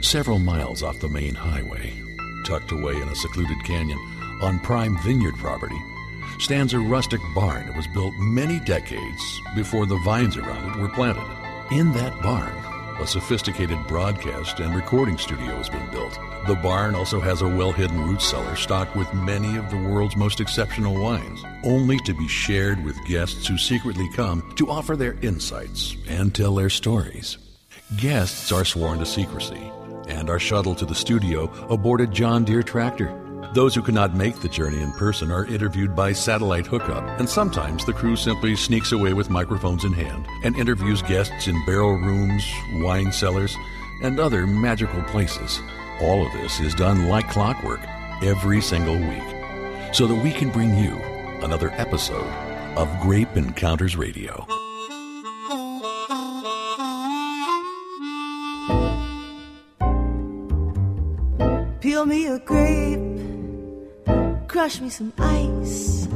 Several 0.00 0.38
miles 0.38 0.84
off 0.84 1.00
the 1.00 1.08
main 1.08 1.34
highway, 1.34 1.92
tucked 2.46 2.70
away 2.70 2.94
in 2.94 3.08
a 3.08 3.16
secluded 3.16 3.62
canyon 3.64 3.98
on 4.40 4.60
prime 4.60 4.96
vineyard 5.02 5.34
property, 5.36 5.78
stands 6.38 6.72
a 6.72 6.78
rustic 6.78 7.20
barn 7.34 7.66
that 7.66 7.76
was 7.76 7.88
built 7.88 8.14
many 8.16 8.60
decades 8.60 9.40
before 9.56 9.86
the 9.86 9.98
vines 10.04 10.36
around 10.36 10.70
it 10.70 10.80
were 10.80 10.88
planted. 10.88 11.26
In 11.72 11.92
that 11.94 12.16
barn, 12.22 12.54
a 13.00 13.06
sophisticated 13.08 13.76
broadcast 13.88 14.60
and 14.60 14.74
recording 14.74 15.18
studio 15.18 15.56
has 15.56 15.68
been 15.68 15.90
built. 15.90 16.16
The 16.46 16.54
barn 16.54 16.94
also 16.94 17.20
has 17.20 17.42
a 17.42 17.48
well 17.48 17.72
hidden 17.72 18.00
root 18.00 18.22
cellar 18.22 18.54
stocked 18.54 18.94
with 18.94 19.12
many 19.12 19.56
of 19.56 19.68
the 19.68 19.76
world's 19.76 20.16
most 20.16 20.40
exceptional 20.40 20.94
wines, 20.94 21.42
only 21.64 21.98
to 22.00 22.14
be 22.14 22.28
shared 22.28 22.82
with 22.84 23.04
guests 23.04 23.48
who 23.48 23.58
secretly 23.58 24.08
come 24.14 24.52
to 24.54 24.70
offer 24.70 24.94
their 24.94 25.16
insights 25.22 25.96
and 26.06 26.32
tell 26.32 26.54
their 26.54 26.70
stories. 26.70 27.36
Guests 27.96 28.52
are 28.52 28.64
sworn 28.64 29.00
to 29.00 29.06
secrecy 29.06 29.72
and 30.18 30.28
are 30.28 30.38
shuttled 30.38 30.78
to 30.78 30.84
the 30.84 30.94
studio 30.94 31.44
aboard 31.70 32.00
a 32.00 32.06
John 32.06 32.44
Deere 32.44 32.62
tractor. 32.62 33.14
Those 33.54 33.74
who 33.74 33.82
cannot 33.82 34.14
make 34.14 34.40
the 34.40 34.48
journey 34.48 34.82
in 34.82 34.92
person 34.92 35.30
are 35.30 35.46
interviewed 35.46 35.96
by 35.96 36.12
satellite 36.12 36.66
hookup, 36.66 37.18
and 37.18 37.28
sometimes 37.28 37.84
the 37.84 37.92
crew 37.92 38.16
simply 38.16 38.56
sneaks 38.56 38.92
away 38.92 39.14
with 39.14 39.30
microphones 39.30 39.84
in 39.84 39.92
hand 39.92 40.26
and 40.44 40.56
interviews 40.56 41.00
guests 41.02 41.46
in 41.46 41.64
barrel 41.64 41.94
rooms, 41.94 42.44
wine 42.82 43.12
cellars, 43.12 43.56
and 44.02 44.20
other 44.20 44.46
magical 44.46 45.02
places. 45.04 45.60
All 46.00 46.26
of 46.26 46.32
this 46.32 46.60
is 46.60 46.74
done 46.74 47.08
like 47.08 47.28
clockwork 47.30 47.80
every 48.22 48.60
single 48.60 48.98
week 48.98 49.94
so 49.94 50.06
that 50.06 50.22
we 50.22 50.32
can 50.32 50.50
bring 50.50 50.76
you 50.76 50.96
another 51.42 51.70
episode 51.72 52.30
of 52.76 52.88
Grape 53.00 53.36
Encounters 53.36 53.96
Radio. 53.96 54.57
Peel 61.98 62.06
me 62.06 62.26
a 62.28 62.38
grape, 62.38 63.00
crush 64.46 64.80
me 64.80 64.88
some 64.88 65.12
ice, 65.18 66.06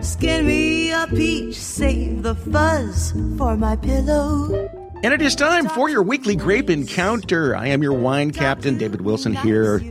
skin 0.00 0.46
me 0.46 0.92
a 0.92 1.08
peach, 1.08 1.56
save 1.56 2.22
the 2.22 2.36
fuzz 2.36 3.10
for 3.36 3.56
my 3.56 3.74
pillow. 3.74 4.70
And 5.02 5.12
it 5.12 5.20
is 5.20 5.34
time 5.34 5.68
for 5.70 5.88
your 5.88 6.04
weekly 6.04 6.36
grape 6.36 6.70
encounter. 6.70 7.56
I 7.56 7.66
am 7.66 7.82
your 7.82 7.94
wine 7.94 8.30
captain, 8.30 8.78
David 8.78 9.00
Wilson 9.00 9.34
here. 9.34 9.82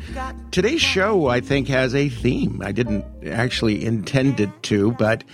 Today's 0.52 0.80
show, 0.80 1.28
I 1.28 1.42
think, 1.42 1.68
has 1.68 1.94
a 1.94 2.08
theme. 2.08 2.62
I 2.64 2.72
didn't 2.72 3.04
actually 3.28 3.84
intend 3.84 4.40
it 4.40 4.64
to, 4.64 4.94
but 4.94 5.26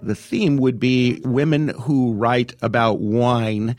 the 0.00 0.14
theme 0.14 0.56
would 0.56 0.80
be 0.80 1.20
women 1.26 1.68
who 1.80 2.14
write 2.14 2.54
about 2.62 3.00
wine 3.00 3.76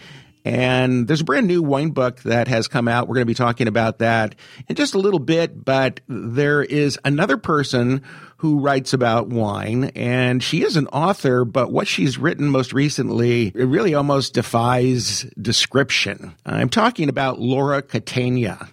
and 0.47 1.07
there's 1.07 1.21
a 1.21 1.25
brand 1.25 1.45
new 1.45 1.61
wine 1.61 1.89
book 1.89 2.21
that 2.21 2.47
has 2.47 2.69
come 2.69 2.87
out. 2.87 3.07
We're 3.07 3.15
going 3.15 3.23
to 3.23 3.31
be 3.31 3.33
talking 3.33 3.67
about 3.67 3.99
that 3.99 4.35
in 4.69 4.77
just 4.77 4.95
a 4.95 4.97
little 4.97 5.19
bit, 5.19 5.65
but 5.65 5.99
there 6.07 6.63
is 6.63 6.97
another 7.03 7.35
person 7.35 8.01
who 8.37 8.59
writes 8.59 8.93
about 8.93 9.27
wine 9.27 9.85
and 9.95 10.41
she 10.41 10.63
is 10.63 10.77
an 10.77 10.87
author, 10.87 11.43
but 11.43 11.71
what 11.71 11.87
she's 11.87 12.17
written 12.17 12.47
most 12.47 12.71
recently, 12.71 13.47
it 13.47 13.65
really 13.65 13.93
almost 13.93 14.33
defies 14.33 15.23
description. 15.41 16.33
I'm 16.45 16.69
talking 16.69 17.09
about 17.09 17.39
Laura 17.39 17.81
Catena. 17.81 18.69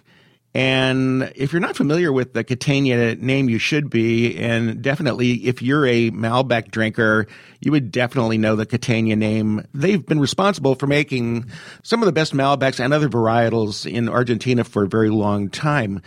And 0.55 1.33
if 1.35 1.51
you're 1.51 1.59
not 1.59 1.75
familiar 1.75 2.13
with 2.13 2.31
the 2.31 2.41
Catena 2.45 3.15
name, 3.15 3.49
you 3.49 3.59
should 3.59 3.89
be. 3.89 4.37
And 4.37 4.81
definitely, 4.81 5.33
if 5.47 5.61
you're 5.61 5.85
a 5.85 6.11
Malbec 6.11 6.71
drinker, 6.71 7.27
you 7.59 7.73
would 7.73 7.91
definitely 7.91 8.37
know 8.37 8.55
the 8.55 8.65
Catena 8.65 9.17
name. 9.17 9.67
They've 9.73 10.03
been 10.03 10.21
responsible 10.21 10.75
for 10.75 10.87
making 10.87 11.51
some 11.83 12.01
of 12.01 12.05
the 12.05 12.13
best 12.13 12.33
Malbecs 12.33 12.79
and 12.79 12.93
other 12.93 13.09
varietals 13.09 13.85
in 13.85 14.07
Argentina 14.07 14.63
for 14.63 14.85
a 14.85 14.87
very 14.87 15.09
long 15.09 15.49
time. 15.49 16.01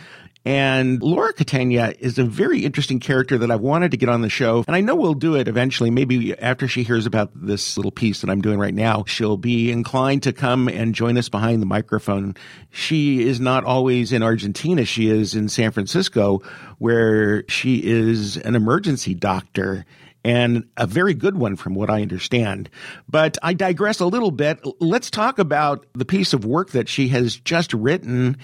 And 0.49 0.99
Laura 1.03 1.31
Catena 1.31 1.93
is 1.99 2.17
a 2.17 2.23
very 2.23 2.65
interesting 2.65 2.99
character 2.99 3.37
that 3.37 3.51
I've 3.51 3.61
wanted 3.61 3.91
to 3.91 3.97
get 3.97 4.09
on 4.09 4.21
the 4.21 4.29
show. 4.29 4.63
And 4.65 4.75
I 4.75 4.81
know 4.81 4.95
we'll 4.95 5.13
do 5.13 5.35
it 5.35 5.47
eventually. 5.47 5.91
Maybe 5.91 6.35
after 6.39 6.67
she 6.67 6.81
hears 6.81 7.05
about 7.05 7.29
this 7.35 7.77
little 7.77 7.91
piece 7.91 8.21
that 8.21 8.31
I'm 8.31 8.41
doing 8.41 8.57
right 8.57 8.73
now, 8.73 9.03
she'll 9.05 9.37
be 9.37 9.71
inclined 9.71 10.23
to 10.23 10.33
come 10.33 10.67
and 10.67 10.95
join 10.95 11.19
us 11.19 11.29
behind 11.29 11.61
the 11.61 11.67
microphone. 11.67 12.33
She 12.71 13.27
is 13.27 13.39
not 13.39 13.63
always 13.63 14.11
in 14.11 14.23
Argentina. 14.23 14.85
She 14.85 15.07
is 15.07 15.35
in 15.35 15.49
San 15.49 15.69
Francisco, 15.69 16.41
where 16.79 17.47
she 17.47 17.83
is 17.85 18.37
an 18.37 18.55
emergency 18.55 19.13
doctor 19.13 19.85
and 20.23 20.67
a 20.77 20.85
very 20.85 21.13
good 21.13 21.37
one 21.37 21.55
from 21.55 21.75
what 21.75 21.89
I 21.89 22.01
understand. 22.01 22.69
But 23.07 23.37
I 23.41 23.53
digress 23.53 23.99
a 23.99 24.05
little 24.05 24.31
bit. 24.31 24.59
Let's 24.79 25.09
talk 25.09 25.39
about 25.39 25.85
the 25.93 26.05
piece 26.05 26.33
of 26.33 26.45
work 26.45 26.71
that 26.71 26.89
she 26.89 27.09
has 27.09 27.35
just 27.37 27.73
written 27.73 28.37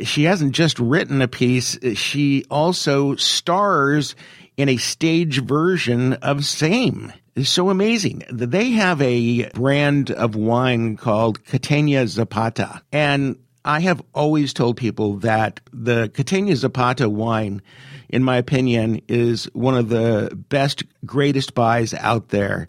she 0.00 0.24
hasn't 0.24 0.52
just 0.52 0.78
written 0.78 1.22
a 1.22 1.28
piece, 1.28 1.78
she 1.94 2.44
also 2.50 3.16
stars 3.16 4.14
in 4.56 4.68
a 4.68 4.76
stage 4.76 5.42
version 5.42 6.14
of 6.14 6.44
Same. 6.44 7.12
It's 7.34 7.50
so 7.50 7.70
amazing. 7.70 8.24
They 8.30 8.70
have 8.70 9.00
a 9.00 9.48
brand 9.50 10.10
of 10.10 10.34
wine 10.34 10.96
called 10.96 11.44
Catena 11.44 12.06
Zapata. 12.08 12.82
And 12.90 13.36
I 13.68 13.80
have 13.80 14.00
always 14.14 14.54
told 14.54 14.78
people 14.78 15.18
that 15.18 15.60
the 15.74 16.08
Catena 16.08 16.56
Zapata 16.56 17.10
wine, 17.10 17.60
in 18.08 18.24
my 18.24 18.38
opinion, 18.38 19.02
is 19.08 19.44
one 19.52 19.76
of 19.76 19.90
the 19.90 20.34
best, 20.48 20.84
greatest 21.04 21.54
buys 21.54 21.92
out 21.92 22.30
there 22.30 22.66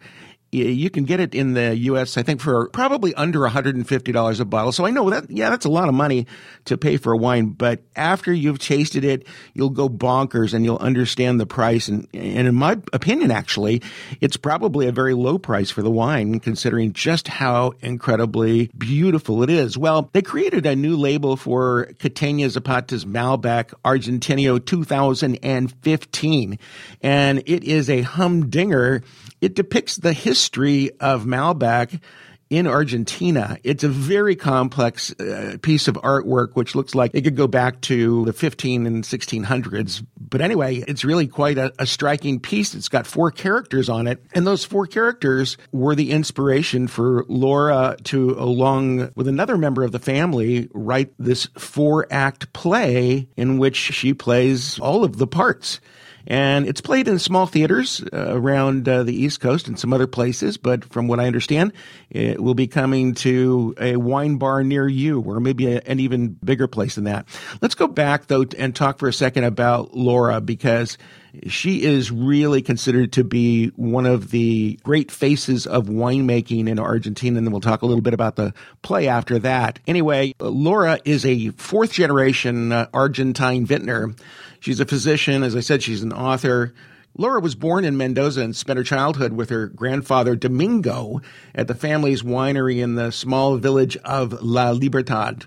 you 0.52 0.90
can 0.90 1.04
get 1.04 1.20
it 1.20 1.36
in 1.36 1.54
the 1.54 1.76
U.S. 1.78 2.18
I 2.18 2.24
think 2.24 2.42
for 2.42 2.70
probably 2.70 3.14
under 3.16 3.40
$150 3.40 4.40
a 4.40 4.46
bottle. 4.46 4.72
So 4.72 4.86
I 4.86 4.90
know 4.90 5.10
that 5.10 5.30
yeah, 5.30 5.50
that's 5.50 5.66
a 5.66 5.70
lot 5.70 5.90
of 5.90 5.94
money 5.94 6.26
to 6.66 6.78
pay 6.78 6.98
for 6.98 7.14
a 7.14 7.18
wine. 7.18 7.50
But 7.50 7.82
after 7.96 8.34
you've 8.34 8.60
tasted 8.60 9.04
it, 9.04 9.28
you'll 9.54 9.70
go 9.70 9.90
bonkers 9.90 10.54
and 10.54 10.66
you'll 10.66 10.78
understand 10.78 11.40
the 11.40 11.46
price. 11.46 11.88
And 11.88 12.08
and 12.14 12.48
in 12.48 12.56
my 12.56 12.78
opinion, 12.94 13.32
actually, 13.32 13.82
it's 14.22 14.38
probably 14.38 14.88
a 14.88 14.92
very 14.92 15.14
low 15.14 15.38
price 15.38 15.70
for 15.70 15.82
the 15.82 15.92
wine, 15.92 16.40
considering 16.40 16.94
just 16.94 17.28
how 17.28 17.74
incredibly 17.82 18.72
beautiful 18.78 19.44
it 19.44 19.50
is. 19.50 19.78
Well, 19.78 20.10
they 20.14 20.22
created 20.22 20.66
a 20.66 20.76
new 20.76 20.98
label 20.98 21.36
for 21.36 21.94
Catena 22.00 22.50
Zapata's 22.50 23.06
Malbec 23.06 23.74
Argentino 23.86 24.64
2015, 24.64 26.60
and 27.02 27.44
it 27.46 27.64
is 27.64 27.90
a 27.90 28.02
humdinger 28.02 29.04
it 29.42 29.56
depicts 29.56 29.98
the 29.98 30.14
history 30.14 30.92
of 31.00 31.26
Malbec 31.26 32.00
in 32.50 32.66
Argentina. 32.66 33.58
It's 33.64 33.84
a 33.84 33.90
very 33.90 34.36
complex 34.36 35.12
uh, 35.20 35.58
piece 35.62 35.88
of 35.88 35.96
artwork, 35.96 36.56
which 36.56 36.74
looks 36.74 36.96
like 36.96 37.12
it 37.14 37.22
could 37.22 37.36
go 37.36 37.48
back 37.48 37.80
to 37.82 38.26
the 38.26 38.34
15 38.34 38.88
and 38.88 39.04
1600s. 39.04 40.04
But 40.20 40.42
anyway, 40.42 40.78
it's 40.88 41.06
really 41.06 41.28
quite 41.28 41.58
a, 41.58 41.72
a, 41.78 41.86
striking 41.86 42.40
piece. 42.40 42.74
It's 42.74 42.90
got 42.90 43.06
four 43.06 43.30
characters 43.30 43.88
on 43.88 44.08
it. 44.08 44.24
And 44.34 44.48
those 44.48 44.66
four 44.66 44.88
characters 44.88 45.58
were 45.72 45.96
the 45.96 46.12
inspiration 46.12 46.88
for 46.88 47.24
Laura 47.28 47.98
to, 48.06 48.32
along 48.32 49.12
with 49.16 49.28
another 49.28 49.58
member 49.58 49.84
of 49.84 49.92
the 49.92 50.00
family, 50.00 50.70
write 50.74 51.14
this 51.20 51.48
four 51.58 52.08
act 52.10 52.52
play 52.54 53.28
in 53.38 53.60
which 53.60 53.76
she 53.76 54.14
plays 54.14 54.80
all 54.80 55.04
of 55.04 55.18
the 55.18 55.28
parts. 55.28 55.80
And 56.28 56.68
it's 56.68 56.82
played 56.82 57.08
in 57.08 57.18
small 57.18 57.46
theaters 57.46 58.04
uh, 58.14 58.36
around 58.36 58.88
uh, 58.88 59.04
the 59.04 59.16
East 59.16 59.40
Coast 59.40 59.68
and 59.68 59.80
some 59.80 59.94
other 59.94 60.08
places. 60.08 60.58
But 60.58 60.86
from 60.86 61.08
what 61.08 61.20
I 61.20 61.28
understand, 61.28 61.74
it 62.10 62.42
will 62.42 62.54
be 62.54 62.68
coming 62.68 63.16
to 63.16 63.74
a 63.80 63.96
wine 63.96 64.38
bar 64.38 64.64
near 64.64 64.88
you, 64.88 65.22
or 65.22 65.40
maybe 65.40 65.74
a, 65.74 65.82
an 65.82 66.00
even 66.00 66.30
bigger 66.44 66.68
place 66.68 66.96
than 66.96 67.06
that. 67.06 67.26
Let's 67.62 67.76
go 67.76 67.88
back, 67.88 68.28
though, 68.28 68.46
and 68.58 68.76
talk 68.76 69.00
for 69.00 69.08
a 69.08 69.14
second 69.14 69.46
about 69.46 69.96
Laura, 69.96 70.42
because 70.42 70.98
she 71.48 71.84
is 71.84 72.12
really 72.12 72.62
considered 72.62 73.14
to 73.14 73.24
be 73.24 73.68
one 73.76 74.06
of 74.06 74.32
the 74.32 74.80
great 74.84 75.12
faces 75.12 75.66
of 75.68 75.88
winemaking 75.88 76.68
in 76.68 76.80
Argentina. 76.80 77.38
And 77.38 77.48
then 77.48 77.52
we'll 77.52 77.62
talk 77.62 77.82
a 77.82 77.86
little 77.86 78.02
bit 78.02 78.14
about 78.14 78.36
the 78.36 78.54
play 78.82 79.08
after 79.08 79.40
that. 79.40 79.80
Anyway, 79.88 80.34
Laura 80.40 81.00
is 81.06 81.26
a 81.26 81.50
fourth 81.52 81.94
generation 81.94 82.72
uh, 82.72 82.88
Argentine 82.94 83.66
vintner 83.66 84.14
She's 84.60 84.80
a 84.80 84.86
physician. 84.86 85.44
As 85.44 85.56
I 85.56 85.62
said, 85.62 85.82
she's 85.82 86.04
an 86.04 86.14
author. 86.14 86.74
Laura 87.18 87.40
was 87.40 87.56
born 87.56 87.86
in 87.86 87.98
Mendoza 87.98 88.42
and 88.42 88.56
spent 88.56 88.78
her 88.78 88.84
childhood 88.84 89.34
with 89.34 89.50
her 89.50 89.68
grandfather 89.68 90.36
Domingo 90.36 91.22
at 91.56 91.68
the 91.68 91.76
family's 91.76 92.22
winery 92.22 92.82
in 92.82 92.96
the 92.96 93.12
small 93.12 93.58
village 93.58 93.98
of 93.98 94.42
La 94.42 94.72
Libertad. 94.72 95.46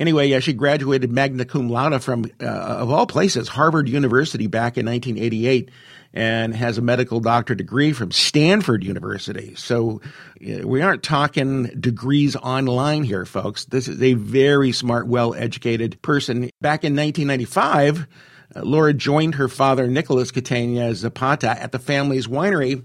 Anyway, 0.00 0.26
yeah, 0.26 0.40
she 0.40 0.52
graduated 0.52 1.10
magna 1.10 1.44
cum 1.44 1.68
laude 1.68 2.02
from, 2.02 2.24
uh, 2.40 2.46
of 2.46 2.90
all 2.90 3.06
places, 3.06 3.48
Harvard 3.48 3.88
University 3.88 4.46
back 4.46 4.76
in 4.76 4.86
1988 4.86 5.70
and 6.14 6.54
has 6.54 6.78
a 6.78 6.82
medical 6.82 7.18
doctor 7.18 7.54
degree 7.54 7.92
from 7.92 8.12
Stanford 8.12 8.84
University. 8.84 9.54
So 9.56 10.00
we 10.40 10.80
aren't 10.80 11.02
talking 11.02 11.64
degrees 11.80 12.36
online 12.36 13.02
here, 13.02 13.26
folks. 13.26 13.64
This 13.64 13.88
is 13.88 14.00
a 14.00 14.14
very 14.14 14.70
smart, 14.70 15.08
well 15.08 15.34
educated 15.34 16.00
person. 16.02 16.50
Back 16.60 16.84
in 16.84 16.94
1995, 16.94 18.06
uh, 18.54 18.62
Laura 18.62 18.94
joined 18.94 19.34
her 19.34 19.48
father, 19.48 19.88
Nicholas 19.88 20.30
Catena 20.30 20.94
Zapata, 20.94 21.60
at 21.60 21.72
the 21.72 21.80
family's 21.80 22.28
winery, 22.28 22.84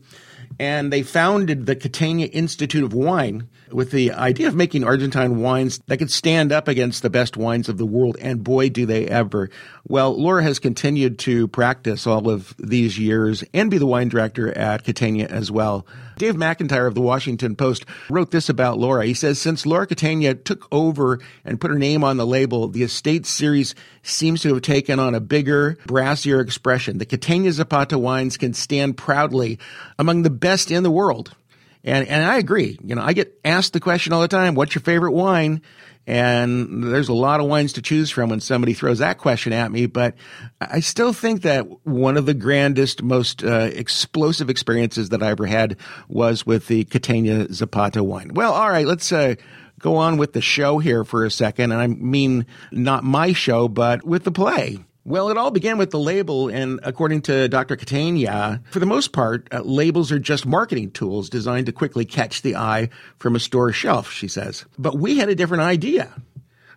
and 0.59 0.91
they 0.91 1.03
founded 1.03 1.67
the 1.67 1.75
Catena 1.75 2.25
Institute 2.25 2.83
of 2.83 2.93
Wine, 2.93 3.47
with 3.71 3.91
the 3.91 4.11
idea 4.11 4.47
of 4.47 4.55
making 4.55 4.83
Argentine 4.83 5.39
wines 5.39 5.79
that 5.87 5.97
could 5.97 6.11
stand 6.11 6.51
up 6.51 6.67
against 6.67 7.01
the 7.01 7.09
best 7.09 7.37
wines 7.37 7.69
of 7.69 7.77
the 7.77 7.85
world. 7.85 8.17
And 8.21 8.43
boy, 8.43 8.69
do 8.69 8.85
they 8.85 9.07
ever. 9.07 9.49
Well, 9.87 10.19
Laura 10.19 10.43
has 10.43 10.59
continued 10.59 11.19
to 11.19 11.47
practice 11.47 12.05
all 12.07 12.29
of 12.29 12.53
these 12.57 12.99
years 12.99 13.43
and 13.53 13.71
be 13.71 13.77
the 13.77 13.85
wine 13.85 14.09
director 14.09 14.55
at 14.57 14.83
Catena 14.83 15.25
as 15.25 15.51
well. 15.51 15.85
Dave 16.17 16.35
McIntyre 16.35 16.87
of 16.87 16.95
the 16.95 17.01
Washington 17.01 17.55
Post 17.55 17.85
wrote 18.09 18.31
this 18.31 18.49
about 18.49 18.77
Laura. 18.77 19.05
He 19.05 19.13
says, 19.13 19.39
since 19.39 19.65
Laura 19.65 19.87
Catena 19.87 20.35
took 20.35 20.67
over 20.71 21.19
and 21.45 21.61
put 21.61 21.71
her 21.71 21.79
name 21.79 22.03
on 22.03 22.17
the 22.17 22.27
label, 22.27 22.67
the 22.67 22.83
estate 22.83 23.25
series 23.25 23.73
seems 24.03 24.41
to 24.41 24.53
have 24.53 24.61
taken 24.61 24.99
on 24.99 25.15
a 25.15 25.21
bigger, 25.21 25.77
brassier 25.87 26.41
expression. 26.41 26.97
The 26.97 27.05
Catena 27.05 27.51
Zapata 27.51 27.97
wines 27.97 28.37
can 28.37 28.53
stand 28.53 28.97
proudly 28.97 29.59
among 29.97 30.23
the 30.23 30.29
best 30.29 30.71
in 30.71 30.83
the 30.83 30.91
world. 30.91 31.35
And, 31.83 32.07
and 32.07 32.25
I 32.25 32.37
agree. 32.37 32.77
You 32.83 32.95
know, 32.95 33.01
I 33.01 33.13
get 33.13 33.39
asked 33.45 33.73
the 33.73 33.79
question 33.79 34.13
all 34.13 34.21
the 34.21 34.27
time, 34.27 34.55
what's 34.55 34.75
your 34.75 34.81
favorite 34.81 35.13
wine? 35.13 35.61
And 36.05 36.83
there's 36.83 37.09
a 37.09 37.13
lot 37.13 37.39
of 37.39 37.45
wines 37.45 37.73
to 37.73 37.83
choose 37.83 38.09
from 38.09 38.31
when 38.31 38.39
somebody 38.39 38.73
throws 38.73 38.97
that 38.97 39.19
question 39.19 39.53
at 39.53 39.71
me. 39.71 39.85
But 39.85 40.15
I 40.59 40.79
still 40.79 41.13
think 41.13 41.43
that 41.43 41.67
one 41.85 42.17
of 42.17 42.25
the 42.25 42.33
grandest, 42.33 43.03
most 43.03 43.43
uh, 43.43 43.69
explosive 43.71 44.49
experiences 44.49 45.09
that 45.09 45.21
I 45.21 45.29
ever 45.29 45.45
had 45.45 45.77
was 46.07 46.45
with 46.45 46.67
the 46.67 46.85
Catena 46.85 47.53
Zapata 47.53 48.03
wine. 48.03 48.31
Well, 48.33 48.53
all 48.53 48.69
right, 48.69 48.87
let's 48.87 49.11
uh, 49.11 49.35
go 49.79 49.97
on 49.97 50.17
with 50.17 50.33
the 50.33 50.41
show 50.41 50.79
here 50.79 51.03
for 51.03 51.25
a 51.25 51.31
second. 51.31 51.71
And 51.71 51.79
I 51.79 51.87
mean, 51.87 52.47
not 52.71 53.03
my 53.03 53.33
show, 53.33 53.67
but 53.67 54.03
with 54.03 54.23
the 54.23 54.31
play. 54.31 54.79
Well, 55.05 55.29
it 55.29 55.37
all 55.37 55.49
began 55.49 55.77
with 55.77 55.91
the 55.91 55.99
label, 55.99 56.49
and 56.49 56.79
according 56.83 57.21
to 57.23 57.47
Dr. 57.47 57.75
Catena, 57.77 58.61
for 58.69 58.79
the 58.79 58.85
most 58.85 59.11
part, 59.11 59.47
uh, 59.51 59.61
labels 59.61 60.11
are 60.11 60.19
just 60.19 60.45
marketing 60.45 60.91
tools 60.91 61.29
designed 61.29 61.67
to 61.67 61.71
quickly 61.71 62.05
catch 62.05 62.41
the 62.41 62.57
eye 62.57 62.89
from 63.17 63.35
a 63.35 63.39
store 63.39 63.71
shelf, 63.71 64.11
she 64.11 64.27
says. 64.27 64.65
But 64.77 64.99
we 64.99 65.17
had 65.17 65.29
a 65.29 65.35
different 65.35 65.63
idea. 65.63 66.13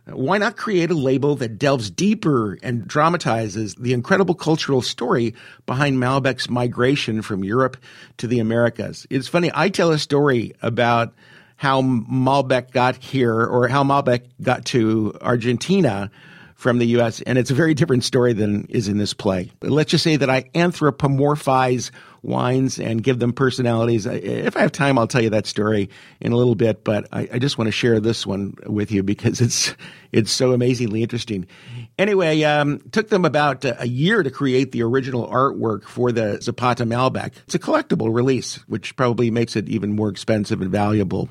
Why 0.06 0.38
not 0.38 0.56
create 0.56 0.90
a 0.90 0.94
label 0.94 1.36
that 1.36 1.58
delves 1.58 1.90
deeper 1.90 2.58
and 2.62 2.86
dramatizes 2.86 3.76
the 3.76 3.92
incredible 3.92 4.34
cultural 4.34 4.82
story 4.82 5.34
behind 5.64 5.98
Malbec's 5.98 6.50
migration 6.50 7.22
from 7.22 7.44
Europe 7.44 7.76
to 8.16 8.26
the 8.26 8.40
Americas? 8.40 9.06
It's 9.10 9.28
funny, 9.28 9.50
I 9.54 9.68
tell 9.68 9.90
a 9.90 9.98
story 9.98 10.54
about 10.60 11.14
how 11.56 11.82
Malbec 11.82 12.72
got 12.72 12.96
here 12.96 13.44
or 13.44 13.68
how 13.68 13.84
Malbec 13.84 14.24
got 14.40 14.64
to 14.66 15.16
Argentina 15.20 16.10
from 16.62 16.78
the 16.78 16.86
U.S., 16.86 17.20
and 17.22 17.38
it's 17.38 17.50
a 17.50 17.54
very 17.54 17.74
different 17.74 18.04
story 18.04 18.32
than 18.32 18.66
is 18.68 18.86
in 18.86 18.96
this 18.96 19.12
play. 19.12 19.50
Let's 19.62 19.90
just 19.90 20.04
say 20.04 20.14
that 20.16 20.30
I 20.30 20.44
anthropomorphize 20.54 21.90
wines 22.22 22.78
and 22.78 23.02
give 23.02 23.18
them 23.18 23.32
personalities. 23.32 24.06
If 24.06 24.56
I 24.56 24.60
have 24.60 24.70
time, 24.70 24.96
I'll 24.96 25.08
tell 25.08 25.22
you 25.22 25.30
that 25.30 25.46
story 25.46 25.90
in 26.20 26.30
a 26.30 26.36
little 26.36 26.54
bit, 26.54 26.84
but 26.84 27.08
I, 27.12 27.28
I 27.32 27.38
just 27.40 27.58
want 27.58 27.66
to 27.66 27.72
share 27.72 27.98
this 27.98 28.24
one 28.24 28.54
with 28.64 28.92
you 28.92 29.02
because 29.02 29.40
it's 29.40 29.74
it's 30.12 30.30
so 30.30 30.52
amazingly 30.52 31.02
interesting. 31.02 31.46
Anyway, 31.98 32.42
um, 32.44 32.78
took 32.92 33.08
them 33.08 33.24
about 33.24 33.64
a 33.64 33.88
year 33.88 34.22
to 34.22 34.30
create 34.30 34.70
the 34.72 34.82
original 34.82 35.26
artwork 35.28 35.84
for 35.84 36.12
the 36.12 36.40
Zapata 36.40 36.84
Malbec. 36.84 37.32
It's 37.44 37.56
a 37.56 37.58
collectible 37.58 38.14
release, 38.14 38.56
which 38.68 38.94
probably 38.94 39.30
makes 39.30 39.56
it 39.56 39.68
even 39.68 39.96
more 39.96 40.08
expensive 40.08 40.60
and 40.62 40.70
valuable. 40.70 41.28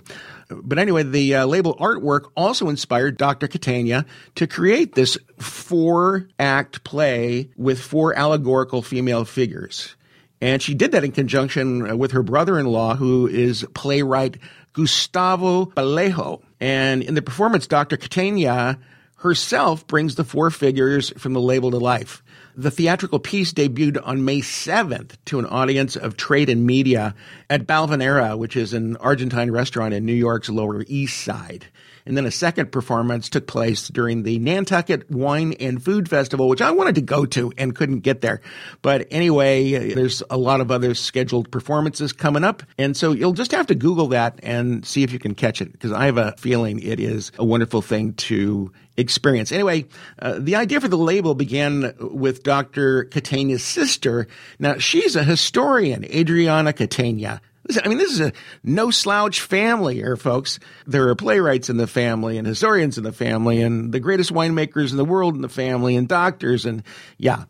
But 0.63 0.79
anyway, 0.79 1.03
the 1.03 1.35
uh, 1.35 1.45
label 1.45 1.75
artwork 1.75 2.31
also 2.35 2.69
inspired 2.69 3.17
Dr. 3.17 3.47
Catena 3.47 4.05
to 4.35 4.47
create 4.47 4.95
this 4.95 5.17
four 5.39 6.27
act 6.39 6.83
play 6.83 7.49
with 7.55 7.79
four 7.79 8.17
allegorical 8.17 8.81
female 8.81 9.25
figures. 9.25 9.95
And 10.41 10.61
she 10.61 10.73
did 10.73 10.91
that 10.93 11.03
in 11.03 11.11
conjunction 11.11 11.97
with 11.97 12.11
her 12.11 12.23
brother 12.23 12.59
in 12.59 12.65
law, 12.65 12.95
who 12.95 13.27
is 13.27 13.65
playwright 13.75 14.37
Gustavo 14.73 15.65
Vallejo. 15.65 16.41
And 16.59 17.03
in 17.03 17.13
the 17.13 17.21
performance, 17.21 17.67
Dr. 17.67 17.97
Catena 17.97 18.79
herself 19.21 19.85
brings 19.85 20.15
the 20.15 20.23
four 20.23 20.49
figures 20.49 21.11
from 21.17 21.33
the 21.33 21.41
label 21.41 21.69
to 21.71 21.77
life. 21.77 22.23
The 22.55 22.71
theatrical 22.71 23.19
piece 23.19 23.53
debuted 23.53 24.01
on 24.03 24.25
May 24.25 24.39
7th 24.41 25.15
to 25.25 25.37
an 25.37 25.45
audience 25.45 25.95
of 25.95 26.17
trade 26.17 26.49
and 26.49 26.65
media 26.65 27.13
at 27.49 27.67
Balvanera, 27.67 28.37
which 28.37 28.57
is 28.57 28.73
an 28.73 28.97
Argentine 28.97 29.51
restaurant 29.51 29.93
in 29.93 30.05
New 30.05 30.13
York's 30.13 30.49
Lower 30.49 30.83
East 30.87 31.23
Side. 31.23 31.67
And 32.05 32.17
then 32.17 32.25
a 32.25 32.31
second 32.31 32.71
performance 32.71 33.29
took 33.29 33.47
place 33.47 33.87
during 33.87 34.23
the 34.23 34.39
Nantucket 34.39 35.09
Wine 35.09 35.53
and 35.59 35.83
Food 35.83 36.09
Festival, 36.09 36.47
which 36.49 36.61
I 36.61 36.71
wanted 36.71 36.95
to 36.95 37.01
go 37.01 37.25
to 37.27 37.51
and 37.57 37.75
couldn't 37.75 37.99
get 37.99 38.21
there. 38.21 38.41
But 38.81 39.07
anyway, 39.11 39.93
there's 39.93 40.23
a 40.29 40.37
lot 40.37 40.61
of 40.61 40.71
other 40.71 40.93
scheduled 40.95 41.51
performances 41.51 42.13
coming 42.13 42.43
up. 42.43 42.63
And 42.77 42.95
so 42.95 43.11
you'll 43.11 43.33
just 43.33 43.51
have 43.51 43.67
to 43.67 43.75
Google 43.75 44.07
that 44.09 44.39
and 44.43 44.85
see 44.85 45.03
if 45.03 45.11
you 45.11 45.19
can 45.19 45.35
catch 45.35 45.61
it 45.61 45.71
because 45.71 45.91
I 45.91 46.05
have 46.05 46.17
a 46.17 46.35
feeling 46.37 46.79
it 46.79 46.99
is 46.99 47.31
a 47.37 47.45
wonderful 47.45 47.81
thing 47.81 48.13
to 48.13 48.71
experience. 48.97 49.51
Anyway, 49.51 49.85
uh, 50.19 50.37
the 50.39 50.55
idea 50.55 50.81
for 50.81 50.87
the 50.87 50.97
label 50.97 51.35
began 51.35 51.93
with 51.99 52.43
Dr. 52.43 53.05
Catena's 53.05 53.63
sister. 53.63 54.27
Now, 54.59 54.77
she's 54.77 55.15
a 55.15 55.23
historian, 55.23 56.05
Adriana 56.05 56.73
Catena. 56.73 57.41
I 57.77 57.87
mean, 57.87 57.97
this 57.97 58.11
is 58.11 58.21
a 58.21 58.33
no 58.63 58.91
slouch 58.91 59.41
family 59.41 59.95
here, 59.95 60.17
folks. 60.17 60.59
There 60.85 61.07
are 61.09 61.15
playwrights 61.15 61.69
in 61.69 61.77
the 61.77 61.87
family 61.87 62.37
and 62.37 62.47
historians 62.47 62.97
in 62.97 63.03
the 63.03 63.11
family 63.11 63.61
and 63.61 63.91
the 63.91 63.99
greatest 63.99 64.33
winemakers 64.33 64.91
in 64.91 64.97
the 64.97 65.05
world 65.05 65.35
in 65.35 65.41
the 65.41 65.49
family 65.49 65.95
and 65.95 66.07
doctors. 66.07 66.65
And 66.65 66.83
yeah, 67.17 67.45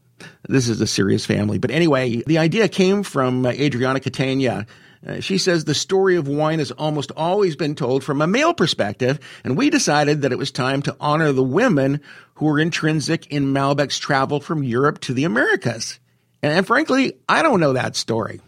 this 0.47 0.67
is 0.67 0.81
a 0.81 0.87
serious 0.87 1.25
family. 1.25 1.57
But 1.57 1.71
anyway, 1.71 2.23
the 2.25 2.37
idea 2.37 2.67
came 2.67 3.03
from 3.03 3.45
Adriana 3.45 3.99
Catena. 3.99 4.65
Uh, 5.05 5.19
she 5.19 5.37
says 5.39 5.63
the 5.63 5.73
story 5.73 6.15
of 6.15 6.27
wine 6.27 6.59
has 6.59 6.71
almost 6.71 7.11
always 7.17 7.55
been 7.55 7.73
told 7.73 8.03
from 8.03 8.21
a 8.21 8.27
male 8.27 8.53
perspective, 8.53 9.19
and 9.43 9.57
we 9.57 9.71
decided 9.71 10.21
that 10.21 10.31
it 10.31 10.37
was 10.37 10.51
time 10.51 10.83
to 10.83 10.95
honor 10.99 11.31
the 11.31 11.43
women 11.43 12.01
who 12.35 12.45
were 12.45 12.59
intrinsic 12.59 13.27
in 13.31 13.53
Malbec's 13.53 13.97
travel 13.97 14.39
from 14.39 14.63
Europe 14.63 14.99
to 15.01 15.13
the 15.13 15.23
Americas. 15.23 15.99
And, 16.43 16.53
and 16.53 16.67
frankly, 16.67 17.13
I 17.27 17.41
don't 17.41 17.59
know 17.59 17.73
that 17.73 17.95
story. 17.95 18.41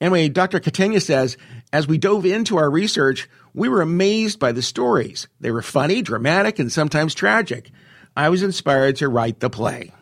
Anyway, 0.00 0.28
Dr. 0.28 0.60
Catena 0.60 1.00
says, 1.00 1.36
as 1.72 1.86
we 1.86 1.98
dove 1.98 2.26
into 2.26 2.58
our 2.58 2.70
research, 2.70 3.28
we 3.54 3.68
were 3.68 3.80
amazed 3.80 4.38
by 4.38 4.52
the 4.52 4.62
stories. 4.62 5.26
They 5.40 5.50
were 5.50 5.62
funny, 5.62 6.02
dramatic, 6.02 6.58
and 6.58 6.70
sometimes 6.70 7.14
tragic. 7.14 7.70
I 8.16 8.28
was 8.28 8.42
inspired 8.42 8.96
to 8.96 9.08
write 9.08 9.40
the 9.40 9.50
play. 9.50 9.92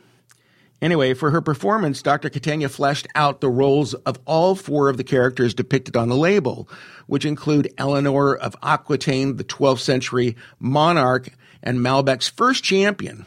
Anyway, 0.82 1.14
for 1.14 1.30
her 1.30 1.40
performance, 1.40 2.02
Dr. 2.02 2.28
Catena 2.28 2.68
fleshed 2.68 3.06
out 3.14 3.40
the 3.40 3.48
roles 3.48 3.94
of 3.94 4.18
all 4.26 4.54
four 4.54 4.88
of 4.88 4.96
the 4.96 5.04
characters 5.04 5.54
depicted 5.54 5.96
on 5.96 6.08
the 6.08 6.16
label, 6.16 6.68
which 7.06 7.24
include 7.24 7.72
Eleanor 7.78 8.36
of 8.36 8.56
Aquitaine, 8.62 9.36
the 9.36 9.44
12th 9.44 9.78
century 9.78 10.36
monarch 10.58 11.28
and 11.62 11.78
Malbec's 11.78 12.28
first 12.28 12.64
champion, 12.64 13.24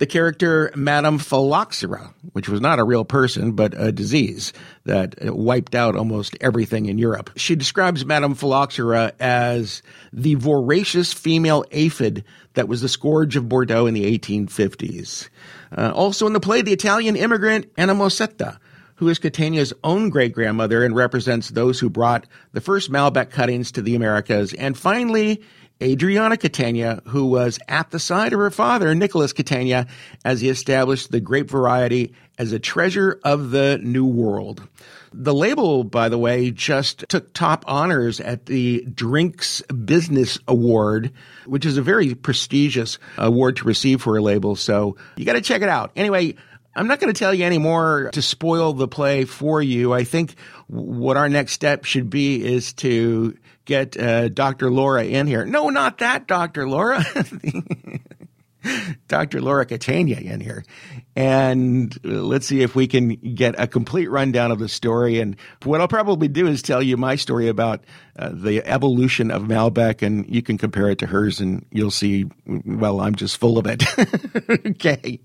the 0.00 0.06
character 0.06 0.72
Madame 0.74 1.18
Phylloxera, 1.18 2.14
which 2.32 2.48
was 2.48 2.62
not 2.62 2.78
a 2.78 2.84
real 2.84 3.04
person, 3.04 3.52
but 3.52 3.74
a 3.76 3.92
disease 3.92 4.54
that 4.86 5.14
wiped 5.20 5.74
out 5.74 5.94
almost 5.94 6.34
everything 6.40 6.86
in 6.86 6.96
Europe. 6.96 7.28
She 7.36 7.54
describes 7.54 8.06
Madame 8.06 8.34
Phylloxera 8.34 9.12
as 9.20 9.82
the 10.10 10.36
voracious 10.36 11.12
female 11.12 11.66
aphid 11.70 12.24
that 12.54 12.66
was 12.66 12.80
the 12.80 12.88
scourge 12.88 13.36
of 13.36 13.50
Bordeaux 13.50 13.84
in 13.84 13.92
the 13.92 14.18
1850s. 14.18 15.28
Uh, 15.76 15.92
also 15.94 16.26
in 16.26 16.32
the 16.32 16.40
play, 16.40 16.62
the 16.62 16.72
Italian 16.72 17.14
immigrant 17.14 17.70
Anna 17.76 17.94
Mosetta, 17.94 18.58
who 18.94 19.08
is 19.10 19.18
Catena's 19.18 19.74
own 19.84 20.08
great 20.08 20.32
grandmother 20.32 20.82
and 20.82 20.96
represents 20.96 21.50
those 21.50 21.78
who 21.78 21.90
brought 21.90 22.26
the 22.52 22.62
first 22.62 22.90
Malbec 22.90 23.30
cuttings 23.30 23.70
to 23.72 23.82
the 23.82 23.96
Americas. 23.96 24.54
And 24.54 24.78
finally, 24.78 25.42
Adriana 25.82 26.36
Catena, 26.36 27.02
who 27.08 27.26
was 27.26 27.58
at 27.68 27.90
the 27.90 27.98
side 27.98 28.32
of 28.32 28.38
her 28.38 28.50
father, 28.50 28.94
Nicholas 28.94 29.32
Catena, 29.32 29.86
as 30.24 30.40
he 30.40 30.48
established 30.48 31.10
the 31.10 31.20
grape 31.20 31.50
variety 31.50 32.14
as 32.38 32.52
a 32.52 32.58
treasure 32.58 33.18
of 33.24 33.50
the 33.50 33.78
New 33.82 34.06
World. 34.06 34.66
The 35.12 35.34
label, 35.34 35.84
by 35.84 36.08
the 36.08 36.18
way, 36.18 36.50
just 36.50 37.04
took 37.08 37.32
top 37.32 37.64
honors 37.66 38.20
at 38.20 38.46
the 38.46 38.86
Drinks 38.94 39.60
Business 39.62 40.38
Award, 40.46 41.12
which 41.46 41.66
is 41.66 41.76
a 41.76 41.82
very 41.82 42.14
prestigious 42.14 42.98
award 43.18 43.56
to 43.56 43.64
receive 43.64 44.02
for 44.02 44.16
a 44.16 44.22
label. 44.22 44.56
So 44.56 44.96
you 45.16 45.24
got 45.24 45.32
to 45.32 45.40
check 45.40 45.62
it 45.62 45.68
out. 45.68 45.90
Anyway, 45.96 46.36
I'm 46.74 46.86
not 46.86 47.00
going 47.00 47.12
to 47.12 47.18
tell 47.18 47.34
you 47.34 47.44
any 47.44 47.58
more 47.58 48.10
to 48.12 48.22
spoil 48.22 48.72
the 48.72 48.86
play 48.86 49.24
for 49.24 49.60
you. 49.60 49.92
I 49.92 50.04
think 50.04 50.36
what 50.68 51.16
our 51.16 51.28
next 51.28 51.52
step 51.52 51.84
should 51.84 52.08
be 52.08 52.44
is 52.44 52.72
to 52.74 53.36
get 53.70 53.96
uh, 53.96 54.28
Dr. 54.28 54.70
Laura 54.70 55.04
in 55.04 55.28
here. 55.28 55.46
No, 55.46 55.68
not 55.68 55.98
that 55.98 56.26
Dr. 56.26 56.68
Laura. 56.68 57.04
Dr. 59.08 59.40
Laura 59.40 59.64
Catena 59.64 60.20
in 60.20 60.40
here. 60.40 60.64
And 61.20 61.98
let's 62.02 62.46
see 62.46 62.62
if 62.62 62.74
we 62.74 62.86
can 62.86 63.10
get 63.34 63.54
a 63.58 63.66
complete 63.66 64.08
rundown 64.08 64.50
of 64.50 64.58
the 64.58 64.70
story. 64.70 65.20
And 65.20 65.36
what 65.64 65.82
I'll 65.82 65.86
probably 65.86 66.28
do 66.28 66.46
is 66.46 66.62
tell 66.62 66.82
you 66.82 66.96
my 66.96 67.16
story 67.16 67.48
about 67.48 67.84
uh, 68.16 68.30
the 68.32 68.64
evolution 68.66 69.30
of 69.30 69.42
Malbec, 69.42 70.00
and 70.00 70.24
you 70.34 70.40
can 70.40 70.56
compare 70.56 70.88
it 70.88 70.98
to 71.00 71.06
hers, 71.06 71.38
and 71.38 71.66
you'll 71.70 71.90
see, 71.90 72.24
well, 72.46 73.00
I'm 73.00 73.14
just 73.14 73.36
full 73.36 73.58
of 73.58 73.66
it. 73.66 73.84
okay. 74.66 75.20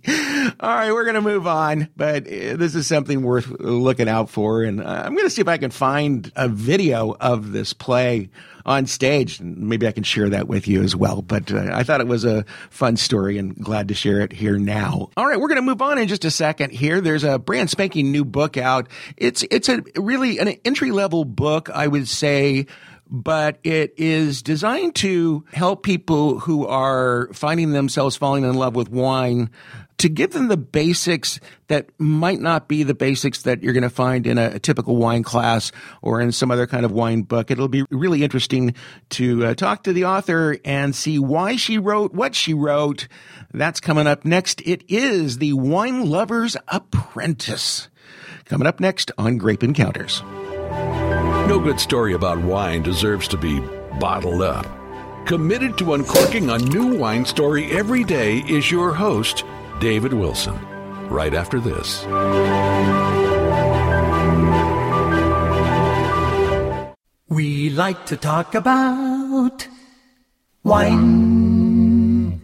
All 0.60 0.70
right, 0.70 0.92
we're 0.92 1.06
going 1.06 1.16
to 1.16 1.22
move 1.22 1.48
on, 1.48 1.88
but 1.96 2.24
uh, 2.28 2.58
this 2.58 2.76
is 2.76 2.88
something 2.88 3.22
worth 3.22 3.48
looking 3.48 4.10
out 4.10 4.30
for. 4.30 4.64
And 4.64 4.82
uh, 4.82 5.04
I'm 5.06 5.14
going 5.14 5.26
to 5.26 5.30
see 5.30 5.42
if 5.42 5.48
I 5.48 5.58
can 5.58 5.72
find 5.72 6.30
a 6.36 6.50
video 6.50 7.16
of 7.22 7.54
this 7.54 7.72
play 7.72 8.30
on 8.66 8.88
stage. 8.88 9.40
Maybe 9.42 9.88
I 9.88 9.92
can 9.92 10.04
share 10.04 10.30
that 10.30 10.48
with 10.48 10.68
you 10.68 10.82
as 10.82 10.96
well. 10.96 11.22
But 11.22 11.52
uh, 11.52 11.70
I 11.72 11.84
thought 11.84 12.02
it 12.02 12.08
was 12.08 12.26
a 12.26 12.46
fun 12.70 12.98
story 12.98 13.38
and 13.38 13.56
glad 13.56 13.88
to 13.90 13.94
share 13.94 14.22
it 14.22 14.32
here 14.32 14.58
now. 14.58 15.10
All 15.16 15.28
right, 15.28 15.40
we're 15.40 15.48
going 15.48 15.58
to 15.58 15.62
move 15.62 15.82
on 15.82 15.85
in 15.92 16.08
just 16.08 16.26
a 16.26 16.32
second 16.32 16.72
here. 16.72 17.02
There's 17.02 17.24
a 17.24 17.40
brand 17.40 17.70
spanking 17.70 18.12
new 18.12 18.26
book 18.26 18.58
out. 18.58 18.88
It's 19.18 19.44
it's 19.50 19.70
a 19.70 19.84
really 19.96 20.40
an 20.40 20.50
entry 20.66 20.92
level 20.92 21.26
book, 21.26 21.70
I 21.70 21.88
would 21.88 22.08
say 22.08 22.68
but 23.08 23.60
it 23.64 23.94
is 23.98 24.42
designed 24.42 24.96
to 24.96 25.46
help 25.54 25.84
people 25.84 26.40
who 26.40 26.66
are 26.66 27.30
finding 27.34 27.72
themselves 27.72 28.16
falling 28.16 28.44
in 28.44 28.56
love 28.56 28.76
with 28.76 28.90
wine 28.90 29.50
to 29.98 30.10
give 30.10 30.32
them 30.32 30.48
the 30.48 30.58
basics 30.58 31.40
that 31.68 31.90
might 31.98 32.40
not 32.40 32.68
be 32.68 32.84
the 32.84 32.94
basics 32.94 33.44
that 33.44 33.64
you're 33.64 33.74
going 33.74 33.84
to 33.84 33.90
find 33.90 34.28
in 34.28 34.38
a, 34.38 34.56
a, 34.56 34.60
typical 34.60 34.98
wine 34.98 35.24
class 35.24 35.72
or 36.02 36.22
in 36.22 36.32
some 36.32 36.52
other 36.52 36.68
kind 36.68 36.86
of 36.86 36.92
wine 36.92 37.22
book. 37.22 37.50
It'll 37.50 37.68
be 37.68 37.86
really 37.90 38.24
interesting 38.24 38.76
to 39.12 39.46
uh, 39.46 39.54
talk 39.56 39.84
to 39.84 39.94
the 39.94 40.06
author 40.06 40.58
and 40.66 40.96
see 40.96 41.18
why 41.18 41.56
she 41.56 41.78
wrote 41.78 42.14
what 42.14 42.36
she 42.36 42.54
wrote. 42.54 43.08
That's 43.54 43.80
coming 43.80 44.08
up 44.08 44.26
next. 44.26 44.62
It 44.66 44.84
is 44.88 45.38
The 45.38 45.54
Wine 45.54 46.10
Lover's 46.10 46.58
Apprentice. 46.68 47.90
Coming 48.46 48.68
up 48.68 48.80
next 48.80 49.12
on 49.18 49.38
Grape 49.38 49.64
Encounters. 49.64 50.22
No 51.48 51.60
good 51.60 51.80
story 51.80 52.14
about 52.14 52.40
wine 52.40 52.84
deserves 52.84 53.28
to 53.30 53.38
be 53.38 53.60
bottled 54.00 54.42
up. 54.42 54.66
Committed 55.26 55.78
to 55.80 55.94
uncorking 55.94 56.50
a 56.50 56.58
new 56.58 56.98
wine 56.98 57.26
story 57.26 57.72
every 57.72 58.04
day 58.04 58.40
is 58.48 58.70
your 58.70 58.94
host, 58.94 59.44
David 59.80 60.14
Wilson, 60.14 60.58
right 61.10 61.34
after 61.34 61.60
this. 61.60 62.06
We 67.28 67.70
like 67.72 68.06
to 68.06 68.16
talk 68.16 68.56
about 68.56 69.68
wine. 70.64 72.42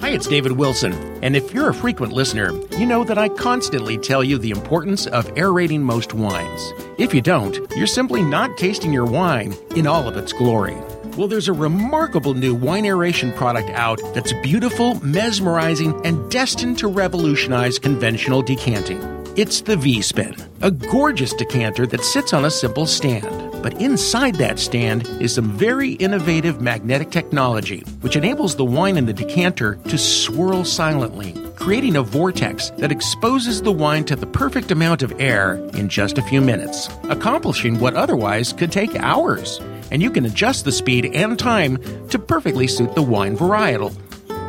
Hi, 0.00 0.08
it's 0.08 0.26
David 0.26 0.52
Wilson, 0.52 0.94
and 1.22 1.36
if 1.36 1.52
you're 1.52 1.68
a 1.68 1.74
frequent 1.74 2.14
listener, 2.14 2.52
you 2.78 2.86
know 2.86 3.04
that 3.04 3.18
I 3.18 3.28
constantly 3.28 3.98
tell 3.98 4.24
you 4.24 4.38
the 4.38 4.50
importance 4.50 5.06
of 5.06 5.30
aerating 5.36 5.82
most 5.82 6.14
wines. 6.14 6.72
If 6.96 7.12
you 7.12 7.20
don't, 7.20 7.58
you're 7.76 7.86
simply 7.86 8.22
not 8.22 8.56
tasting 8.56 8.94
your 8.94 9.04
wine 9.04 9.54
in 9.76 9.86
all 9.86 10.08
of 10.08 10.16
its 10.16 10.32
glory. 10.32 10.78
Well, 11.18 11.26
there's 11.26 11.48
a 11.48 11.52
remarkable 11.52 12.34
new 12.34 12.54
wine 12.54 12.86
aeration 12.86 13.32
product 13.32 13.70
out 13.70 13.98
that's 14.14 14.32
beautiful, 14.34 15.04
mesmerizing, 15.04 16.00
and 16.06 16.30
destined 16.30 16.78
to 16.78 16.86
revolutionize 16.86 17.76
conventional 17.76 18.40
decanting. 18.40 19.00
It's 19.36 19.62
the 19.62 19.76
V 19.76 20.00
Spin, 20.00 20.36
a 20.62 20.70
gorgeous 20.70 21.32
decanter 21.32 21.88
that 21.88 22.04
sits 22.04 22.32
on 22.32 22.44
a 22.44 22.50
simple 22.52 22.86
stand. 22.86 23.26
But 23.64 23.82
inside 23.82 24.36
that 24.36 24.60
stand 24.60 25.08
is 25.20 25.34
some 25.34 25.50
very 25.58 25.94
innovative 25.94 26.60
magnetic 26.60 27.10
technology, 27.10 27.80
which 28.00 28.14
enables 28.14 28.54
the 28.54 28.64
wine 28.64 28.96
in 28.96 29.06
the 29.06 29.12
decanter 29.12 29.74
to 29.88 29.98
swirl 29.98 30.64
silently, 30.64 31.34
creating 31.56 31.96
a 31.96 32.02
vortex 32.02 32.70
that 32.78 32.92
exposes 32.92 33.60
the 33.60 33.72
wine 33.72 34.04
to 34.04 34.14
the 34.14 34.26
perfect 34.26 34.70
amount 34.70 35.02
of 35.02 35.20
air 35.20 35.54
in 35.74 35.88
just 35.88 36.16
a 36.16 36.22
few 36.22 36.40
minutes, 36.40 36.88
accomplishing 37.08 37.80
what 37.80 37.94
otherwise 37.94 38.52
could 38.52 38.70
take 38.70 38.94
hours 38.94 39.60
and 39.90 40.02
you 40.02 40.10
can 40.10 40.24
adjust 40.24 40.64
the 40.64 40.72
speed 40.72 41.06
and 41.14 41.38
time 41.38 41.78
to 42.08 42.18
perfectly 42.18 42.66
suit 42.66 42.94
the 42.94 43.02
wine 43.02 43.36
varietal. 43.36 43.94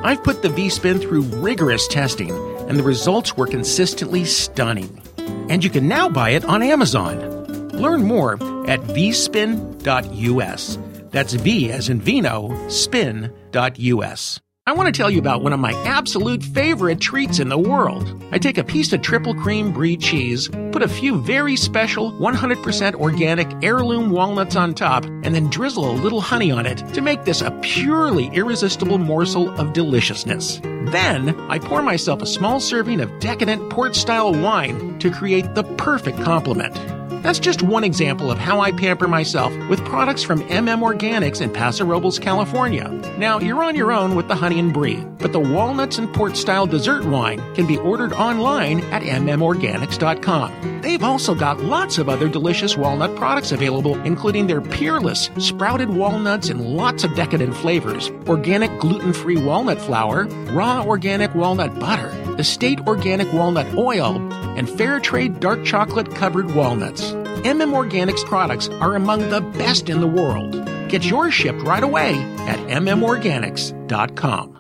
I've 0.04 0.24
put 0.24 0.42
the 0.42 0.50
V 0.50 0.70
Spin 0.70 1.00
through 1.00 1.22
rigorous 1.22 1.88
testing, 1.88 2.32
and 2.70 2.78
the 2.78 2.84
results 2.84 3.36
were 3.36 3.48
consistently 3.48 4.26
stunning. 4.26 5.02
And 5.50 5.64
you 5.64 5.70
can 5.70 5.88
now 5.88 6.10
buy 6.10 6.32
it 6.32 6.46
on 6.46 6.62
Amazon. 6.62 7.68
Learn 7.70 8.04
more 8.04 8.34
at 8.70 8.80
vspin.us. 8.82 10.78
That's 11.12 11.34
V 11.34 11.72
as 11.72 11.90
in 11.90 12.02
vino, 12.02 12.70
spin.us. 12.70 14.40
I 14.70 14.72
want 14.72 14.86
to 14.86 14.96
tell 14.96 15.10
you 15.10 15.18
about 15.18 15.42
one 15.42 15.52
of 15.52 15.60
my 15.60 15.74
absolute 15.88 16.44
favorite 16.44 17.02
treats 17.02 17.40
in 17.40 17.50
the 17.50 17.58
world. 17.58 18.24
I 18.32 18.38
take 18.38 18.60
a 18.60 18.64
piece 18.64 18.94
of 18.94 19.02
triple 19.02 19.34
cream 19.34 19.72
brie 19.72 19.98
cheese, 19.98 20.48
put 20.72 20.84
a 20.84 20.88
few 20.88 21.20
very 21.20 21.56
special 21.56 22.12
100% 22.12 22.94
organic 22.94 23.52
heirloom 23.64 24.12
walnuts 24.12 24.56
on 24.56 24.76
top, 24.76 25.06
and 25.06 25.34
then 25.34 25.50
drizzle 25.50 25.90
a 25.90 25.98
little 26.04 26.22
honey 26.22 26.52
on 26.52 26.68
it 26.68 26.78
to 26.94 27.02
make 27.02 27.24
this 27.24 27.42
a 27.42 27.50
purely 27.64 28.28
irresistible 28.28 29.00
morsel 29.00 29.50
of 29.60 29.74
deliciousness. 29.74 30.60
Then 30.92 31.30
I 31.50 31.58
pour 31.58 31.82
myself 31.82 32.22
a 32.22 32.28
small 32.28 32.60
serving 32.60 33.02
of 33.02 33.20
decadent 33.20 33.72
port 33.72 33.96
style 33.96 34.36
wine 34.36 35.00
to 35.00 35.10
create 35.10 35.56
the 35.56 35.64
perfect 35.64 36.22
complement. 36.22 36.99
That's 37.22 37.40
just 37.40 37.62
one 37.62 37.84
example 37.84 38.32
of 38.32 38.38
how 38.38 38.62
I 38.62 38.72
pamper 38.72 39.08
myself 39.08 39.54
with 39.68 39.84
products 39.86 40.24
from 40.24 40.42
MM 40.44 40.82
Organics 40.82 41.42
in 41.42 41.52
Paso 41.52 41.86
Robles, 41.86 42.18
California. 42.18 42.88
Now, 43.18 43.40
you're 43.40 43.62
on 43.62 43.76
your 43.76 43.92
own 43.92 44.16
with 44.16 44.30
the 44.30 44.36
honey 44.36 44.58
and 44.58 44.74
brie, 44.74 45.04
but 45.18 45.34
the 45.34 45.40
walnuts 45.40 45.98
and 45.98 46.14
port 46.14 46.38
style 46.38 46.66
dessert 46.66 47.04
wine 47.04 47.40
can 47.56 47.68
be 47.68 47.78
ordered 47.78 48.14
online 48.14 48.80
at 48.86 49.04
mmorganics.com. 49.04 50.82
They've 50.82 51.04
also 51.04 51.36
got 51.36 51.60
lots 51.60 51.98
of 51.98 52.08
other 52.08 52.30
delicious 52.30 52.78
walnut 52.78 53.16
products 53.18 53.52
available, 53.52 54.00
including 54.04 54.48
their 54.48 54.62
peerless 54.62 55.30
sprouted 55.38 55.90
walnuts 55.90 56.50
in 56.50 56.76
lots 56.76 57.04
of 57.04 57.16
decadent 57.16 57.54
flavors, 57.56 58.10
organic 58.28 58.80
gluten 58.80 59.12
free 59.12 59.38
walnut 59.38 59.82
flour, 59.82 60.26
raw 60.52 60.84
organic 60.84 61.36
walnut 61.36 61.78
butter, 61.80 62.10
estate 62.40 62.80
organic 62.88 63.32
walnut 63.34 63.74
oil, 63.76 64.16
and 64.58 64.70
fair 64.70 65.00
trade 65.00 65.40
dark 65.40 65.64
chocolate 65.64 66.14
covered 66.16 66.54
walnuts. 66.56 67.12
MM 67.44 67.74
Organics 67.74 68.26
products 68.26 68.68
are 68.68 68.96
among 68.96 69.30
the 69.30 69.42
best 69.42 69.90
in 69.90 70.02
the 70.02 70.08
world. 70.08 70.52
Get 70.90 71.06
yours 71.06 71.34
shipped 71.34 71.62
right 71.62 71.84
away 71.84 72.16
at 72.48 72.60
mmorganics.com. 72.68 74.59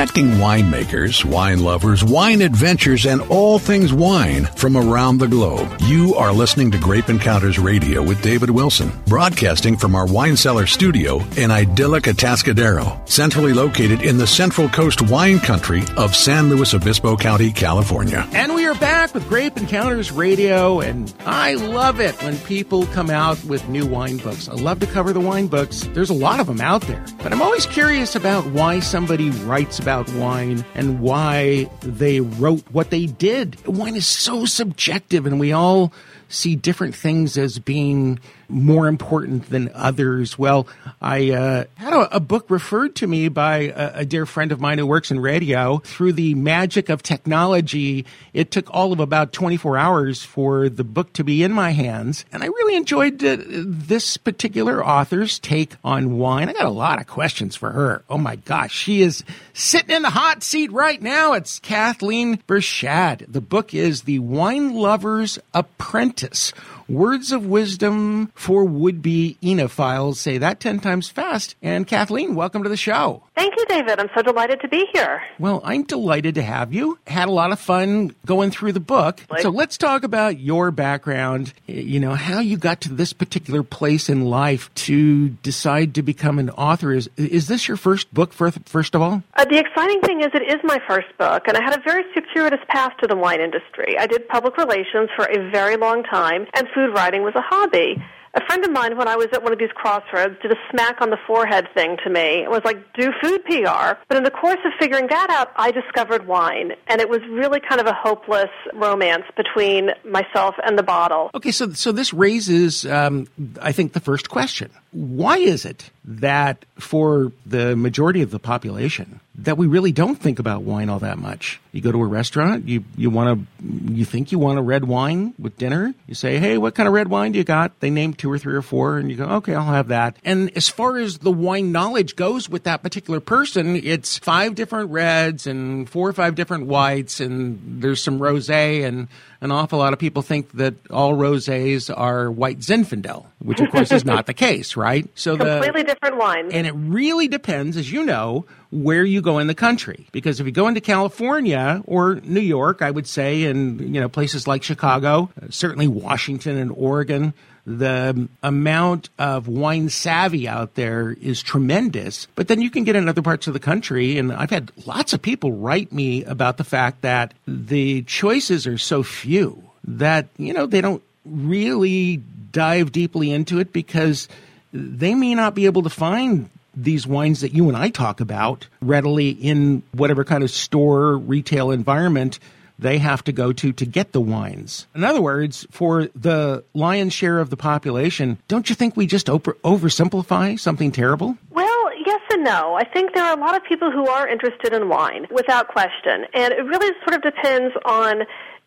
Connecting 0.00 0.30
winemakers, 0.38 1.26
wine 1.26 1.60
lovers, 1.60 2.02
wine 2.02 2.40
adventures, 2.40 3.04
and 3.04 3.20
all 3.28 3.58
things 3.58 3.92
wine 3.92 4.46
from 4.56 4.74
around 4.74 5.18
the 5.18 5.28
globe. 5.28 5.70
You 5.82 6.14
are 6.14 6.32
listening 6.32 6.70
to 6.70 6.78
Grape 6.78 7.10
Encounters 7.10 7.58
Radio 7.58 8.02
with 8.02 8.22
David 8.22 8.48
Wilson, 8.48 8.90
broadcasting 9.06 9.76
from 9.76 9.94
our 9.94 10.06
wine 10.06 10.38
cellar 10.38 10.64
studio 10.64 11.20
in 11.36 11.50
idyllic 11.50 12.04
Atascadero, 12.04 13.06
centrally 13.06 13.52
located 13.52 14.00
in 14.00 14.16
the 14.16 14.26
Central 14.26 14.70
Coast 14.70 15.02
wine 15.02 15.38
country 15.38 15.82
of 15.98 16.16
San 16.16 16.48
Luis 16.48 16.72
Obispo 16.72 17.14
County, 17.14 17.52
California. 17.52 18.26
And 18.32 18.54
we 18.54 18.59
are 18.70 18.74
back 18.80 19.12
with 19.14 19.28
Grape 19.28 19.56
Encounters 19.56 20.10
Radio, 20.10 20.80
and 20.80 21.12
I 21.26 21.54
love 21.54 22.00
it 22.00 22.14
when 22.22 22.38
people 22.38 22.86
come 22.86 23.10
out 23.10 23.42
with 23.44 23.68
new 23.68 23.84
wine 23.84 24.18
books. 24.18 24.48
I 24.48 24.54
love 24.54 24.80
to 24.80 24.86
cover 24.86 25.12
the 25.12 25.20
wine 25.20 25.48
books. 25.48 25.88
There's 25.92 26.08
a 26.08 26.14
lot 26.14 26.40
of 26.40 26.46
them 26.46 26.60
out 26.60 26.82
there, 26.82 27.04
but 27.18 27.32
I'm 27.32 27.42
always 27.42 27.66
curious 27.66 28.14
about 28.14 28.46
why 28.46 28.80
somebody 28.80 29.30
writes 29.30 29.78
about 29.78 29.90
about 29.90 30.14
wine 30.14 30.64
and 30.74 31.00
why 31.00 31.68
they 31.80 32.20
wrote 32.20 32.62
what 32.70 32.90
they 32.90 33.06
did. 33.06 33.66
Wine 33.66 33.96
is 33.96 34.06
so 34.06 34.44
subjective, 34.44 35.26
and 35.26 35.40
we 35.40 35.50
all 35.50 35.92
see 36.28 36.54
different 36.54 36.94
things 36.94 37.36
as 37.36 37.58
being 37.58 38.20
more 38.50 38.88
important 38.88 39.48
than 39.48 39.70
others. 39.74 40.38
Well, 40.38 40.66
I 41.00 41.30
uh, 41.30 41.64
had 41.76 41.92
a, 41.92 42.16
a, 42.16 42.20
book 42.20 42.50
referred 42.50 42.96
to 42.96 43.06
me 43.06 43.28
by 43.28 43.72
a, 43.74 44.00
a, 44.00 44.04
dear 44.04 44.26
friend 44.26 44.52
of 44.52 44.60
mine 44.60 44.78
who 44.78 44.86
works 44.86 45.10
in 45.10 45.20
radio. 45.20 45.78
Through 45.78 46.14
the 46.14 46.34
magic 46.34 46.88
of 46.88 47.02
technology, 47.02 48.04
it 48.32 48.50
took 48.50 48.72
all 48.72 48.92
of 48.92 49.00
about 49.00 49.32
24 49.32 49.78
hours 49.78 50.22
for 50.22 50.68
the 50.68 50.84
book 50.84 51.12
to 51.14 51.24
be 51.24 51.42
in 51.42 51.52
my 51.52 51.70
hands. 51.70 52.24
And 52.32 52.42
I 52.42 52.46
really 52.46 52.76
enjoyed 52.76 53.24
uh, 53.24 53.38
this 53.40 54.16
particular 54.16 54.84
author's 54.84 55.38
take 55.38 55.76
on 55.84 56.18
wine. 56.18 56.48
I 56.48 56.52
got 56.52 56.66
a 56.66 56.70
lot 56.70 57.00
of 57.00 57.06
questions 57.06 57.56
for 57.56 57.70
her. 57.70 58.04
Oh 58.10 58.18
my 58.18 58.36
gosh, 58.36 58.74
she 58.74 59.02
is 59.02 59.24
sitting 59.54 59.94
in 59.94 60.02
the 60.02 60.10
hot 60.10 60.42
seat 60.42 60.72
right 60.72 61.00
now. 61.00 61.32
It's 61.32 61.58
Kathleen 61.60 62.38
Bershad. 62.48 63.24
The 63.28 63.40
book 63.40 63.74
is 63.74 64.02
The 64.02 64.18
Wine 64.18 64.74
Lover's 64.74 65.38
Apprentice 65.54 66.52
Words 66.90 67.30
of 67.30 67.46
wisdom 67.46 68.32
for 68.34 68.64
would 68.64 69.00
be 69.00 69.36
enophiles. 69.40 70.16
Say 70.16 70.38
that 70.38 70.58
10 70.58 70.80
times 70.80 71.08
fast. 71.08 71.54
And 71.62 71.86
Kathleen, 71.86 72.34
welcome 72.34 72.64
to 72.64 72.68
the 72.68 72.76
show. 72.76 73.22
Thank 73.36 73.54
you, 73.56 73.64
David. 73.66 74.00
I'm 74.00 74.10
so 74.12 74.22
delighted 74.22 74.60
to 74.62 74.68
be 74.68 74.86
here. 74.92 75.22
Well, 75.38 75.60
I'm 75.64 75.84
delighted 75.84 76.34
to 76.34 76.42
have 76.42 76.74
you. 76.74 76.98
Had 77.06 77.28
a 77.28 77.30
lot 77.30 77.52
of 77.52 77.60
fun 77.60 78.14
going 78.26 78.50
through 78.50 78.72
the 78.72 78.80
book. 78.80 79.24
Like, 79.30 79.42
so 79.42 79.50
let's 79.50 79.78
talk 79.78 80.02
about 80.02 80.40
your 80.40 80.72
background, 80.72 81.54
you 81.68 82.00
know, 82.00 82.14
how 82.14 82.40
you 82.40 82.56
got 82.56 82.80
to 82.82 82.92
this 82.92 83.12
particular 83.12 83.62
place 83.62 84.08
in 84.08 84.24
life 84.24 84.68
to 84.74 85.28
decide 85.28 85.94
to 85.94 86.02
become 86.02 86.40
an 86.40 86.50
author. 86.50 86.92
Is, 86.92 87.08
is 87.16 87.46
this 87.46 87.68
your 87.68 87.76
first 87.76 88.12
book, 88.12 88.32
first 88.32 88.96
of 88.96 89.00
all? 89.00 89.22
Uh, 89.34 89.44
the 89.44 89.58
exciting 89.58 90.00
thing 90.00 90.22
is 90.22 90.28
it 90.34 90.42
is 90.42 90.58
my 90.64 90.80
first 90.88 91.16
book, 91.16 91.44
and 91.46 91.56
I 91.56 91.62
had 91.62 91.78
a 91.78 91.82
very 91.82 92.02
circuitous 92.12 92.60
path 92.68 92.92
to 93.00 93.06
the 93.06 93.16
wine 93.16 93.40
industry. 93.40 93.96
I 93.96 94.08
did 94.08 94.28
public 94.28 94.56
relations 94.56 95.08
for 95.14 95.26
a 95.26 95.50
very 95.50 95.76
long 95.76 96.02
time, 96.02 96.46
and 96.54 96.66
food 96.74 96.79
writing 96.88 97.22
was 97.22 97.34
a 97.34 97.42
hobby. 97.42 98.02
A 98.32 98.44
friend 98.46 98.64
of 98.64 98.70
mine, 98.70 98.96
when 98.96 99.08
I 99.08 99.16
was 99.16 99.26
at 99.32 99.42
one 99.42 99.52
of 99.52 99.58
these 99.58 99.72
crossroads, 99.74 100.36
did 100.40 100.52
a 100.52 100.56
smack 100.70 101.00
on 101.00 101.10
the 101.10 101.16
forehead 101.26 101.66
thing 101.74 101.96
to 102.04 102.10
me. 102.10 102.44
It 102.44 102.50
was 102.50 102.60
like, 102.64 102.76
do 102.94 103.10
food 103.20 103.44
PR. 103.44 103.98
But 104.06 104.16
in 104.16 104.22
the 104.22 104.30
course 104.30 104.60
of 104.64 104.72
figuring 104.78 105.08
that 105.08 105.30
out, 105.30 105.50
I 105.56 105.72
discovered 105.72 106.28
wine. 106.28 106.72
And 106.86 107.00
it 107.00 107.08
was 107.08 107.20
really 107.28 107.58
kind 107.58 107.80
of 107.80 107.88
a 107.88 107.92
hopeless 107.92 108.50
romance 108.72 109.24
between 109.36 109.90
myself 110.04 110.54
and 110.64 110.78
the 110.78 110.84
bottle. 110.84 111.30
Okay, 111.34 111.50
so, 111.50 111.72
so 111.72 111.90
this 111.90 112.14
raises, 112.14 112.86
um, 112.86 113.26
I 113.60 113.72
think, 113.72 113.94
the 113.94 114.00
first 114.00 114.30
question. 114.30 114.70
Why 114.92 115.38
is 115.38 115.64
it 115.64 115.90
that 116.18 116.64
for 116.78 117.32
the 117.46 117.76
majority 117.76 118.22
of 118.22 118.30
the 118.30 118.38
population 118.38 119.20
that 119.42 119.56
we 119.56 119.66
really 119.66 119.92
don't 119.92 120.16
think 120.16 120.38
about 120.38 120.62
wine 120.62 120.90
all 120.90 120.98
that 120.98 121.18
much. 121.18 121.60
You 121.72 121.80
go 121.80 121.92
to 121.92 122.02
a 122.02 122.06
restaurant, 122.06 122.68
you 122.68 122.84
you 122.96 123.10
want 123.10 123.40
to 123.40 123.94
you 123.94 124.04
think 124.04 124.32
you 124.32 124.38
want 124.38 124.58
a 124.58 124.62
red 124.62 124.84
wine 124.84 125.34
with 125.38 125.56
dinner. 125.56 125.94
You 126.06 126.14
say, 126.14 126.38
"Hey, 126.38 126.58
what 126.58 126.74
kind 126.74 126.86
of 126.86 126.92
red 126.92 127.08
wine 127.08 127.32
do 127.32 127.38
you 127.38 127.44
got?" 127.44 127.78
They 127.80 127.90
name 127.90 128.12
two 128.12 128.30
or 128.30 128.38
three 128.38 128.54
or 128.54 128.62
four 128.62 128.98
and 128.98 129.10
you 129.10 129.16
go, 129.16 129.24
"Okay, 129.24 129.54
I'll 129.54 129.72
have 129.72 129.88
that." 129.88 130.16
And 130.24 130.50
as 130.56 130.68
far 130.68 130.96
as 130.98 131.18
the 131.18 131.30
wine 131.30 131.72
knowledge 131.72 132.16
goes 132.16 132.48
with 132.48 132.64
that 132.64 132.82
particular 132.82 133.20
person, 133.20 133.76
it's 133.76 134.18
five 134.18 134.54
different 134.54 134.90
reds 134.90 135.46
and 135.46 135.88
four 135.88 136.08
or 136.08 136.12
five 136.12 136.34
different 136.34 136.66
whites 136.66 137.20
and 137.20 137.80
there's 137.80 138.02
some 138.02 138.18
rosé 138.18 138.84
and 138.84 139.08
an 139.40 139.50
awful 139.50 139.78
lot 139.78 139.92
of 139.92 139.98
people 139.98 140.22
think 140.22 140.52
that 140.52 140.74
all 140.90 141.14
rosés 141.14 141.92
are 141.96 142.30
white 142.30 142.58
Zinfandel, 142.58 143.26
which 143.42 143.60
of 143.60 143.70
course 143.70 143.90
is 143.90 144.04
not 144.04 144.26
the 144.26 144.34
case, 144.48 144.76
right? 144.76 145.08
So 145.14 145.36
completely 145.36 145.82
the, 145.82 145.88
different 145.88 146.18
wine. 146.18 146.52
And 146.52 146.66
it 146.66 146.72
really 146.72 147.28
depends, 147.28 147.76
as 147.76 147.90
you 147.90 148.04
know, 148.04 148.44
where 148.70 149.04
you 149.04 149.20
go 149.22 149.38
in 149.38 149.46
the 149.46 149.54
country. 149.54 150.06
Because 150.12 150.40
if 150.40 150.46
you 150.46 150.52
go 150.52 150.68
into 150.68 150.80
California 150.80 151.82
or 151.86 152.16
New 152.16 152.40
York, 152.40 152.82
I 152.82 152.90
would 152.90 153.06
say, 153.06 153.44
and 153.44 153.80
you 153.94 154.00
know 154.00 154.08
places 154.08 154.46
like 154.46 154.62
Chicago, 154.62 155.30
uh, 155.40 155.46
certainly 155.50 155.88
Washington 155.88 156.58
and 156.58 156.70
Oregon, 156.72 157.32
the 157.66 158.28
amount 158.42 159.08
of 159.18 159.48
wine 159.48 159.88
savvy 159.88 160.48
out 160.48 160.74
there 160.74 161.16
is 161.20 161.42
tremendous. 161.42 162.26
But 162.34 162.48
then 162.48 162.60
you 162.60 162.70
can 162.70 162.84
get 162.84 162.96
in 162.96 163.08
other 163.08 163.22
parts 163.22 163.46
of 163.46 163.54
the 163.54 163.60
country, 163.60 164.18
and 164.18 164.32
I've 164.32 164.50
had 164.50 164.72
lots 164.86 165.12
of 165.12 165.22
people 165.22 165.52
write 165.52 165.92
me 165.92 166.24
about 166.24 166.56
the 166.56 166.64
fact 166.64 167.02
that 167.02 167.34
the 167.46 168.02
choices 168.02 168.66
are 168.66 168.78
so 168.78 169.02
few 169.02 169.62
that 169.84 170.28
you 170.36 170.52
know 170.52 170.66
they 170.66 170.80
don't 170.80 171.02
really 171.24 172.22
dive 172.52 172.92
deeply 172.92 173.30
into 173.30 173.58
it 173.58 173.72
because 173.72 174.28
they 174.72 175.14
may 175.14 175.34
not 175.34 175.54
be 175.54 175.66
able 175.66 175.82
to 175.82 175.90
find 175.90 176.48
these 176.74 177.06
wines 177.06 177.40
that 177.40 177.52
you 177.52 177.68
and 177.68 177.76
I 177.76 177.90
talk 177.90 178.20
about 178.20 178.68
readily 178.80 179.30
in 179.30 179.82
whatever 179.92 180.24
kind 180.24 180.44
of 180.44 180.50
store 180.50 181.16
retail 181.16 181.70
environment 181.70 182.38
they 182.78 182.98
have 182.98 183.22
to 183.24 183.32
go 183.32 183.52
to 183.52 183.72
to 183.72 183.84
get 183.84 184.12
the 184.12 184.20
wines. 184.20 184.86
In 184.94 185.04
other 185.04 185.20
words, 185.20 185.66
for 185.70 186.08
the 186.14 186.64
lion's 186.72 187.12
share 187.12 187.38
of 187.38 187.50
the 187.50 187.56
population, 187.56 188.38
don't 188.48 188.68
you 188.68 188.74
think 188.74 188.96
we 188.96 189.06
just 189.06 189.28
over- 189.28 189.56
oversimplify 189.64 190.58
something 190.58 190.90
terrible? 190.90 191.36
Well, 191.50 191.90
yes 192.06 192.20
and 192.32 192.42
no. 192.44 192.74
I 192.74 192.84
think 192.84 193.14
there 193.14 193.24
are 193.24 193.36
a 193.36 193.40
lot 193.40 193.54
of 193.54 193.64
people 193.64 193.90
who 193.90 194.06
are 194.08 194.26
interested 194.26 194.72
in 194.72 194.88
wine, 194.88 195.26
without 195.30 195.68
question. 195.68 196.24
And 196.32 196.54
it 196.54 196.64
really 196.64 196.92
sort 197.04 197.14
of 197.14 197.22
depends 197.22 197.74
on 197.84 198.20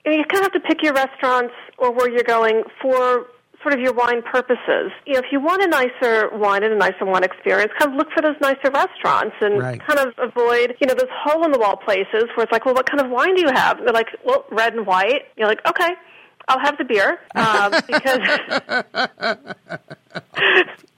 you 0.05 0.23
kind 0.25 0.45
of 0.45 0.51
have 0.53 0.53
to 0.53 0.59
pick 0.59 0.83
your 0.83 0.93
restaurants 0.93 1.53
or 1.77 1.91
where 1.91 2.09
you're 2.09 2.23
going 2.23 2.63
for 2.81 3.25
sort 3.63 3.74
of 3.74 3.79
your 3.79 3.93
wine 3.93 4.22
purposes. 4.22 4.91
You 5.08 5.13
know, 5.13 5.20
if 5.20 5.32
you 5.32 5.39
want 5.39 5.63
a 5.63 5.67
nicer 5.67 6.29
wine 6.38 6.63
and 6.63 6.74
a 6.74 6.77
nicer 6.77 7.05
wine 7.05 7.24
experience, 7.24 7.72
kind 7.79 7.91
of 7.91 7.98
look 7.98 8.12
for 8.12 8.22
those 8.22 8.36
nicer 8.41 8.70
restaurants 8.72 9.36
and 9.41 9.60
right. 9.60 9.82
kind 9.82 10.00
of 10.00 10.13
avoid, 10.20 10.75
you 10.79 10.88
know, 10.88 10.93
those 10.93 11.10
hole 11.12 11.43
in 11.46 11.51
the 11.51 11.60
wall 11.60 11.77
places 11.77 12.25
where 12.36 12.43
it's 12.43 12.51
like, 12.51 12.65
well, 12.65 12.75
what 12.75 12.89
kind 12.89 13.01
of 13.01 13.10
wine 13.10 13.34
do 13.36 13.41
you 13.41 13.51
have? 13.53 13.79
And 13.79 13.88
they're 13.88 13.93
like, 13.93 14.10
well, 14.24 14.46
red 14.51 14.75
and 14.75 14.86
white. 14.86 15.24
You're 15.38 15.48
like, 15.48 15.65
okay, 15.67 15.89
I'll 16.48 16.60
have 16.60 16.77
the 16.77 16.84
beer 16.84 17.20
um, 17.36 17.72
because. 17.88 18.20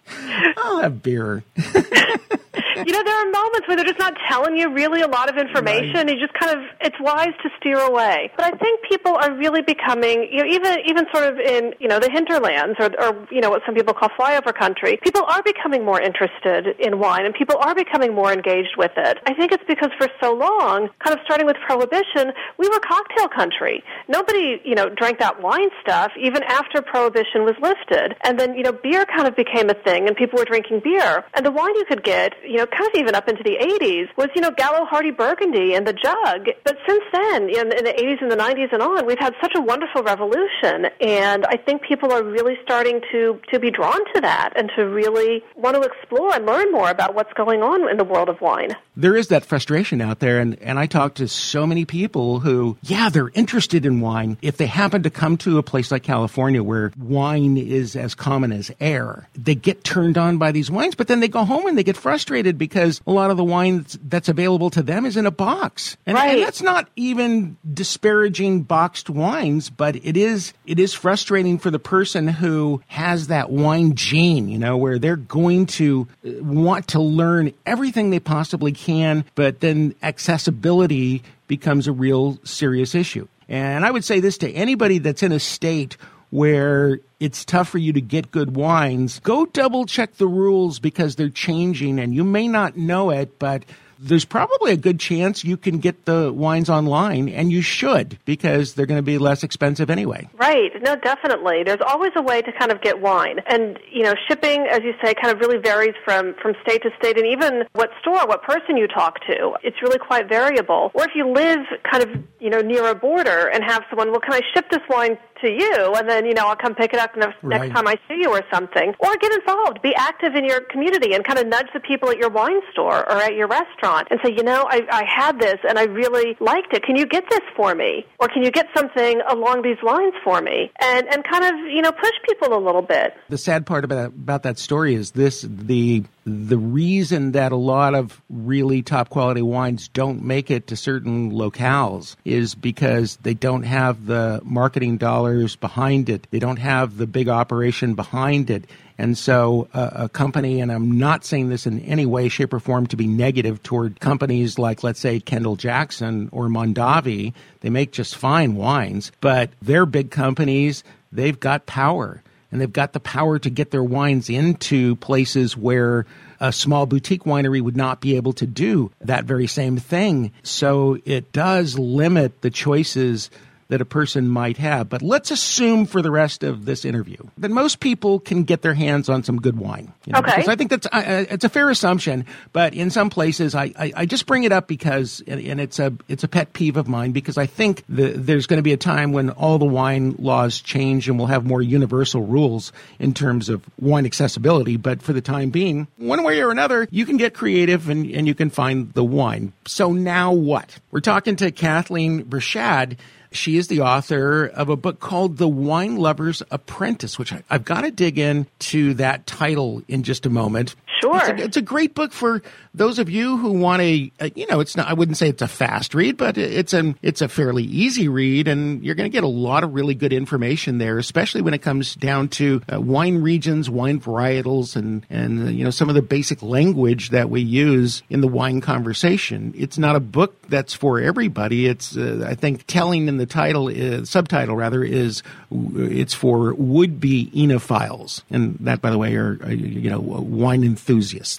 I'll 0.57 0.81
have 0.81 1.01
beer. 1.01 1.43
you 2.75 2.91
know, 2.91 3.03
there 3.03 3.15
are 3.15 3.31
moments 3.31 3.67
where 3.67 3.77
they're 3.77 3.85
just 3.85 3.99
not 3.99 4.13
telling 4.29 4.57
you 4.57 4.73
really 4.73 5.01
a 5.01 5.07
lot 5.07 5.29
of 5.29 5.37
information. 5.37 6.07
Right. 6.07 6.09
You 6.09 6.19
just 6.19 6.33
kind 6.33 6.57
of, 6.57 6.63
it's 6.81 6.99
wise 6.99 7.33
to 7.43 7.49
steer 7.59 7.79
away. 7.79 8.31
But 8.35 8.53
I 8.53 8.57
think 8.57 8.81
people 8.89 9.15
are 9.15 9.33
really 9.33 9.61
becoming, 9.61 10.27
you 10.31 10.43
know, 10.43 10.49
even 10.49 10.77
even 10.85 11.05
sort 11.13 11.27
of 11.27 11.39
in, 11.39 11.73
you 11.79 11.87
know, 11.87 11.99
the 11.99 12.09
hinterlands 12.11 12.75
or, 12.79 12.91
or 12.99 13.27
you 13.31 13.41
know, 13.41 13.49
what 13.49 13.61
some 13.65 13.75
people 13.75 13.93
call 13.93 14.09
flyover 14.09 14.53
country. 14.53 14.99
People 15.03 15.23
are 15.23 15.41
becoming 15.43 15.85
more 15.85 16.01
interested 16.01 16.67
in 16.79 16.99
wine, 16.99 17.25
and 17.25 17.33
people 17.33 17.55
are 17.59 17.75
becoming 17.75 18.13
more 18.13 18.31
engaged 18.31 18.75
with 18.77 18.91
it. 18.97 19.17
I 19.25 19.33
think 19.33 19.51
it's 19.51 19.63
because 19.67 19.91
for 19.97 20.07
so 20.21 20.33
long, 20.33 20.89
kind 21.03 21.17
of 21.17 21.19
starting 21.25 21.45
with 21.45 21.57
prohibition, 21.65 22.33
we 22.57 22.67
were 22.67 22.79
cocktail 22.79 23.27
country. 23.29 23.83
Nobody, 24.07 24.61
you 24.63 24.75
know, 24.75 24.89
drank 24.89 25.19
that 25.19 25.41
wine 25.41 25.69
stuff 25.81 26.11
even 26.19 26.43
after 26.43 26.81
prohibition 26.81 27.43
was 27.43 27.55
lifted, 27.61 28.15
and 28.23 28.39
then 28.39 28.55
you 28.55 28.63
know, 28.63 28.71
beer 28.71 29.05
kind 29.05 29.27
of 29.27 29.35
became 29.35 29.69
a 29.69 29.75
thing, 29.75 30.07
and 30.07 30.15
people 30.15 30.37
were 30.37 30.45
drinking 30.45 30.81
beer, 30.83 31.23
and 31.33 31.45
the 31.45 31.51
wine 31.51 31.75
you 31.75 31.85
could 31.87 32.03
get, 32.03 32.33
you 32.43 32.57
know 32.57 32.64
know, 32.65 32.77
kind 32.77 32.89
of 32.93 32.99
even 32.99 33.15
up 33.15 33.27
into 33.27 33.43
the 33.43 33.57
80s, 33.61 34.07
was, 34.17 34.29
you 34.35 34.41
know, 34.41 34.51
Gallo 34.51 34.85
Hearty 34.85 35.11
Burgundy 35.11 35.73
and 35.73 35.87
the 35.87 35.93
jug. 35.93 36.47
But 36.63 36.77
since 36.87 37.03
then, 37.11 37.49
in, 37.49 37.71
in 37.71 37.83
the 37.83 37.93
80s 37.97 38.21
and 38.21 38.31
the 38.31 38.35
90s 38.35 38.73
and 38.73 38.81
on, 38.81 39.05
we've 39.05 39.19
had 39.19 39.33
such 39.41 39.53
a 39.55 39.61
wonderful 39.61 40.03
revolution. 40.03 40.87
And 41.01 41.45
I 41.45 41.57
think 41.57 41.81
people 41.81 42.11
are 42.11 42.23
really 42.23 42.57
starting 42.63 43.01
to, 43.11 43.39
to 43.51 43.59
be 43.59 43.71
drawn 43.71 43.99
to 44.13 44.21
that 44.21 44.53
and 44.55 44.71
to 44.75 44.87
really 44.87 45.43
want 45.55 45.75
to 45.75 45.81
explore 45.81 46.33
and 46.33 46.45
learn 46.45 46.71
more 46.71 46.89
about 46.89 47.15
what's 47.15 47.33
going 47.33 47.61
on 47.61 47.89
in 47.89 47.97
the 47.97 48.03
world 48.03 48.29
of 48.29 48.41
wine. 48.41 48.75
There 48.97 49.15
is 49.15 49.27
that 49.27 49.45
frustration 49.45 50.01
out 50.01 50.19
there. 50.19 50.39
And, 50.39 50.59
and 50.61 50.79
I 50.79 50.85
talk 50.85 51.15
to 51.15 51.27
so 51.27 51.67
many 51.67 51.85
people 51.85 52.39
who, 52.39 52.77
yeah, 52.81 53.09
they're 53.09 53.31
interested 53.33 53.85
in 53.85 53.99
wine. 53.99 54.37
If 54.41 54.57
they 54.57 54.67
happen 54.67 55.03
to 55.03 55.09
come 55.09 55.37
to 55.37 55.57
a 55.57 55.63
place 55.63 55.91
like 55.91 56.03
California 56.03 56.63
where 56.63 56.91
wine 56.97 57.57
is 57.57 57.95
as 57.95 58.15
common 58.15 58.51
as 58.51 58.71
air, 58.79 59.27
they 59.35 59.55
get 59.55 59.83
turned 59.83 60.17
on 60.17 60.37
by 60.37 60.51
these 60.51 60.71
wines, 60.71 60.95
but 60.95 61.07
then 61.07 61.19
they 61.19 61.27
go 61.27 61.43
home 61.43 61.67
and 61.67 61.77
they 61.77 61.83
get 61.83 61.97
frustrated 61.97 62.54
because 62.57 63.01
a 63.05 63.11
lot 63.11 63.31
of 63.31 63.37
the 63.37 63.43
wine 63.43 63.79
that's, 63.79 63.97
that's 64.03 64.29
available 64.29 64.69
to 64.71 64.83
them 64.83 65.05
is 65.05 65.17
in 65.17 65.25
a 65.25 65.31
box. 65.31 65.97
And, 66.05 66.15
right. 66.15 66.31
and 66.31 66.41
that's 66.41 66.61
not 66.61 66.89
even 66.95 67.57
disparaging 67.73 68.63
boxed 68.63 69.09
wines, 69.09 69.69
but 69.69 69.95
it 69.97 70.17
is 70.17 70.53
it 70.65 70.79
is 70.79 70.93
frustrating 70.93 71.57
for 71.57 71.71
the 71.71 71.79
person 71.79 72.27
who 72.27 72.81
has 72.87 73.27
that 73.27 73.49
wine 73.49 73.95
gene, 73.95 74.49
you 74.49 74.57
know, 74.57 74.77
where 74.77 74.99
they're 74.99 75.15
going 75.15 75.65
to 75.65 76.07
uh, 76.25 76.31
want 76.43 76.87
to 76.89 76.99
learn 76.99 77.53
everything 77.65 78.09
they 78.09 78.19
possibly 78.19 78.71
can, 78.71 79.25
but 79.35 79.59
then 79.59 79.95
accessibility 80.01 81.23
becomes 81.47 81.87
a 81.87 81.91
real 81.91 82.39
serious 82.43 82.95
issue. 82.95 83.27
And 83.47 83.85
I 83.85 83.91
would 83.91 84.03
say 84.03 84.19
this 84.19 84.39
to 84.39 84.51
anybody 84.51 84.97
that's 84.97 85.21
in 85.21 85.31
a 85.31 85.39
state 85.39 85.97
where 86.29 86.99
it's 87.19 87.45
tough 87.45 87.69
for 87.69 87.77
you 87.77 87.93
to 87.93 88.01
get 88.01 88.31
good 88.31 88.55
wines, 88.55 89.19
go 89.19 89.45
double 89.45 89.85
check 89.85 90.15
the 90.15 90.27
rules 90.27 90.79
because 90.79 91.15
they're 91.15 91.29
changing 91.29 91.99
and 91.99 92.13
you 92.13 92.23
may 92.23 92.47
not 92.47 92.77
know 92.77 93.09
it, 93.09 93.39
but 93.39 93.63
there's 93.99 94.25
probably 94.25 94.71
a 94.71 94.77
good 94.77 94.99
chance 94.99 95.43
you 95.43 95.57
can 95.57 95.79
get 95.79 96.05
the 96.05 96.31
wines 96.31 96.69
online, 96.69 97.29
and 97.29 97.51
you 97.51 97.61
should 97.61 98.17
because 98.25 98.73
they're 98.73 98.85
going 98.85 98.97
to 98.97 99.03
be 99.03 99.17
less 99.17 99.43
expensive 99.43 99.89
anyway. 99.89 100.27
Right. 100.35 100.71
No, 100.81 100.95
definitely. 100.95 101.63
There's 101.63 101.81
always 101.87 102.11
a 102.15 102.21
way 102.21 102.41
to 102.41 102.51
kind 102.51 102.71
of 102.71 102.81
get 102.81 103.01
wine, 103.01 103.39
and 103.47 103.79
you 103.91 104.03
know, 104.03 104.13
shipping, 104.27 104.67
as 104.71 104.81
you 104.83 104.93
say, 105.03 105.13
kind 105.13 105.33
of 105.33 105.39
really 105.39 105.57
varies 105.57 105.95
from 106.03 106.35
from 106.41 106.53
state 106.61 106.83
to 106.83 106.89
state, 106.97 107.17
and 107.17 107.27
even 107.27 107.63
what 107.73 107.89
store, 108.01 108.25
what 108.27 108.43
person 108.43 108.77
you 108.77 108.87
talk 108.87 109.19
to. 109.27 109.53
It's 109.63 109.81
really 109.81 109.99
quite 109.99 110.27
variable. 110.27 110.91
Or 110.93 111.03
if 111.03 111.11
you 111.15 111.31
live 111.31 111.59
kind 111.89 112.03
of 112.03 112.09
you 112.39 112.49
know 112.49 112.61
near 112.61 112.87
a 112.87 112.95
border 112.95 113.49
and 113.53 113.63
have 113.63 113.83
someone, 113.89 114.11
well, 114.11 114.21
can 114.21 114.33
I 114.33 114.41
ship 114.53 114.69
this 114.69 114.81
wine 114.89 115.17
to 115.41 115.49
you, 115.49 115.93
and 115.95 116.07
then 116.07 116.25
you 116.25 116.33
know 116.33 116.47
I'll 116.47 116.55
come 116.55 116.75
pick 116.75 116.93
it 116.93 116.99
up 116.99 117.15
next, 117.15 117.35
right. 117.41 117.61
next 117.61 117.73
time 117.73 117.87
I 117.87 117.97
see 118.07 118.21
you 118.21 118.29
or 118.29 118.43
something. 118.51 118.93
Or 118.99 119.15
get 119.17 119.33
involved, 119.33 119.81
be 119.81 119.93
active 119.95 120.35
in 120.35 120.45
your 120.45 120.61
community, 120.61 121.13
and 121.13 121.23
kind 121.23 121.39
of 121.39 121.47
nudge 121.47 121.67
the 121.73 121.79
people 121.79 122.09
at 122.09 122.17
your 122.17 122.29
wine 122.29 122.61
store 122.71 122.99
or 123.09 123.17
at 123.17 123.35
your 123.35 123.47
restaurant 123.47 124.07
and 124.11 124.19
say, 124.23 124.31
you 124.31 124.43
know, 124.43 124.65
I, 124.69 124.85
I 124.91 125.03
had 125.05 125.39
this 125.39 125.57
and 125.67 125.77
I 125.77 125.83
really 125.83 126.37
liked 126.39 126.73
it. 126.73 126.83
Can 126.83 126.95
you 126.95 127.05
get 127.05 127.29
this 127.29 127.41
for 127.55 127.75
me, 127.75 128.05
or 128.19 128.27
can 128.27 128.43
you 128.43 128.51
get 128.51 128.67
something 128.75 129.21
along 129.29 129.61
these 129.61 129.81
lines 129.83 130.13
for 130.23 130.41
me, 130.41 130.71
and 130.81 131.07
and 131.07 131.23
kind 131.23 131.45
of 131.45 131.71
you 131.71 131.81
know 131.81 131.91
push 131.91 132.13
people 132.27 132.57
a 132.57 132.61
little 132.63 132.81
bit. 132.81 133.13
The 133.29 133.37
sad 133.37 133.65
part 133.65 133.83
about 133.83 134.07
about 134.07 134.43
that 134.43 134.59
story 134.59 134.95
is 134.95 135.11
this: 135.11 135.41
the 135.41 136.03
the 136.25 136.57
reason 136.57 137.33
that 137.33 137.51
a 137.51 137.55
lot 137.55 137.93
of 137.93 138.19
really 138.29 138.81
top 138.81 139.09
quality 139.09 139.43
wines 139.43 139.87
don't 139.89 140.23
make 140.23 140.49
it 140.49 140.67
to 140.67 140.75
certain 140.75 141.31
locales 141.31 142.15
is 142.25 142.55
because 142.55 143.17
they 143.17 143.35
don't 143.35 143.61
have 143.61 144.07
the 144.07 144.41
marketing 144.43 144.97
dollars 144.97 145.55
behind 145.55 146.09
it. 146.09 146.25
They 146.31 146.39
don't 146.39 146.57
have 146.57 146.97
the 146.97 147.05
big 147.05 147.29
operation 147.29 147.93
behind 147.93 148.49
it. 148.49 148.65
And 148.97 149.15
so 149.15 149.67
uh, 149.71 149.89
a 149.93 150.09
company, 150.09 150.61
and 150.61 150.71
I'm 150.71 150.97
not 150.97 151.25
saying 151.25 151.49
this 151.49 151.67
in 151.67 151.79
any 151.81 152.07
way, 152.07 152.27
shape, 152.29 152.53
or 152.53 152.59
form 152.59 152.87
to 152.87 152.95
be 152.95 153.05
negative 153.05 153.61
toward 153.61 153.99
companies 153.99 154.57
like, 154.57 154.83
let's 154.83 154.99
say, 154.99 155.19
Kendall 155.19 155.57
Jackson 155.57 156.29
or 156.31 156.47
Mondavi, 156.47 157.33
they 157.59 157.69
make 157.69 157.91
just 157.91 158.15
fine 158.15 158.55
wines, 158.55 159.11
but 159.21 159.51
they're 159.61 159.85
big 159.85 160.09
companies. 160.09 160.83
They've 161.11 161.39
got 161.39 161.67
power 161.67 162.23
and 162.55 162.61
they've 162.61 162.71
got 162.71 162.93
the 162.93 163.01
power 163.01 163.37
to 163.37 163.49
get 163.49 163.71
their 163.71 163.83
wines 163.83 164.29
into 164.29 164.95
places 164.95 165.57
where 165.57 166.05
a 166.39 166.53
small 166.53 166.85
boutique 166.85 167.25
winery 167.25 167.59
would 167.59 167.75
not 167.75 167.99
be 167.99 168.15
able 168.15 168.31
to 168.31 168.47
do 168.47 168.93
that 169.01 169.25
very 169.25 169.45
same 169.45 169.75
thing. 169.75 170.31
So 170.41 170.97
it 171.03 171.33
does 171.33 171.77
limit 171.77 172.39
the 172.43 172.49
choices 172.49 173.29
that 173.67 173.81
a 173.81 173.85
person 173.85 174.27
might 174.27 174.57
have. 174.57 174.89
But 174.89 175.01
let's 175.01 175.31
assume 175.31 175.85
for 175.85 176.01
the 176.01 176.11
rest 176.11 176.43
of 176.43 176.65
this 176.65 176.85
interview 176.85 177.17
that 177.37 177.49
most 177.49 177.79
people 177.79 178.19
can 178.19 178.43
get 178.43 178.61
their 178.61 178.73
hands 178.73 179.09
on 179.09 179.23
some 179.23 179.41
good 179.41 179.57
wine. 179.57 179.91
You 180.05 180.13
know, 180.13 180.19
Okay. 180.19 180.31
Because 180.35 180.47
I 180.49 180.55
think 180.55 180.69
that's 180.69 180.87
uh, 180.87 181.25
it's 181.29 181.43
a 181.43 181.49
fair 181.49 181.69
assumption, 181.69 182.25
but 182.53 182.73
in 182.73 182.89
some 182.89 183.09
places, 183.09 183.55
I, 183.55 183.71
I, 183.77 183.93
I 183.95 184.05
just 184.05 184.25
bring 184.25 184.43
it 184.43 184.51
up 184.51 184.67
because, 184.67 185.23
and 185.27 185.39
and 185.39 185.59
it's 185.59 185.79
a 185.79 185.93
it's 186.07 186.23
a 186.23 186.27
pet 186.27 186.53
peeve 186.53 186.77
of 186.77 186.87
mine 186.87 187.11
because 187.11 187.37
I 187.37 187.45
think 187.45 187.83
the, 187.89 188.09
there's 188.11 188.47
going 188.47 188.57
to 188.57 188.63
be 188.63 188.73
a 188.73 188.77
time 188.77 189.11
when 189.11 189.29
all 189.31 189.57
the 189.57 189.65
wine 189.65 190.15
laws 190.19 190.61
change 190.61 191.09
and 191.09 191.17
we'll 191.17 191.27
have 191.27 191.45
more 191.45 191.61
universal 191.61 192.21
rules 192.21 192.71
in 192.99 193.13
terms 193.13 193.49
of 193.49 193.63
wine 193.79 194.05
accessibility. 194.05 194.77
But 194.77 195.01
for 195.01 195.13
the 195.13 195.21
time 195.21 195.49
being, 195.49 195.87
one 195.97 196.23
way 196.23 196.41
or 196.41 196.51
another, 196.51 196.87
you 196.91 197.05
can 197.05 197.17
get 197.17 197.33
creative 197.33 197.89
and, 197.89 198.05
and 198.11 198.27
you 198.27 198.35
can 198.35 198.49
find 198.49 198.93
the 198.93 199.03
wine. 199.03 199.53
So 199.65 199.91
now 199.91 200.33
what? 200.33 200.79
We're 200.91 200.99
talking 201.01 201.35
to 201.37 201.51
Kathleen 201.51 202.25
Bershad. 202.25 202.97
She 203.35 203.57
is 203.57 203.67
the 203.67 203.81
author 203.81 204.45
of 204.45 204.69
a 204.69 204.75
book 204.75 204.99
called 204.99 205.37
The 205.37 205.47
Wine 205.47 205.97
Lover's 205.97 206.41
Apprentice, 206.51 207.19
which 207.19 207.33
I, 207.33 207.43
I've 207.49 207.65
got 207.65 207.81
to 207.81 207.91
dig 207.91 208.17
into 208.17 208.93
that 208.95 209.27
title 209.27 209.83
in 209.87 210.03
just 210.03 210.25
a 210.25 210.29
moment. 210.29 210.75
Sure. 210.99 211.17
It's 211.17 211.29
a, 211.29 211.43
it's 211.43 211.57
a 211.57 211.61
great 211.61 211.93
book 211.93 212.11
for 212.11 212.41
those 212.73 212.99
of 212.99 213.09
you 213.09 213.37
who 213.37 213.51
want 213.51 213.81
a, 213.81 214.11
a, 214.19 214.31
you 214.35 214.47
know, 214.47 214.59
it's 214.59 214.75
not, 214.75 214.87
I 214.87 214.93
wouldn't 214.93 215.17
say 215.17 215.29
it's 215.29 215.41
a 215.41 215.47
fast 215.47 215.93
read, 215.93 216.17
but 216.17 216.37
it's 216.37 216.73
an, 216.73 216.97
it's 217.01 217.21
a 217.21 217.29
fairly 217.29 217.63
easy 217.63 218.07
read 218.07 218.47
and 218.47 218.83
you're 218.83 218.95
going 218.95 219.09
to 219.09 219.13
get 219.13 219.23
a 219.23 219.27
lot 219.27 219.63
of 219.63 219.73
really 219.73 219.95
good 219.95 220.11
information 220.11 220.77
there, 220.77 220.97
especially 220.97 221.41
when 221.41 221.53
it 221.53 221.61
comes 221.61 221.95
down 221.95 222.27
to 222.29 222.61
uh, 222.71 222.79
wine 222.79 223.19
regions, 223.21 223.69
wine 223.69 223.99
varietals 223.99 224.75
and, 224.75 225.05
and, 225.09 225.47
uh, 225.47 225.49
you 225.49 225.63
know, 225.63 225.69
some 225.69 225.89
of 225.89 225.95
the 225.95 226.01
basic 226.01 226.41
language 226.41 227.09
that 227.09 227.29
we 227.29 227.41
use 227.41 228.03
in 228.09 228.21
the 228.21 228.27
wine 228.27 228.59
conversation. 228.59 229.53
It's 229.57 229.77
not 229.77 229.95
a 229.95 230.01
book 230.01 230.35
that's 230.49 230.73
for 230.73 230.99
everybody. 230.99 231.67
It's, 231.67 231.95
uh, 231.95 232.25
I 232.27 232.35
think 232.35 232.67
telling 232.67 233.07
in 233.07 233.17
the 233.17 233.25
title, 233.25 233.67
uh, 233.67 234.03
subtitle 234.05 234.55
rather, 234.55 234.83
is 234.83 235.23
it's 235.51 236.13
for 236.13 236.53
would-be 236.53 237.31
enophiles. 237.33 238.23
And 238.29 238.57
that, 238.61 238.81
by 238.81 238.89
the 238.89 238.97
way, 238.97 239.15
are, 239.15 239.39
uh, 239.43 239.49
you 239.49 239.89
know, 239.89 239.99
wine 239.99 240.63
enthusiasts. 240.63 240.85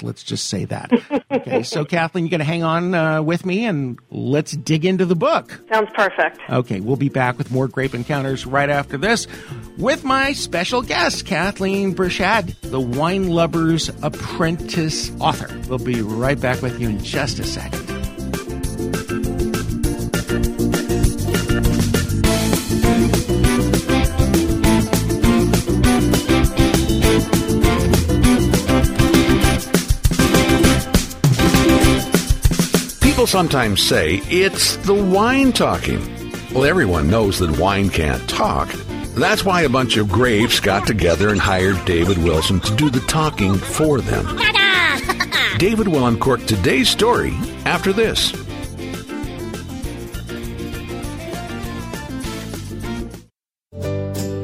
Let's 0.02 0.22
just 0.22 0.46
say 0.46 0.64
that. 0.66 0.90
okay. 1.30 1.62
So, 1.62 1.84
Kathleen, 1.96 2.24
you're 2.24 2.30
going 2.30 2.40
to 2.40 2.44
hang 2.44 2.62
on 2.62 2.94
uh, 2.94 3.22
with 3.22 3.46
me 3.46 3.64
and 3.64 3.98
let's 4.10 4.52
dig 4.52 4.84
into 4.84 5.04
the 5.04 5.16
book. 5.16 5.60
Sounds 5.72 5.88
perfect. 5.94 6.38
Okay. 6.50 6.80
We'll 6.80 6.96
be 6.96 7.08
back 7.08 7.38
with 7.38 7.50
more 7.50 7.68
grape 7.68 7.94
encounters 7.94 8.46
right 8.46 8.70
after 8.70 8.96
this 8.96 9.26
with 9.78 10.04
my 10.04 10.32
special 10.32 10.82
guest, 10.82 11.26
Kathleen 11.26 11.94
Bershad, 11.94 12.54
the 12.62 12.80
Wine 12.80 13.28
Lover's 13.28 13.88
Apprentice 14.02 15.10
author. 15.20 15.60
We'll 15.68 15.78
be 15.78 16.02
right 16.02 16.40
back 16.40 16.62
with 16.62 16.80
you 16.80 16.88
in 16.88 17.02
just 17.02 17.38
a 17.38 17.44
second. 17.44 17.96
People 33.26 33.40
sometimes 33.40 33.82
say 33.82 34.22
it's 34.30 34.76
the 34.76 34.94
wine 34.94 35.50
talking. 35.50 35.98
Well, 36.54 36.64
everyone 36.64 37.10
knows 37.10 37.40
that 37.40 37.58
wine 37.58 37.90
can't 37.90 38.22
talk. 38.28 38.70
That's 39.16 39.44
why 39.44 39.62
a 39.62 39.68
bunch 39.68 39.96
of 39.96 40.08
grapes 40.08 40.60
got 40.60 40.86
together 40.86 41.30
and 41.30 41.40
hired 41.40 41.84
David 41.86 42.18
Wilson 42.18 42.60
to 42.60 42.76
do 42.76 42.88
the 42.88 43.00
talking 43.00 43.56
for 43.56 44.00
them. 44.00 44.24
David 45.58 45.88
will 45.88 46.06
uncork 46.06 46.44
today's 46.44 46.88
story 46.88 47.32
after 47.64 47.92
this. 47.92 48.30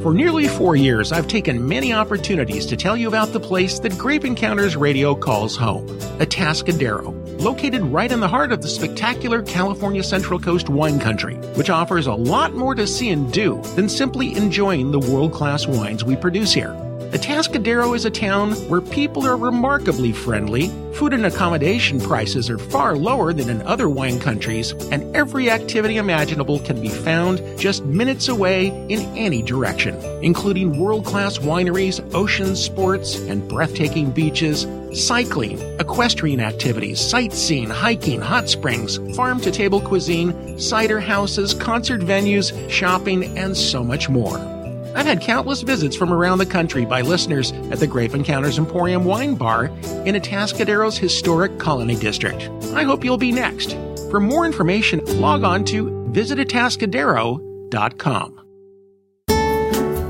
For 0.03 0.12
nearly 0.12 0.49
four 0.49 0.75
years, 0.75 1.12
I've 1.12 1.29
taken 1.29 1.69
many 1.69 1.93
opportunities 1.93 2.67
to 2.67 2.77
tell 2.77 2.97
you 2.97 3.07
about 3.07 3.33
the 3.33 3.38
place 3.38 3.79
that 3.79 3.97
Grape 3.97 4.25
Encounters 4.25 4.75
Radio 4.75 5.15
calls 5.15 5.55
home, 5.55 5.87
Atascadero, 6.19 7.15
located 7.41 7.83
right 7.83 8.11
in 8.11 8.19
the 8.19 8.27
heart 8.27 8.51
of 8.51 8.62
the 8.62 8.69
spectacular 8.69 9.43
California 9.43 10.03
Central 10.03 10.41
Coast 10.41 10.69
wine 10.69 10.99
country, 10.99 11.37
which 11.55 11.71
offers 11.71 12.09
a 12.09 12.15
lot 12.15 12.53
more 12.53 12.75
to 12.75 12.85
see 12.85 13.11
and 13.11 13.33
do 13.33 13.62
than 13.77 13.88
simply 13.88 14.35
enjoying 14.37 14.91
the 14.91 14.99
world 14.99 15.33
class 15.33 15.69
wines 15.69 16.03
we 16.03 16.17
produce 16.17 16.53
here. 16.53 16.77
Atascadero 17.12 17.94
is 17.94 18.07
a 18.07 18.11
town 18.11 18.53
where 18.70 18.81
people 18.81 19.27
are 19.27 19.37
remarkably 19.37 20.12
friendly, 20.12 20.68
food 20.94 21.12
and 21.12 21.27
accommodation 21.27 22.01
prices 22.01 22.48
are 22.48 22.57
far 22.57 22.96
lower 22.96 23.35
than 23.35 23.51
in 23.51 23.61
other 23.62 23.90
wine 23.90 24.18
countries, 24.18 24.72
and 24.90 25.14
every 25.14 25.51
activity 25.51 25.98
imaginable 25.98 26.59
can 26.61 26.81
be 26.81 26.88
found 26.88 27.42
just 27.59 27.85
minutes 27.85 28.29
away 28.29 28.68
in 28.88 29.01
any 29.14 29.42
direction, 29.42 29.94
including 30.22 30.79
world 30.79 31.05
class 31.05 31.37
wineries, 31.37 32.01
ocean 32.14 32.57
sports, 32.57 33.18
and 33.29 33.46
breathtaking 33.46 34.11
beaches, 34.11 34.66
cycling, 34.94 35.61
equestrian 35.81 36.40
activities, 36.40 36.98
sightseeing, 36.98 37.68
hiking, 37.68 38.22
hot 38.22 38.48
springs, 38.48 38.96
farm 39.14 39.38
to 39.38 39.51
table 39.51 39.83
cuisine, 39.83 40.59
cider 40.59 40.98
houses, 40.98 41.53
concert 41.53 42.01
venues, 42.01 42.53
shopping, 42.70 43.37
and 43.37 43.55
so 43.55 43.85
much 43.85 44.09
more. 44.09 44.52
I've 44.94 45.07
had 45.07 45.20
countless 45.20 45.62
visits 45.62 45.96
from 45.96 46.12
around 46.12 46.38
the 46.38 46.46
country 46.46 46.85
by 46.85 47.00
listeners 47.00 47.52
at 47.70 47.81
the 47.81 47.87
Grape 47.87 48.14
Encounters 48.14 48.59
Emporium 48.59 49.05
Wine 49.05 49.35
Bar 49.35 49.66
in 50.05 50.14
Atascadero's 50.14 50.98
historic 50.98 51.59
Colony 51.59 51.96
District. 51.96 52.50
I 52.74 52.85
hope 52.85 53.05
you'll 53.05 53.16
be 53.16 53.33
next. 53.33 53.72
For 54.11 54.20
more 54.20 54.44
information, 54.44 55.00
log 55.20 55.44
on 55.44 55.64
to 55.66 55.87
visitatascadero.com. 56.12 58.38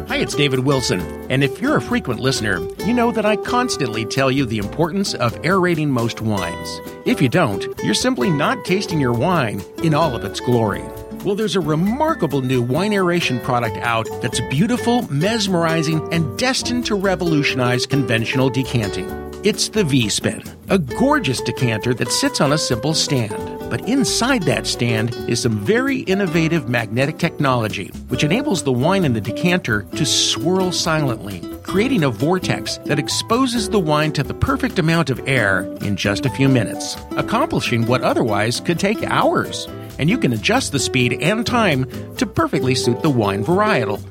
Hi, 0.09 0.17
it's 0.19 0.35
David 0.35 0.61
Wilson, 0.61 1.01
and 1.31 1.43
if 1.43 1.63
you're 1.63 1.77
a 1.77 1.81
frequent 1.81 2.21
listener, 2.21 2.61
you 2.85 2.93
know 2.93 3.11
that 3.13 3.25
I 3.25 3.37
constantly 3.37 4.05
tell 4.05 4.31
you 4.31 4.45
the 4.45 4.59
importance 4.59 5.15
of 5.15 5.39
aerating 5.43 5.91
most 5.91 6.21
wines. 6.21 6.81
If 7.07 7.23
you 7.23 7.31
don't, 7.31 7.67
you're 7.83 7.95
simply 7.95 8.29
not 8.29 8.63
tasting 8.65 9.01
your 9.01 9.15
wine 9.15 9.63
in 9.83 9.95
all 9.95 10.15
of 10.15 10.25
its 10.25 10.41
glory. 10.41 10.85
Well, 11.25 11.37
there's 11.37 11.55
a 11.55 11.61
remarkable 11.61 12.43
new 12.43 12.61
wine 12.61 12.93
aeration 12.93 13.39
product 13.39 13.77
out 13.77 14.09
that's 14.21 14.41
beautiful, 14.51 15.03
mesmerizing, 15.03 16.13
and 16.13 16.37
destined 16.37 16.85
to 16.87 16.97
revolutionize 16.97 17.87
conventional 17.87 18.51
decanting. 18.51 19.09
It's 19.45 19.69
the 19.69 19.85
V 19.85 20.09
Spin, 20.09 20.43
a 20.69 20.79
gorgeous 20.79 21.41
decanter 21.41 21.95
that 21.95 22.11
sits 22.11 22.41
on 22.41 22.53
a 22.53 22.59
simple 22.59 22.93
stand. 22.93 23.33
But 23.71 23.89
inside 23.89 24.43
that 24.45 24.67
stand 24.67 25.15
is 25.29 25.41
some 25.41 25.65
very 25.65 25.99
innovative 26.01 26.69
magnetic 26.69 27.19
technology, 27.19 27.87
which 28.09 28.25
enables 28.25 28.65
the 28.65 28.73
wine 28.73 29.05
in 29.05 29.13
the 29.13 29.21
decanter 29.21 29.83
to 29.95 30.05
swirl 30.05 30.73
silently, 30.73 31.41
creating 31.63 32.03
a 32.03 32.11
vortex 32.11 32.79
that 32.79 32.99
exposes 32.99 33.69
the 33.69 33.79
wine 33.79 34.13
to 34.15 34.25
the 34.25 34.35
perfect 34.35 34.81
amount 34.81 35.09
of 35.09 35.23
air 35.29 35.61
in 35.83 35.97
just 35.97 36.27
a 36.27 36.31
few 36.31 36.49
minutes, 36.49 36.97
accomplishing 37.13 37.87
what 37.87 38.03
otherwise 38.03 38.59
could 38.59 38.81
take 38.81 39.01
hours 39.05 39.69
and 39.99 40.09
you 40.09 40.19
can 40.19 40.33
adjust 40.33 40.73
the 40.73 40.79
speed 40.79 41.15
and 41.21 41.47
time 41.47 41.87
to 42.17 42.27
perfectly 42.27 42.75
suit 42.75 43.03
the 43.03 43.11
wine 43.11 43.45
varietal. 43.45 44.03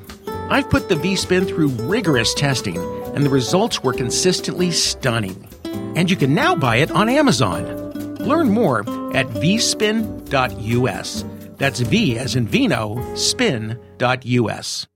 I've 0.50 0.68
put 0.70 0.88
the 0.88 0.96
V 0.96 1.16
Spin 1.16 1.44
through 1.44 1.68
rigorous 1.68 2.34
testing, 2.34 2.76
and 3.14 3.24
the 3.24 3.30
results 3.30 3.82
were 3.82 3.92
consistently 3.92 4.70
stunning. 4.70 5.48
And 5.96 6.10
you 6.10 6.16
can 6.16 6.34
now 6.34 6.54
buy 6.54 6.76
it 6.76 6.90
on 6.90 7.08
Amazon. 7.08 7.92
Learn 8.16 8.50
more 8.50 8.80
at 9.14 9.26
vspin.us. 9.26 11.24
That's 11.56 11.80
V 11.80 12.18
as 12.18 12.36
in 12.36 12.46
vino, 12.46 13.14
spin.us. 13.14 14.86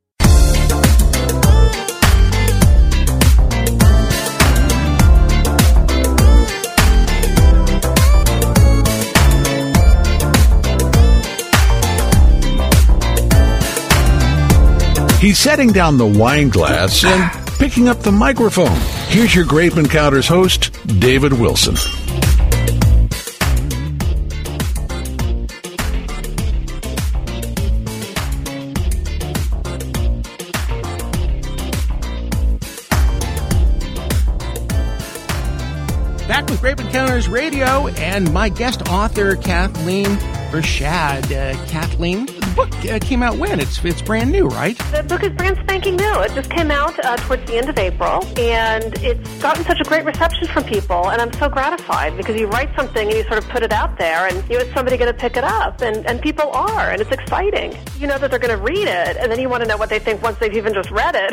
He's 15.19 15.39
setting 15.39 15.73
down 15.73 15.97
the 15.97 16.07
wine 16.07 16.51
glass 16.51 17.03
and 17.03 17.31
picking 17.59 17.89
up 17.89 18.01
the 18.01 18.13
microphone. 18.13 18.77
Here's 19.09 19.35
your 19.35 19.47
Grape 19.47 19.77
Encounters 19.77 20.29
host, 20.29 20.71
David 21.01 21.33
Wilson. 21.33 21.75
Back 36.29 36.51
with 36.51 36.61
Grape 36.61 36.81
Encounters 36.81 37.29
Radio 37.29 37.89
and 37.89 38.33
my 38.35 38.51
guest 38.51 38.89
author, 38.91 39.37
Kathleen 39.37 40.07
Bershad. 40.51 41.25
Uh, 41.33 41.67
Kathleen, 41.69 42.27
book 42.57 42.73
uh, 42.87 42.99
came 42.99 43.23
out 43.23 43.37
when? 43.37 43.61
It's 43.61 43.85
it's 43.85 44.01
brand 44.01 44.33
new, 44.33 44.49
right? 44.49 44.77
The 44.91 45.05
book 45.07 45.23
is 45.23 45.31
brand 45.33 45.59
spanking 45.63 45.97
new. 45.97 46.21
It 46.23 46.33
just 46.33 46.51
came 46.51 46.71
out 46.71 46.99
uh, 47.05 47.17
towards 47.19 47.45
the 47.45 47.59
end 47.59 47.69
of 47.69 47.79
April, 47.79 48.25
and 48.39 48.95
it's 49.05 49.43
gotten 49.43 49.63
such 49.65 49.79
a 49.79 49.85
great 49.85 50.07
reception 50.07 50.49
from 50.49 50.65
people, 50.65 51.11
and 51.11 51.21
I'm 51.21 51.33
so 51.35 51.51
gratified 51.51 52.17
because 52.17 52.41
you 52.41 52.47
write 52.47 52.75
something 52.75 53.07
and 53.07 53.17
you 53.17 53.25
sort 53.25 53.39
of 53.39 53.49
put 53.51 53.63
it 53.63 53.73
out 53.73 53.99
there, 53.99 54.27
and 54.27 54.37
you 54.49 54.57
know, 54.57 54.65
is 54.65 54.73
somebody 54.73 54.97
going 54.97 55.13
to 55.13 55.19
pick 55.19 55.37
it 55.37 55.45
up? 55.45 55.83
And, 55.83 56.07
and 56.07 56.21
people 56.21 56.51
are, 56.51 56.91
and 56.91 57.01
it's 57.03 57.11
exciting. 57.11 57.77
You 57.99 58.07
know 58.07 58.17
that 58.19 58.31
they're 58.31 58.41
going 58.41 58.57
to 58.57 58.63
read 58.63 58.89
it, 58.89 59.19
and 59.19 59.31
then 59.31 59.39
you 59.39 59.51
want 59.51 59.63
to 59.63 59.69
know 59.69 59.77
what 59.77 59.91
they 59.91 59.99
think 59.99 60.23
once 60.23 60.39
they've 60.39 60.57
even 60.57 60.73
just 60.73 60.91
read 60.91 61.15
it, 61.15 61.33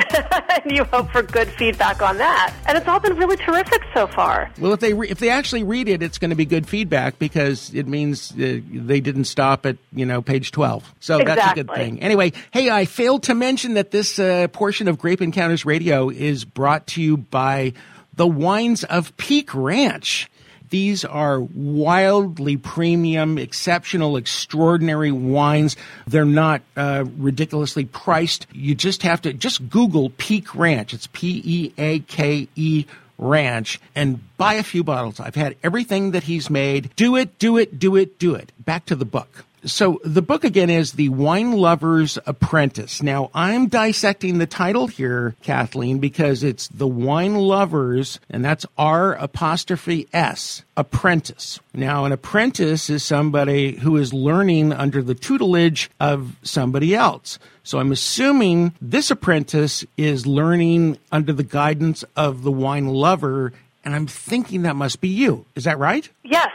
and 0.64 0.72
you 0.76 0.84
hope 0.84 1.10
for 1.12 1.22
good 1.22 1.48
feedback 1.48 2.02
on 2.02 2.18
that. 2.18 2.54
And 2.68 2.78
it's 2.78 2.88
all 2.88 3.00
been 3.00 3.16
really 3.16 3.38
terrific 3.38 3.82
so 3.94 4.08
far. 4.08 4.52
Well, 4.60 4.74
if 4.74 4.82
they 4.82 4.94
re- 4.94 5.10
if 5.10 5.20
they 5.20 5.30
actually 5.30 5.64
read 5.64 5.88
it, 5.88 6.04
it's 6.04 6.18
going 6.18 6.32
to 6.32 6.36
be 6.36 6.46
good 6.46 6.68
feedback 6.68 7.18
because 7.18 7.74
it 7.74 7.88
means 7.88 8.34
uh, 8.34 8.60
they 8.72 9.00
didn't 9.00 9.26
stop 9.26 9.66
at 9.66 9.78
you 9.94 10.06
know 10.06 10.22
page 10.22 10.52
twelve. 10.52 10.94
So 11.00 11.13
exactly. 11.20 11.36
that's 11.36 11.52
a 11.52 11.64
good 11.64 11.76
thing. 11.76 12.02
Anyway, 12.02 12.34
hey, 12.52 12.70
I 12.70 12.86
failed 12.86 13.24
to 13.24 13.34
mention 13.34 13.76
that 13.76 13.92
this 13.92 14.20
uh, 14.20 14.48
portion 14.50 14.88
of 14.88 14.98
Grape 14.98 15.22
Encounters 15.22 15.66
Radio 15.66 16.10
is 16.10 16.46
brought 16.46 16.88
to 16.88 17.02
you 17.02 17.18
by 17.18 17.74
the 18.14 18.28
wines 18.28 18.84
of 18.84 19.16
Peake 19.18 19.54
Ranch. 19.54 20.30
These 20.70 21.06
are 21.06 21.40
wildly 21.40 22.58
premium, 22.58 23.38
exceptional, 23.38 24.18
extraordinary 24.18 25.12
wines. 25.12 25.76
They're 26.08 26.26
not 26.26 26.64
uh, 26.76 27.06
ridiculously 27.18 27.86
priced. 27.86 28.48
You 28.52 28.74
just 28.74 29.04
have 29.04 29.22
to 29.22 29.34
just 29.34 29.70
Google 29.70 30.10
Peake 30.10 30.56
Ranch. 30.56 30.96
It's 30.96 31.08
P 31.14 31.42
E 31.46 31.74
A 31.78 32.00
K 32.00 32.48
E 32.56 32.86
Ranch 33.20 33.80
and 33.94 34.20
buy 34.38 34.56
a 34.56 34.64
few 34.64 34.84
bottles. 34.84 35.20
I've 35.20 35.36
had 35.36 35.56
everything 35.62 36.12
that 36.12 36.24
he's 36.24 36.50
made. 36.50 36.90
Do 36.96 37.18
it, 37.18 37.38
do 37.38 37.58
it, 37.58 37.78
do 37.78 37.96
it, 37.96 38.18
do 38.18 38.34
it. 38.34 38.52
Back 38.58 38.88
to 38.88 38.96
the 38.96 39.06
book 39.06 39.46
so 39.66 40.02
the 40.04 40.22
book 40.22 40.44
again 40.44 40.70
is 40.70 40.94
The 40.94 41.10
Wine 41.10 41.54
Lover's 41.54 42.18
Apprentice. 42.26 43.02
Now 43.02 43.30
I'm 43.34 43.68
dissecting 43.68 44.38
the 44.38 44.46
title 44.46 44.88
here, 44.88 45.36
Kathleen, 45.42 46.00
because 46.00 46.44
it's 46.44 46.68
The 46.68 46.88
Wine 46.88 47.36
Lovers, 47.36 48.20
and 48.30 48.44
that's 48.44 48.66
R 48.78 49.14
apostrophe 49.14 50.08
S, 50.14 50.64
apprentice. 50.76 51.60
Now 51.74 52.06
an 52.06 52.12
apprentice 52.12 52.90
is 52.90 53.04
somebody 53.04 53.78
who 53.78 53.98
is 53.98 54.14
learning 54.14 54.74
under 54.74 55.02
the 55.02 55.16
tutelage 55.16 55.90
of 56.00 56.36
somebody 56.44 56.94
else. 56.96 57.40
So 57.64 57.80
I'm 57.80 57.92
assuming 57.92 58.74
this 58.82 59.10
apprentice 59.10 59.86
is 59.96 60.28
learning 60.28 60.98
under 61.12 61.32
the 61.32 61.44
guidance 61.44 62.04
of 62.16 62.44
the 62.44 62.52
wine 62.52 62.88
lover, 62.88 63.54
and 63.86 63.96
I'm 63.96 64.08
thinking 64.08 64.64
that 64.64 64.76
must 64.76 65.00
be 65.00 65.08
you. 65.10 65.46
Is 65.56 65.64
that 65.64 65.80
right? 65.80 66.10
Yes. 66.24 66.50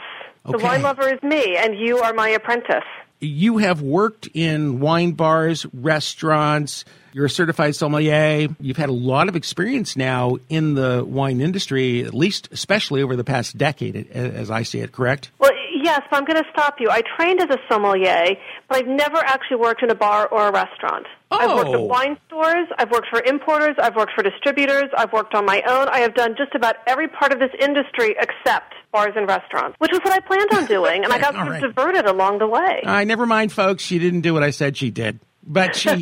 Okay. 0.45 0.57
The 0.57 0.63
wine 0.63 0.81
lover 0.81 1.09
is 1.09 1.21
me, 1.21 1.57
and 1.57 1.77
you 1.77 1.99
are 1.99 2.13
my 2.13 2.29
apprentice. 2.29 2.83
You 3.19 3.57
have 3.57 3.81
worked 3.81 4.27
in 4.33 4.79
wine 4.79 5.11
bars, 5.11 5.65
restaurants. 5.73 6.85
You're 7.13 7.25
a 7.25 7.29
certified 7.29 7.75
sommelier. 7.75 8.47
You've 8.59 8.77
had 8.77 8.89
a 8.89 8.93
lot 8.93 9.27
of 9.29 9.35
experience 9.35 9.95
now 9.97 10.37
in 10.49 10.75
the 10.75 11.03
wine 11.05 11.41
industry, 11.41 12.03
at 12.03 12.13
least, 12.13 12.49
especially 12.51 13.01
over 13.01 13.15
the 13.15 13.23
past 13.23 13.57
decade, 13.57 14.09
as 14.11 14.51
I 14.51 14.63
see 14.63 14.79
it, 14.79 14.91
correct? 14.91 15.31
Well, 15.39 15.51
yes, 15.81 16.01
but 16.09 16.17
I'm 16.17 16.25
going 16.25 16.41
to 16.43 16.49
stop 16.51 16.75
you. 16.79 16.89
I 16.89 17.01
trained 17.17 17.41
as 17.41 17.49
a 17.49 17.57
sommelier, 17.71 18.35
but 18.67 18.77
I've 18.77 18.87
never 18.87 19.17
actually 19.17 19.57
worked 19.57 19.81
in 19.83 19.89
a 19.89 19.95
bar 19.95 20.27
or 20.27 20.47
a 20.47 20.51
restaurant. 20.51 21.07
Oh. 21.31 21.37
I've 21.37 21.55
worked 21.55 21.69
at 21.69 21.75
Oh. 21.75 21.83
wine 21.85 22.17
stores, 22.27 22.67
I've 22.77 22.89
worked 22.91 23.07
for 23.09 23.21
importers, 23.23 23.75
I've 23.81 23.95
worked 23.95 24.13
for 24.15 24.23
distributors, 24.23 24.89
I've 24.97 25.13
worked 25.13 25.35
on 25.35 25.45
my 25.45 25.61
own. 25.67 25.87
I 25.89 25.99
have 25.99 26.15
done 26.15 26.35
just 26.37 26.55
about 26.55 26.77
every 26.87 27.07
part 27.07 27.31
of 27.31 27.39
this 27.39 27.51
industry 27.59 28.15
except 28.19 28.73
bars 28.91 29.13
and 29.15 29.27
restaurants, 29.27 29.75
which 29.79 29.91
was 29.91 30.01
what 30.03 30.11
I 30.13 30.19
planned 30.21 30.49
on 30.53 30.65
doing, 30.65 31.03
and 31.03 31.13
I 31.13 31.19
got 31.21 31.33
sort 31.35 31.47
of 31.47 31.53
right. 31.53 31.61
diverted 31.61 32.05
along 32.07 32.39
the 32.39 32.47
way. 32.47 32.81
I 32.85 33.03
never 33.03 33.25
mind, 33.27 33.51
folks. 33.51 33.83
She 33.83 33.99
didn't 33.99 34.21
do 34.21 34.33
what 34.33 34.43
I 34.43 34.49
said 34.49 34.75
she 34.77 34.89
did. 34.89 35.19
But 35.43 35.75
she, 35.75 36.01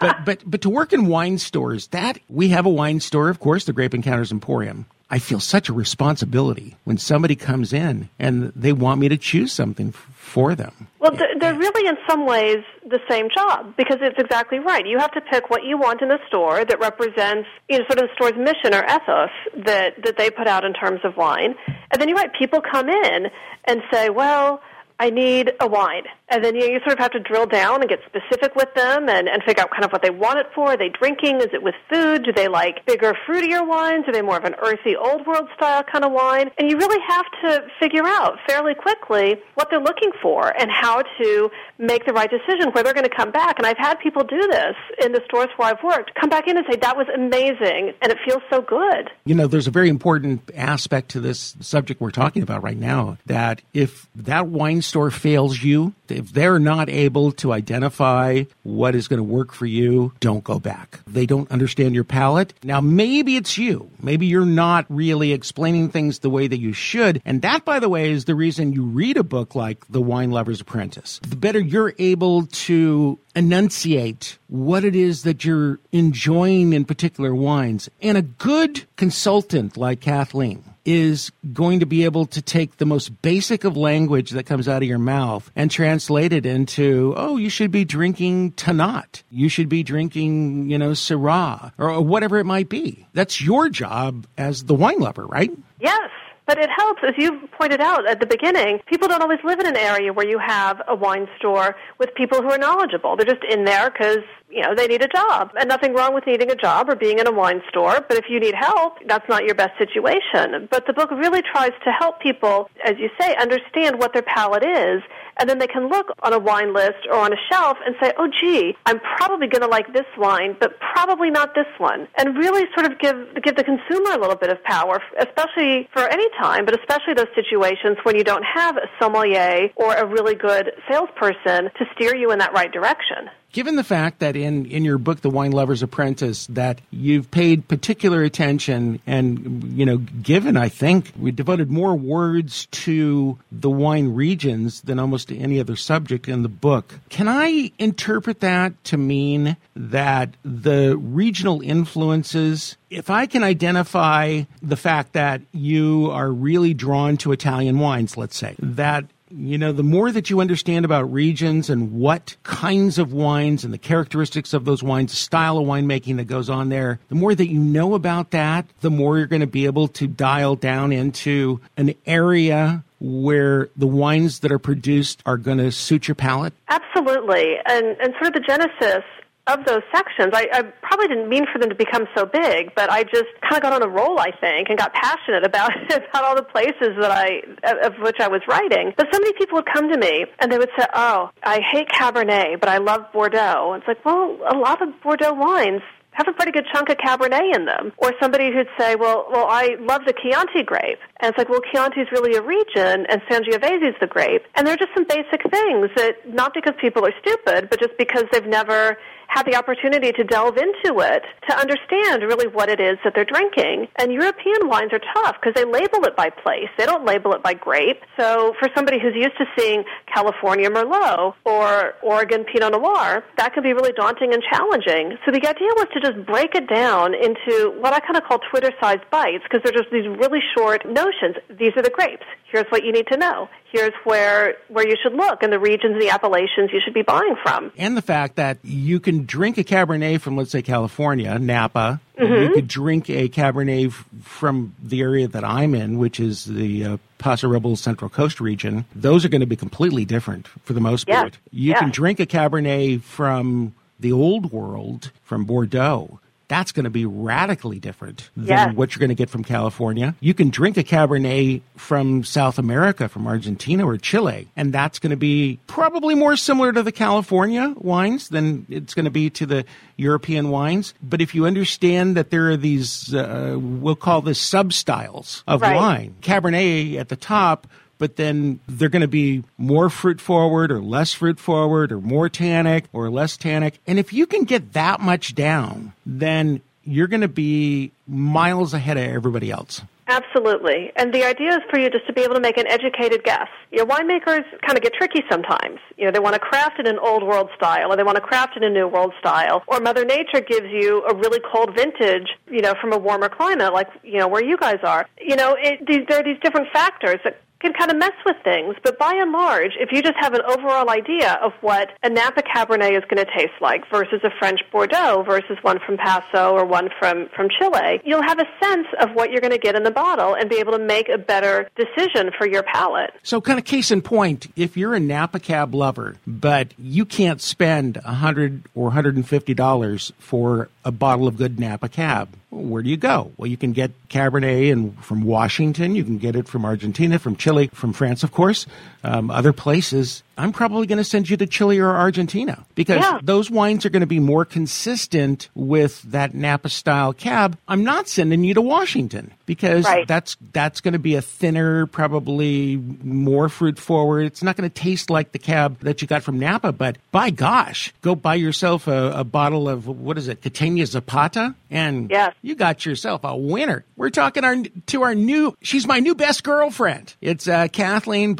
but 0.00 0.24
but 0.24 0.42
but 0.46 0.60
to 0.62 0.70
work 0.70 0.92
in 0.92 1.06
wine 1.06 1.38
stores, 1.38 1.88
that 1.88 2.18
we 2.28 2.48
have 2.48 2.66
a 2.66 2.70
wine 2.70 3.00
store, 3.00 3.28
of 3.28 3.40
course, 3.40 3.64
the 3.64 3.72
Grape 3.72 3.94
Encounters 3.94 4.32
Emporium. 4.32 4.86
I 5.12 5.18
feel 5.18 5.40
such 5.40 5.68
a 5.68 5.72
responsibility 5.72 6.76
when 6.84 6.96
somebody 6.96 7.34
comes 7.34 7.72
in 7.72 8.08
and 8.20 8.52
they 8.54 8.72
want 8.72 9.00
me 9.00 9.08
to 9.08 9.16
choose 9.16 9.52
something 9.52 9.90
for 9.90 10.54
them. 10.54 10.86
Well, 11.00 11.10
th- 11.10 11.38
they're 11.40 11.58
really 11.58 11.88
in 11.88 11.96
some 12.08 12.26
ways 12.26 12.58
the 12.88 13.00
same 13.10 13.28
job 13.34 13.74
because 13.76 13.98
it's 14.00 14.18
exactly 14.20 14.60
right. 14.60 14.86
You 14.86 14.98
have 14.98 15.10
to 15.12 15.20
pick 15.20 15.50
what 15.50 15.64
you 15.64 15.76
want 15.76 16.00
in 16.00 16.12
a 16.12 16.18
store 16.28 16.64
that 16.64 16.78
represents, 16.78 17.48
you 17.68 17.78
know, 17.78 17.84
sort 17.90 18.00
of 18.00 18.08
the 18.08 18.14
store's 18.14 18.38
mission 18.38 18.72
or 18.72 18.84
ethos 18.84 19.30
that 19.66 19.94
that 20.04 20.16
they 20.16 20.30
put 20.30 20.46
out 20.46 20.64
in 20.64 20.72
terms 20.72 21.00
of 21.02 21.16
wine. 21.16 21.56
And 21.90 22.00
then 22.00 22.08
you're 22.08 22.16
right. 22.16 22.32
People 22.32 22.60
come 22.60 22.88
in 22.88 23.26
and 23.64 23.82
say, 23.92 24.10
"Well, 24.10 24.62
I 25.00 25.10
need 25.10 25.52
a 25.58 25.66
wine," 25.66 26.04
and 26.28 26.44
then 26.44 26.54
you, 26.54 26.64
you 26.66 26.78
sort 26.80 26.92
of 26.92 26.98
have 27.00 27.10
to 27.12 27.20
drill 27.20 27.46
down 27.46 27.80
and 27.80 27.88
get 27.88 28.00
specific 28.06 28.54
with 28.54 28.72
them 28.74 29.08
and, 29.08 29.28
and 29.28 29.42
figure 29.42 29.64
out 29.64 29.70
kind 29.70 29.84
of 29.84 29.90
what 29.90 30.02
they 30.02 30.10
want 30.10 30.38
it 30.38 30.46
for. 30.54 30.68
Are 30.68 30.76
they 30.76 30.90
drinking? 30.90 31.36
Is 31.36 31.48
it 31.52 31.62
with 31.62 31.74
food? 31.90 32.24
Do 32.24 32.32
they 32.32 32.46
like 32.46 32.86
bigger, 32.86 33.16
fruitier 33.26 33.66
wines? 33.66 34.04
Are 34.06 34.12
they 34.12 34.22
more 34.22 34.36
of 34.36 34.44
an 34.44 34.54
earthy, 34.62 34.94
old 34.94 35.26
world 35.26 35.48
style 35.56 35.82
kind 35.82 36.04
of 36.04 36.12
wine? 36.12 36.50
And 36.58 36.70
you 36.70 36.76
really 36.76 37.00
have 37.08 37.26
to 37.42 37.66
figure 37.80 38.06
out 38.06 38.38
fairly 38.46 38.74
quickly 38.74 39.36
what 39.54 39.68
they're 39.70 39.80
looking 39.80 40.12
for 40.22 40.54
and 40.60 40.70
how 40.70 41.02
to 41.02 41.50
make 41.78 42.06
the 42.06 42.12
right 42.12 42.30
decision 42.30 42.70
where 42.72 42.84
they're 42.84 42.94
going 42.94 43.08
to 43.08 43.16
come 43.16 43.30
back. 43.30 43.58
And 43.58 43.66
I've 43.66 43.78
had 43.78 43.98
people 43.98 44.22
do 44.22 44.40
this 44.50 44.76
in 45.02 45.12
the 45.12 45.22
stores 45.26 45.48
where 45.56 45.68
I've 45.68 45.82
worked, 45.82 46.14
come 46.14 46.30
back 46.30 46.46
in 46.46 46.56
and 46.56 46.66
say, 46.70 46.76
that 46.76 46.96
was 46.96 47.06
amazing 47.14 47.94
and 48.02 48.12
it 48.12 48.18
feels 48.26 48.42
so 48.50 48.60
good. 48.60 49.10
You 49.24 49.34
know, 49.34 49.46
there's 49.46 49.66
a 49.66 49.70
very 49.70 49.88
important 49.88 50.50
aspect 50.54 51.10
to 51.10 51.20
this 51.20 51.56
subject 51.60 52.00
we're 52.00 52.10
talking 52.10 52.42
about 52.42 52.62
right 52.62 52.76
now 52.76 53.18
that 53.26 53.62
if 53.72 54.06
that 54.14 54.48
wine 54.48 54.82
store 54.90 55.10
fails 55.10 55.62
you, 55.62 55.94
if 56.10 56.32
they're 56.32 56.58
not 56.58 56.88
able 56.88 57.32
to 57.32 57.52
identify 57.52 58.44
what 58.62 58.94
is 58.94 59.08
going 59.08 59.18
to 59.18 59.24
work 59.24 59.52
for 59.52 59.66
you, 59.66 60.12
don't 60.20 60.44
go 60.44 60.58
back. 60.58 61.00
They 61.06 61.26
don't 61.26 61.50
understand 61.50 61.94
your 61.94 62.04
palate. 62.04 62.54
Now, 62.62 62.80
maybe 62.80 63.36
it's 63.36 63.58
you. 63.58 63.90
Maybe 64.02 64.26
you're 64.26 64.44
not 64.44 64.86
really 64.88 65.32
explaining 65.32 65.90
things 65.90 66.20
the 66.20 66.30
way 66.30 66.46
that 66.46 66.60
you 66.60 66.72
should. 66.72 67.22
And 67.24 67.42
that, 67.42 67.64
by 67.64 67.78
the 67.78 67.88
way, 67.88 68.10
is 68.10 68.24
the 68.24 68.34
reason 68.34 68.72
you 68.72 68.82
read 68.82 69.16
a 69.16 69.24
book 69.24 69.54
like 69.54 69.86
The 69.88 70.00
Wine 70.00 70.30
Lover's 70.30 70.60
Apprentice. 70.60 71.20
The 71.28 71.36
better 71.36 71.60
you're 71.60 71.94
able 71.98 72.46
to 72.46 73.18
enunciate 73.34 74.38
what 74.48 74.84
it 74.84 74.96
is 74.96 75.22
that 75.22 75.44
you're 75.44 75.78
enjoying 75.92 76.72
in 76.72 76.84
particular 76.84 77.34
wines. 77.34 77.88
And 78.02 78.18
a 78.18 78.22
good 78.22 78.84
consultant 78.96 79.76
like 79.76 80.00
Kathleen 80.00 80.64
is 80.84 81.30
going 81.52 81.80
to 81.80 81.86
be 81.86 82.04
able 82.04 82.26
to 82.26 82.42
take 82.42 82.78
the 82.78 82.86
most 82.86 83.22
basic 83.22 83.64
of 83.64 83.76
language 83.76 84.30
that 84.30 84.46
comes 84.46 84.66
out 84.66 84.82
of 84.82 84.88
your 84.88 84.98
mouth 84.98 85.50
and 85.54 85.70
translate 85.70 85.99
it 86.32 86.46
into, 86.46 87.12
oh, 87.16 87.36
you 87.36 87.50
should 87.50 87.70
be 87.70 87.84
drinking 87.84 88.52
Tannat. 88.52 89.22
You 89.30 89.48
should 89.48 89.68
be 89.68 89.82
drinking, 89.82 90.70
you 90.70 90.78
know, 90.78 90.92
Syrah 90.92 91.72
or 91.76 92.00
whatever 92.00 92.38
it 92.38 92.44
might 92.46 92.68
be. 92.68 93.06
That's 93.12 93.42
your 93.42 93.68
job 93.68 94.26
as 94.38 94.64
the 94.64 94.74
wine 94.74 95.00
lover, 95.00 95.26
right? 95.26 95.50
Yes. 95.80 96.08
But 96.46 96.58
it 96.58 96.70
helps, 96.76 97.02
as 97.06 97.14
you 97.16 97.48
pointed 97.60 97.80
out 97.80 98.08
at 98.08 98.18
the 98.18 98.26
beginning, 98.26 98.80
people 98.86 99.06
don't 99.06 99.22
always 99.22 99.38
live 99.44 99.60
in 99.60 99.66
an 99.66 99.76
area 99.76 100.12
where 100.12 100.28
you 100.28 100.40
have 100.44 100.82
a 100.88 100.96
wine 100.96 101.28
store 101.38 101.76
with 101.98 102.12
people 102.16 102.42
who 102.42 102.50
are 102.50 102.58
knowledgeable. 102.58 103.14
They're 103.16 103.26
just 103.26 103.44
in 103.48 103.64
there 103.64 103.88
because, 103.90 104.24
you 104.50 104.62
know, 104.62 104.74
they 104.74 104.86
need 104.86 105.02
a 105.02 105.08
job. 105.08 105.52
And 105.58 105.68
nothing 105.68 105.94
wrong 105.94 106.14
with 106.14 106.26
needing 106.26 106.50
a 106.50 106.56
job 106.56 106.88
or 106.88 106.96
being 106.96 107.18
in 107.18 107.26
a 107.26 107.32
wine 107.32 107.62
store, 107.68 108.04
but 108.08 108.16
if 108.16 108.24
you 108.28 108.40
need 108.40 108.54
help, 108.54 108.94
that's 109.06 109.28
not 109.28 109.44
your 109.44 109.54
best 109.54 109.78
situation. 109.78 110.68
But 110.70 110.86
the 110.86 110.92
book 110.92 111.10
really 111.10 111.42
tries 111.42 111.72
to 111.84 111.90
help 111.92 112.20
people, 112.20 112.68
as 112.84 112.96
you 112.98 113.08
say, 113.20 113.34
understand 113.36 113.98
what 113.98 114.12
their 114.12 114.22
palate 114.22 114.64
is, 114.64 115.02
and 115.38 115.48
then 115.48 115.58
they 115.58 115.66
can 115.66 115.88
look 115.88 116.08
on 116.22 116.32
a 116.32 116.38
wine 116.38 116.74
list 116.74 117.06
or 117.10 117.16
on 117.16 117.32
a 117.32 117.36
shelf 117.50 117.78
and 117.86 117.94
say, 118.02 118.12
oh, 118.18 118.28
gee, 118.40 118.76
I'm 118.86 119.00
probably 119.16 119.46
going 119.46 119.62
to 119.62 119.68
like 119.68 119.92
this 119.92 120.06
wine, 120.18 120.56
but 120.58 120.78
probably 120.94 121.30
not 121.30 121.54
this 121.54 121.66
one. 121.78 122.08
And 122.18 122.36
really 122.36 122.64
sort 122.76 122.90
of 122.90 122.98
give, 122.98 123.16
give 123.42 123.56
the 123.56 123.64
consumer 123.64 124.12
a 124.12 124.18
little 124.18 124.36
bit 124.36 124.50
of 124.50 124.62
power, 124.64 125.00
especially 125.18 125.88
for 125.92 126.06
any 126.08 126.28
time, 126.38 126.64
but 126.64 126.78
especially 126.78 127.14
those 127.14 127.32
situations 127.34 127.96
when 128.02 128.16
you 128.16 128.24
don't 128.24 128.44
have 128.44 128.76
a 128.76 128.88
sommelier 129.00 129.70
or 129.76 129.94
a 129.94 130.04
really 130.04 130.34
good 130.34 130.72
salesperson 130.90 131.70
to 131.78 131.84
steer 131.94 132.14
you 132.14 132.32
in 132.32 132.38
that 132.38 132.52
right 132.52 132.72
direction. 132.72 133.30
Given 133.52 133.76
the 133.76 133.84
fact 133.84 134.20
that 134.20 134.36
in, 134.36 134.66
in 134.66 134.84
your 134.84 134.98
book, 134.98 135.22
The 135.22 135.30
Wine 135.30 135.50
Lover's 135.50 135.82
Apprentice, 135.82 136.46
that 136.46 136.80
you've 136.90 137.30
paid 137.30 137.66
particular 137.66 138.22
attention 138.22 139.00
and, 139.06 139.64
you 139.76 139.84
know, 139.84 139.98
given, 139.98 140.56
I 140.56 140.68
think, 140.68 141.12
we 141.18 141.32
devoted 141.32 141.70
more 141.70 141.96
words 141.96 142.66
to 142.66 143.38
the 143.50 143.70
wine 143.70 144.14
regions 144.14 144.82
than 144.82 145.00
almost 145.00 145.32
any 145.32 145.58
other 145.58 145.74
subject 145.74 146.28
in 146.28 146.42
the 146.42 146.48
book. 146.48 147.00
Can 147.08 147.26
I 147.28 147.72
interpret 147.78 148.40
that 148.40 148.82
to 148.84 148.96
mean 148.96 149.56
that 149.74 150.30
the 150.44 150.96
regional 150.96 151.60
influences, 151.60 152.76
if 152.88 153.10
I 153.10 153.26
can 153.26 153.42
identify 153.42 154.42
the 154.62 154.76
fact 154.76 155.14
that 155.14 155.42
you 155.52 156.10
are 156.12 156.30
really 156.30 156.72
drawn 156.74 157.16
to 157.18 157.32
Italian 157.32 157.80
wines, 157.80 158.16
let's 158.16 158.36
say, 158.36 158.54
that 158.60 159.06
you 159.30 159.58
know, 159.58 159.72
the 159.72 159.82
more 159.82 160.10
that 160.10 160.30
you 160.30 160.40
understand 160.40 160.84
about 160.84 161.12
regions 161.12 161.70
and 161.70 161.92
what 161.92 162.36
kinds 162.42 162.98
of 162.98 163.12
wines 163.12 163.64
and 163.64 163.72
the 163.72 163.78
characteristics 163.78 164.52
of 164.52 164.64
those 164.64 164.82
wines, 164.82 165.12
the 165.12 165.16
style 165.16 165.58
of 165.58 165.66
winemaking 165.66 166.16
that 166.16 166.24
goes 166.24 166.50
on 166.50 166.68
there, 166.68 166.98
the 167.08 167.14
more 167.14 167.34
that 167.34 167.48
you 167.48 167.60
know 167.60 167.94
about 167.94 168.30
that, 168.32 168.66
the 168.80 168.90
more 168.90 169.18
you're 169.18 169.26
going 169.26 169.40
to 169.40 169.46
be 169.46 169.66
able 169.66 169.88
to 169.88 170.06
dial 170.06 170.56
down 170.56 170.92
into 170.92 171.60
an 171.76 171.94
area 172.06 172.84
where 172.98 173.70
the 173.76 173.86
wines 173.86 174.40
that 174.40 174.52
are 174.52 174.58
produced 174.58 175.22
are 175.24 175.38
going 175.38 175.56
to 175.56 175.72
suit 175.72 176.06
your 176.06 176.14
palate. 176.14 176.52
Absolutely. 176.68 176.90
Absolutely, 177.00 177.56
and 177.66 177.96
and 178.00 178.14
sort 178.20 178.26
of 178.26 178.32
the 178.34 178.40
genesis 178.46 179.04
of 179.46 179.64
those 179.64 179.82
sections. 179.94 180.30
I, 180.32 180.48
I 180.52 180.62
probably 180.82 181.08
didn't 181.08 181.28
mean 181.28 181.46
for 181.52 181.58
them 181.58 181.70
to 181.70 181.74
become 181.74 182.06
so 182.16 182.26
big, 182.26 182.74
but 182.74 182.90
I 182.90 183.04
just 183.04 183.26
kind 183.42 183.56
of 183.56 183.62
got 183.62 183.72
on 183.72 183.82
a 183.82 183.88
roll, 183.88 184.18
I 184.20 184.30
think, 184.40 184.68
and 184.68 184.78
got 184.78 184.92
passionate 184.92 185.44
about 185.44 185.70
about 185.86 186.24
all 186.24 186.36
the 186.36 186.42
places 186.42 186.90
that 187.00 187.10
I 187.10 187.42
of 187.84 187.94
which 188.00 188.16
I 188.20 188.28
was 188.28 188.42
writing. 188.48 188.92
But 188.96 189.08
so 189.12 189.18
many 189.18 189.32
people 189.34 189.56
would 189.56 189.68
come 189.72 189.90
to 189.90 189.98
me 189.98 190.26
and 190.38 190.52
they 190.52 190.58
would 190.58 190.70
say, 190.78 190.86
"Oh, 190.94 191.30
I 191.42 191.60
hate 191.72 191.88
Cabernet, 191.88 192.60
but 192.60 192.68
I 192.68 192.78
love 192.78 193.06
Bordeaux." 193.12 193.72
And 193.72 193.82
it's 193.82 193.88
like, 193.88 194.04
well, 194.04 194.38
a 194.50 194.56
lot 194.56 194.82
of 194.82 194.88
Bordeaux 195.02 195.34
wines 195.34 195.82
have 196.20 196.28
a 196.28 196.36
pretty 196.36 196.52
good 196.52 196.66
chunk 196.72 196.90
of 196.90 196.98
Cabernet 196.98 197.54
in 197.54 197.64
them. 197.64 197.92
Or 197.96 198.12
somebody 198.20 198.52
who'd 198.52 198.68
say, 198.78 198.94
well, 198.94 199.26
well, 199.32 199.46
I 199.48 199.76
love 199.80 200.02
the 200.06 200.12
Chianti 200.12 200.62
grape. 200.62 200.98
And 201.20 201.30
it's 201.30 201.38
like, 201.38 201.48
well, 201.48 201.60
Chianti 201.72 202.00
is 202.00 202.08
really 202.12 202.34
a 202.36 202.42
region, 202.42 203.06
and 203.08 203.20
Sangiovese 203.22 203.88
is 203.88 203.94
the 204.00 204.06
grape. 204.06 204.44
And 204.54 204.66
there 204.66 204.74
are 204.74 204.76
just 204.76 204.92
some 204.94 205.06
basic 205.08 205.42
things 205.50 205.88
that, 205.96 206.16
not 206.26 206.52
because 206.54 206.74
people 206.80 207.06
are 207.06 207.12
stupid, 207.20 207.68
but 207.70 207.80
just 207.80 207.96
because 207.98 208.24
they've 208.32 208.46
never 208.46 208.98
had 209.30 209.44
the 209.46 209.54
opportunity 209.54 210.10
to 210.10 210.24
delve 210.24 210.56
into 210.58 210.98
it 211.00 211.22
to 211.48 211.56
understand 211.56 212.22
really 212.22 212.48
what 212.48 212.68
it 212.68 212.80
is 212.80 212.98
that 213.04 213.14
they're 213.14 213.24
drinking. 213.24 213.86
And 213.96 214.12
European 214.12 214.66
wines 214.68 214.92
are 214.92 215.00
tough 215.14 215.36
because 215.40 215.54
they 215.54 215.64
label 215.64 216.04
it 216.04 216.16
by 216.16 216.30
place. 216.30 216.68
They 216.76 216.84
don't 216.84 217.06
label 217.06 217.32
it 217.32 217.42
by 217.42 217.54
grape. 217.54 218.02
So 218.18 218.54
for 218.58 218.68
somebody 218.74 218.98
who's 218.98 219.14
used 219.14 219.38
to 219.38 219.46
seeing 219.56 219.84
California 220.12 220.68
Merlot 220.68 221.34
or 221.44 221.94
Oregon 222.02 222.44
Pinot 222.44 222.72
Noir, 222.72 223.22
that 223.36 223.54
can 223.54 223.62
be 223.62 223.72
really 223.72 223.92
daunting 223.92 224.34
and 224.34 224.42
challenging. 224.50 225.16
So 225.24 225.30
the 225.30 225.46
idea 225.46 225.70
was 225.76 225.86
to 225.94 226.00
just 226.00 226.09
break 226.14 226.54
it 226.54 226.68
down 226.68 227.14
into 227.14 227.70
what 227.80 227.92
I 227.92 228.00
kind 228.00 228.16
of 228.16 228.24
call 228.24 228.38
Twitter-sized 228.50 229.08
bites 229.10 229.44
because 229.44 229.62
they're 229.62 229.72
just 229.72 229.90
these 229.90 230.06
really 230.06 230.40
short 230.56 230.84
notions. 230.86 231.36
These 231.48 231.72
are 231.76 231.82
the 231.82 231.90
grapes. 231.90 232.24
Here's 232.50 232.66
what 232.70 232.84
you 232.84 232.92
need 232.92 233.06
to 233.08 233.16
know 233.16 233.48
here's 233.72 233.92
where 234.04 234.56
where 234.68 234.86
you 234.86 234.96
should 235.02 235.14
look 235.14 235.42
and 235.42 235.52
the 235.52 235.58
regions 235.58 236.00
the 236.00 236.10
appellations 236.10 236.70
you 236.72 236.80
should 236.84 236.94
be 236.94 237.02
buying 237.02 237.34
from 237.42 237.72
and 237.76 237.96
the 237.96 238.02
fact 238.02 238.36
that 238.36 238.58
you 238.62 239.00
can 239.00 239.24
drink 239.24 239.58
a 239.58 239.64
cabernet 239.64 240.20
from 240.20 240.36
let's 240.36 240.50
say 240.50 240.62
california 240.62 241.38
napa 241.38 242.00
mm-hmm. 242.18 242.42
you 242.42 242.50
could 242.50 242.66
drink 242.66 243.08
a 243.08 243.28
cabernet 243.28 243.88
f- 243.88 244.06
from 244.22 244.74
the 244.82 245.00
area 245.00 245.28
that 245.28 245.44
i'm 245.44 245.74
in 245.74 245.98
which 245.98 246.18
is 246.18 246.44
the 246.44 246.84
uh, 246.84 246.96
paso 247.18 247.48
robles 247.48 247.80
central 247.80 248.08
coast 248.08 248.40
region 248.40 248.84
those 248.94 249.24
are 249.24 249.28
going 249.28 249.40
to 249.40 249.46
be 249.46 249.56
completely 249.56 250.04
different 250.04 250.48
for 250.48 250.72
the 250.72 250.80
most 250.80 251.06
part 251.06 251.38
you 251.50 251.74
can 251.74 251.90
drink 251.90 252.18
a 252.20 252.26
cabernet 252.26 253.02
from 253.02 253.74
the 254.00 254.12
old 254.12 254.52
world 254.52 255.12
from 255.22 255.44
bordeaux 255.44 256.20
that's 256.50 256.72
going 256.72 256.84
to 256.84 256.90
be 256.90 257.06
radically 257.06 257.78
different 257.78 258.28
than 258.36 258.46
yes. 258.48 258.74
what 258.74 258.92
you're 258.92 258.98
going 258.98 259.10
to 259.10 259.14
get 259.14 259.30
from 259.30 259.44
California. 259.44 260.16
You 260.18 260.34
can 260.34 260.50
drink 260.50 260.76
a 260.76 260.82
Cabernet 260.82 261.62
from 261.76 262.24
South 262.24 262.58
America, 262.58 263.08
from 263.08 263.28
Argentina 263.28 263.86
or 263.86 263.96
Chile, 263.96 264.48
and 264.56 264.72
that's 264.72 264.98
going 264.98 265.12
to 265.12 265.16
be 265.16 265.60
probably 265.68 266.16
more 266.16 266.36
similar 266.36 266.72
to 266.72 266.82
the 266.82 266.90
California 266.90 267.72
wines 267.78 268.30
than 268.30 268.66
it's 268.68 268.94
going 268.94 269.04
to 269.04 269.12
be 269.12 269.30
to 269.30 269.46
the 269.46 269.64
European 269.96 270.48
wines. 270.48 270.92
But 271.00 271.20
if 271.20 271.36
you 271.36 271.46
understand 271.46 272.16
that 272.16 272.30
there 272.30 272.50
are 272.50 272.56
these, 272.56 273.14
uh, 273.14 273.56
we'll 273.56 273.94
call 273.94 274.20
this 274.20 274.40
sub 274.40 274.72
styles 274.72 275.44
of 275.46 275.62
right. 275.62 275.76
wine, 275.76 276.16
Cabernet 276.20 276.98
at 276.98 277.10
the 277.10 277.16
top 277.16 277.68
but 278.00 278.16
then 278.16 278.58
they're 278.66 278.88
going 278.88 279.02
to 279.02 279.08
be 279.08 279.44
more 279.58 279.90
fruit 279.90 280.20
forward 280.20 280.72
or 280.72 280.80
less 280.80 281.12
fruit 281.12 281.38
forward 281.38 281.92
or 281.92 282.00
more 282.00 282.30
tannic 282.30 282.86
or 282.94 283.10
less 283.10 283.36
tannic. 283.36 283.78
And 283.86 283.98
if 283.98 284.12
you 284.12 284.26
can 284.26 284.44
get 284.44 284.72
that 284.72 285.00
much 285.00 285.34
down, 285.34 285.92
then 286.06 286.62
you're 286.82 287.08
going 287.08 287.20
to 287.20 287.28
be 287.28 287.92
miles 288.08 288.72
ahead 288.72 288.96
of 288.96 289.04
everybody 289.04 289.50
else. 289.50 289.82
Absolutely. 290.08 290.90
And 290.96 291.14
the 291.14 291.24
idea 291.24 291.50
is 291.50 291.60
for 291.70 291.78
you 291.78 291.88
just 291.88 292.06
to 292.06 292.12
be 292.12 292.22
able 292.22 292.34
to 292.34 292.40
make 292.40 292.56
an 292.56 292.66
educated 292.66 293.22
guess. 293.22 293.46
You 293.70 293.78
know, 293.78 293.84
winemakers 293.84 294.44
kind 294.66 294.76
of 294.76 294.82
get 294.82 294.94
tricky 294.94 295.22
sometimes. 295.30 295.78
You 295.98 296.06
know, 296.06 296.10
they 296.10 296.18
want 296.18 296.34
to 296.34 296.40
craft 296.40 296.80
in 296.80 296.86
an 296.86 296.98
old 296.98 297.22
world 297.22 297.50
style 297.54 297.92
or 297.92 297.96
they 297.96 298.02
want 298.02 298.16
to 298.16 298.22
craft 298.22 298.56
in 298.56 298.64
a 298.64 298.70
new 298.70 298.88
world 298.88 299.12
style. 299.20 299.62
Or 299.68 299.78
Mother 299.78 300.04
Nature 300.04 300.40
gives 300.40 300.66
you 300.72 301.04
a 301.04 301.14
really 301.14 301.38
cold 301.52 301.76
vintage, 301.76 302.30
you 302.50 302.60
know, 302.60 302.74
from 302.80 302.92
a 302.92 302.98
warmer 302.98 303.28
climate 303.28 303.72
like, 303.72 303.88
you 304.02 304.18
know, 304.18 304.26
where 304.26 304.42
you 304.42 304.56
guys 304.56 304.78
are. 304.82 305.06
You 305.20 305.36
know, 305.36 305.54
it, 305.56 306.08
there 306.08 306.18
are 306.18 306.24
these 306.24 306.40
different 306.42 306.68
factors 306.72 307.20
that 307.22 307.40
can 307.60 307.72
kind 307.72 307.90
of 307.90 307.96
mess 307.98 308.12
with 308.24 308.36
things. 308.42 308.74
But 308.82 308.98
by 308.98 309.14
and 309.14 309.32
large, 309.32 309.72
if 309.78 309.92
you 309.92 310.02
just 310.02 310.16
have 310.18 310.34
an 310.34 310.40
overall 310.48 310.90
idea 310.90 311.34
of 311.42 311.52
what 311.60 311.90
a 312.02 312.08
Napa 312.08 312.42
Cabernet 312.42 312.96
is 312.96 313.04
going 313.04 313.24
to 313.24 313.30
taste 313.36 313.54
like 313.60 313.88
versus 313.90 314.20
a 314.24 314.30
French 314.38 314.60
Bordeaux 314.72 315.22
versus 315.26 315.58
one 315.62 315.78
from 315.84 315.96
Paso 315.96 316.52
or 316.52 316.64
one 316.64 316.88
from, 316.98 317.28
from 317.34 317.48
Chile, 317.58 318.00
you'll 318.04 318.22
have 318.22 318.38
a 318.38 318.46
sense 318.62 318.86
of 319.00 319.10
what 319.14 319.30
you're 319.30 319.40
going 319.40 319.52
to 319.52 319.58
get 319.58 319.74
in 319.74 319.84
the 319.84 319.90
bottle 319.90 320.34
and 320.34 320.48
be 320.48 320.56
able 320.56 320.72
to 320.72 320.78
make 320.78 321.08
a 321.08 321.18
better 321.18 321.70
decision 321.76 322.30
for 322.36 322.46
your 322.46 322.62
palate. 322.62 323.10
So, 323.22 323.40
kind 323.40 323.58
of 323.58 323.64
case 323.64 323.90
in 323.90 324.02
point, 324.02 324.50
if 324.56 324.76
you're 324.76 324.94
a 324.94 325.00
Napa 325.00 325.40
Cab 325.40 325.74
lover, 325.74 326.16
but 326.26 326.72
you 326.78 327.04
can't 327.04 327.40
spend 327.40 327.98
a 327.98 328.20
100 328.20 328.62
or 328.74 328.90
$150 328.90 330.12
for 330.18 330.68
a 330.84 330.90
bottle 330.90 331.28
of 331.28 331.36
good 331.36 331.60
Napa 331.60 331.88
Cab, 331.88 332.28
where 332.50 332.82
do 332.82 332.88
you 332.88 332.96
go? 332.96 333.32
Well, 333.36 333.46
you 333.46 333.56
can 333.56 333.72
get 333.72 333.90
Cabernet 334.08 334.72
and 334.72 334.98
from 335.04 335.22
Washington. 335.22 335.94
You 335.94 336.04
can 336.04 336.18
get 336.18 336.36
it 336.36 336.48
from 336.48 336.64
Argentina, 336.64 337.18
from 337.18 337.36
Chile, 337.36 337.68
from 337.72 337.92
France, 337.92 338.22
of 338.22 338.32
course, 338.32 338.66
um, 339.02 339.30
other 339.30 339.52
places. 339.52 340.22
I'm 340.40 340.52
probably 340.52 340.86
going 340.86 340.98
to 340.98 341.04
send 341.04 341.28
you 341.28 341.36
to 341.36 341.46
Chile 341.46 341.78
or 341.78 341.90
Argentina 341.90 342.64
because 342.74 343.02
yeah. 343.02 343.20
those 343.22 343.50
wines 343.50 343.84
are 343.84 343.90
going 343.90 344.00
to 344.00 344.06
be 344.06 344.20
more 344.20 344.46
consistent 344.46 345.50
with 345.54 346.00
that 346.04 346.34
Napa 346.34 346.70
style 346.70 347.12
cab. 347.12 347.58
I'm 347.68 347.84
not 347.84 348.08
sending 348.08 348.42
you 348.42 348.54
to 348.54 348.62
Washington 348.62 349.34
because 349.44 349.84
right. 349.84 350.08
that's 350.08 350.38
that's 350.52 350.80
going 350.80 350.92
to 350.92 350.98
be 350.98 351.14
a 351.16 351.22
thinner, 351.22 351.86
probably 351.86 352.76
more 352.76 353.50
fruit 353.50 353.78
forward. 353.78 354.24
It's 354.24 354.42
not 354.42 354.56
going 354.56 354.68
to 354.68 354.74
taste 354.74 355.10
like 355.10 355.32
the 355.32 355.38
cab 355.38 355.80
that 355.80 356.00
you 356.00 356.08
got 356.08 356.22
from 356.22 356.38
Napa. 356.38 356.72
But 356.72 356.96
by 357.10 357.28
gosh, 357.28 357.92
go 358.00 358.14
buy 358.14 358.36
yourself 358.36 358.86
a, 358.86 359.12
a 359.16 359.24
bottle 359.24 359.68
of 359.68 359.86
what 359.86 360.16
is 360.16 360.28
it, 360.28 360.40
Catena 360.40 360.86
Zapata, 360.86 361.54
and 361.70 362.10
yes. 362.10 362.34
you 362.40 362.54
got 362.54 362.86
yourself 362.86 363.24
a 363.24 363.36
winner. 363.36 363.84
We're 363.96 364.10
talking 364.10 364.44
our 364.44 364.56
to 364.86 365.02
our 365.02 365.14
new. 365.14 365.54
She's 365.60 365.86
my 365.86 365.98
new 365.98 366.14
best 366.14 366.44
girlfriend. 366.44 367.14
It's 367.20 367.46
uh, 367.46 367.68
Kathleen 367.68 368.34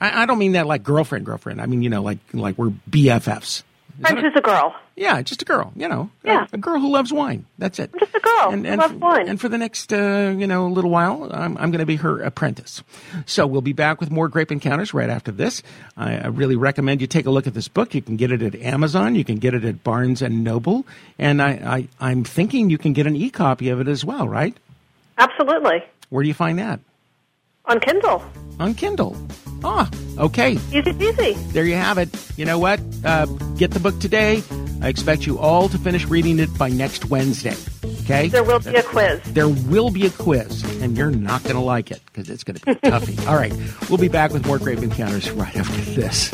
Bershad. 0.00 0.12
I, 0.12 0.22
I 0.22 0.26
don't 0.26 0.38
mean 0.38 0.52
that 0.52 0.66
like 0.66 0.82
girlfriend, 0.82 1.26
girlfriend. 1.26 1.60
I 1.60 1.66
mean, 1.66 1.82
you 1.82 1.90
know, 1.90 2.02
like 2.02 2.18
like 2.32 2.56
we're 2.58 2.70
BFFs. 2.90 3.62
Friend 4.00 4.18
who's 4.18 4.32
a 4.34 4.40
girl. 4.40 4.74
Yeah, 4.96 5.20
just 5.22 5.42
a 5.42 5.44
girl. 5.44 5.72
You 5.76 5.88
know, 5.88 6.10
yeah. 6.24 6.46
a, 6.52 6.56
a 6.56 6.58
girl 6.58 6.80
who 6.80 6.90
loves 6.90 7.12
wine. 7.12 7.44
That's 7.58 7.78
it. 7.78 7.90
I'm 7.92 8.00
just 8.00 8.14
a 8.14 8.20
girl 8.20 8.50
and, 8.50 8.66
and, 8.66 8.80
who 8.80 8.88
loves 8.88 8.94
wine. 8.94 9.28
And 9.28 9.40
for 9.40 9.48
the 9.48 9.58
next, 9.58 9.92
uh, 9.92 10.34
you 10.36 10.46
know, 10.46 10.68
little 10.68 10.90
while, 10.90 11.30
I'm, 11.32 11.56
I'm 11.58 11.70
going 11.70 11.80
to 11.80 11.86
be 11.86 11.96
her 11.96 12.22
apprentice. 12.22 12.82
So 13.26 13.46
we'll 13.46 13.60
be 13.60 13.72
back 13.72 14.00
with 14.00 14.10
more 14.10 14.28
grape 14.28 14.50
encounters 14.50 14.94
right 14.94 15.10
after 15.10 15.32
this. 15.32 15.62
I, 15.96 16.18
I, 16.18 16.26
really 16.28 16.56
recommend 16.56 17.00
you 17.00 17.06
take 17.06 17.26
a 17.26 17.30
look 17.30 17.46
at 17.46 17.54
this 17.54 17.68
book. 17.68 17.94
You 17.94 18.02
can 18.02 18.16
get 18.16 18.32
it 18.32 18.42
at 18.42 18.54
Amazon. 18.54 19.14
You 19.14 19.24
can 19.24 19.36
get 19.36 19.54
it 19.54 19.64
at 19.64 19.84
Barnes 19.84 20.22
and 20.22 20.44
Noble, 20.44 20.86
and 21.18 21.42
I, 21.42 21.88
I 22.00 22.08
I'm 22.08 22.24
thinking 22.24 22.70
you 22.70 22.78
can 22.78 22.92
get 22.92 23.06
an 23.06 23.16
e 23.16 23.30
copy 23.30 23.68
of 23.68 23.80
it 23.80 23.88
as 23.88 24.04
well, 24.04 24.28
right? 24.28 24.56
Absolutely. 25.18 25.84
Where 26.08 26.22
do 26.22 26.28
you 26.28 26.34
find 26.34 26.58
that? 26.58 26.80
On 27.66 27.78
Kindle. 27.80 28.24
On 28.58 28.74
Kindle. 28.74 29.16
Ah, 29.62 29.90
okay. 30.18 30.52
Easy 30.72 30.90
easy. 30.98 31.32
There 31.52 31.64
you 31.64 31.74
have 31.74 31.98
it. 31.98 32.08
You 32.36 32.44
know 32.44 32.58
what? 32.58 32.80
Uh, 33.04 33.26
get 33.56 33.70
the 33.72 33.80
book 33.80 33.98
today. 34.00 34.42
I 34.82 34.88
expect 34.88 35.26
you 35.26 35.38
all 35.38 35.68
to 35.68 35.76
finish 35.78 36.06
reading 36.06 36.38
it 36.38 36.48
by 36.56 36.70
next 36.70 37.06
Wednesday. 37.10 37.54
Okay? 38.04 38.28
There 38.28 38.42
will 38.42 38.60
be 38.60 38.74
a 38.74 38.82
quiz. 38.82 39.20
There 39.34 39.48
will 39.48 39.90
be 39.90 40.06
a 40.06 40.10
quiz, 40.10 40.62
and 40.82 40.96
you're 40.96 41.10
not 41.10 41.42
going 41.42 41.56
to 41.56 41.60
like 41.60 41.90
it 41.90 42.00
because 42.06 42.30
it's 42.30 42.44
going 42.44 42.56
to 42.56 42.64
be 42.66 42.74
toughy. 42.90 43.18
all 43.28 43.36
right. 43.36 43.52
We'll 43.90 43.98
be 43.98 44.08
back 44.08 44.32
with 44.32 44.46
more 44.46 44.58
Grape 44.58 44.78
Encounters 44.78 45.30
right 45.32 45.54
after 45.54 45.80
this. 45.92 46.30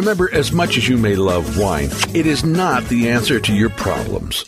Remember, 0.00 0.32
as 0.32 0.50
much 0.50 0.78
as 0.78 0.88
you 0.88 0.96
may 0.96 1.14
love 1.14 1.58
wine, 1.58 1.90
it 2.14 2.24
is 2.24 2.42
not 2.42 2.82
the 2.84 3.10
answer 3.10 3.38
to 3.38 3.52
your 3.52 3.68
problems. 3.68 4.46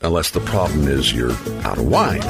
Unless 0.00 0.30
the 0.30 0.40
problem 0.40 0.88
is 0.88 1.12
you're 1.12 1.32
out 1.66 1.76
of 1.76 1.86
wine. 1.86 2.22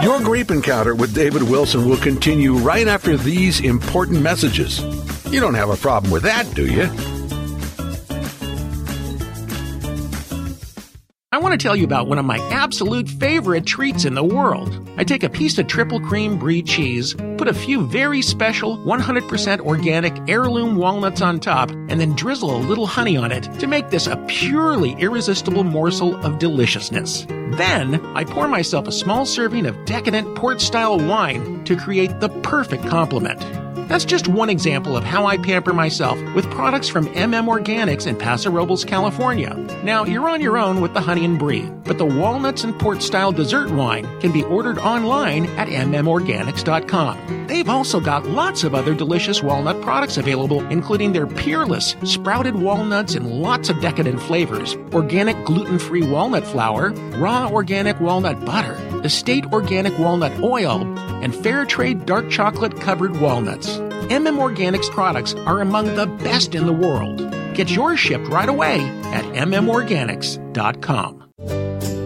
Your 0.00 0.20
grape 0.20 0.52
encounter 0.52 0.94
with 0.94 1.16
David 1.16 1.42
Wilson 1.42 1.88
will 1.88 1.96
continue 1.96 2.54
right 2.54 2.86
after 2.86 3.16
these 3.16 3.58
important 3.58 4.22
messages. 4.22 4.78
You 5.28 5.40
don't 5.40 5.54
have 5.54 5.70
a 5.70 5.76
problem 5.76 6.12
with 6.12 6.22
that, 6.22 6.54
do 6.54 6.66
you? 6.66 7.17
Want 11.48 11.58
to 11.58 11.66
tell 11.66 11.76
you 11.76 11.84
about 11.84 12.08
one 12.08 12.18
of 12.18 12.26
my 12.26 12.36
absolute 12.50 13.08
favorite 13.08 13.64
treats 13.64 14.04
in 14.04 14.12
the 14.12 14.22
world. 14.22 14.86
I 14.98 15.04
take 15.04 15.22
a 15.22 15.30
piece 15.30 15.56
of 15.56 15.66
triple 15.66 15.98
cream 15.98 16.38
brie 16.38 16.60
cheese, 16.62 17.14
put 17.38 17.48
a 17.48 17.54
few 17.54 17.86
very 17.86 18.20
special 18.20 18.76
100% 18.76 19.60
organic 19.60 20.14
heirloom 20.28 20.76
walnuts 20.76 21.22
on 21.22 21.40
top, 21.40 21.70
and 21.70 21.98
then 21.98 22.14
drizzle 22.14 22.54
a 22.54 22.60
little 22.60 22.86
honey 22.86 23.16
on 23.16 23.32
it 23.32 23.44
to 23.60 23.66
make 23.66 23.88
this 23.88 24.06
a 24.06 24.22
purely 24.28 24.92
irresistible 24.98 25.64
morsel 25.64 26.16
of 26.16 26.38
deliciousness. 26.38 27.24
Then, 27.52 28.04
I 28.14 28.24
pour 28.24 28.46
myself 28.46 28.86
a 28.86 28.92
small 28.92 29.24
serving 29.24 29.64
of 29.64 29.86
decadent 29.86 30.36
port 30.36 30.60
style 30.60 30.98
wine 30.98 31.64
to 31.64 31.76
create 31.76 32.20
the 32.20 32.28
perfect 32.42 32.84
complement. 32.88 33.40
That's 33.86 34.04
just 34.04 34.28
one 34.28 34.50
example 34.50 34.96
of 34.96 35.04
how 35.04 35.26
I 35.26 35.38
pamper 35.38 35.72
myself 35.72 36.18
with 36.34 36.50
products 36.50 36.88
from 36.88 37.06
MM 37.08 37.46
Organics 37.46 38.06
in 38.06 38.16
Paso 38.16 38.50
Robles, 38.50 38.84
California. 38.84 39.54
Now, 39.82 40.04
you're 40.04 40.28
on 40.28 40.40
your 40.40 40.58
own 40.58 40.80
with 40.80 40.94
the 40.94 41.00
honey 41.00 41.24
and 41.24 41.38
brie, 41.38 41.70
but 41.84 41.98
the 41.98 42.04
walnuts 42.04 42.64
and 42.64 42.78
port 42.78 43.02
style 43.02 43.32
dessert 43.32 43.70
wine 43.70 44.06
can 44.20 44.32
be 44.32 44.42
ordered 44.44 44.78
online 44.78 45.46
at 45.56 45.68
mmorganics.com. 45.68 47.46
They've 47.46 47.68
also 47.68 48.00
got 48.00 48.26
lots 48.26 48.64
of 48.64 48.74
other 48.74 48.94
delicious 48.94 49.42
walnut 49.42 49.80
products 49.80 50.18
available, 50.18 50.66
including 50.68 51.12
their 51.12 51.26
peerless 51.26 51.96
sprouted 52.04 52.56
walnuts 52.56 53.14
in 53.14 53.40
lots 53.40 53.70
of 53.70 53.80
decadent 53.80 54.20
flavors, 54.20 54.76
organic 54.92 55.42
gluten 55.44 55.78
free 55.78 56.02
walnut 56.02 56.44
flour, 56.44 56.90
raw 57.16 57.48
organic 57.48 57.98
walnut 58.00 58.44
butter, 58.44 58.74
estate 59.02 59.46
organic 59.46 59.98
walnut 59.98 60.38
oil, 60.40 60.80
and 61.22 61.34
fair 61.34 61.64
trade 61.64 62.06
dark 62.06 62.30
chocolate 62.30 62.80
covered 62.80 63.20
walnuts. 63.20 63.78
MM 64.08 64.38
Organics 64.38 64.90
products 64.90 65.34
are 65.34 65.60
among 65.60 65.94
the 65.94 66.06
best 66.06 66.54
in 66.54 66.66
the 66.66 66.72
world. 66.72 67.18
Get 67.54 67.70
yours 67.70 67.98
shipped 67.98 68.28
right 68.28 68.48
away 68.48 68.80
at 69.12 69.24
mmorganics.com. 69.34 71.18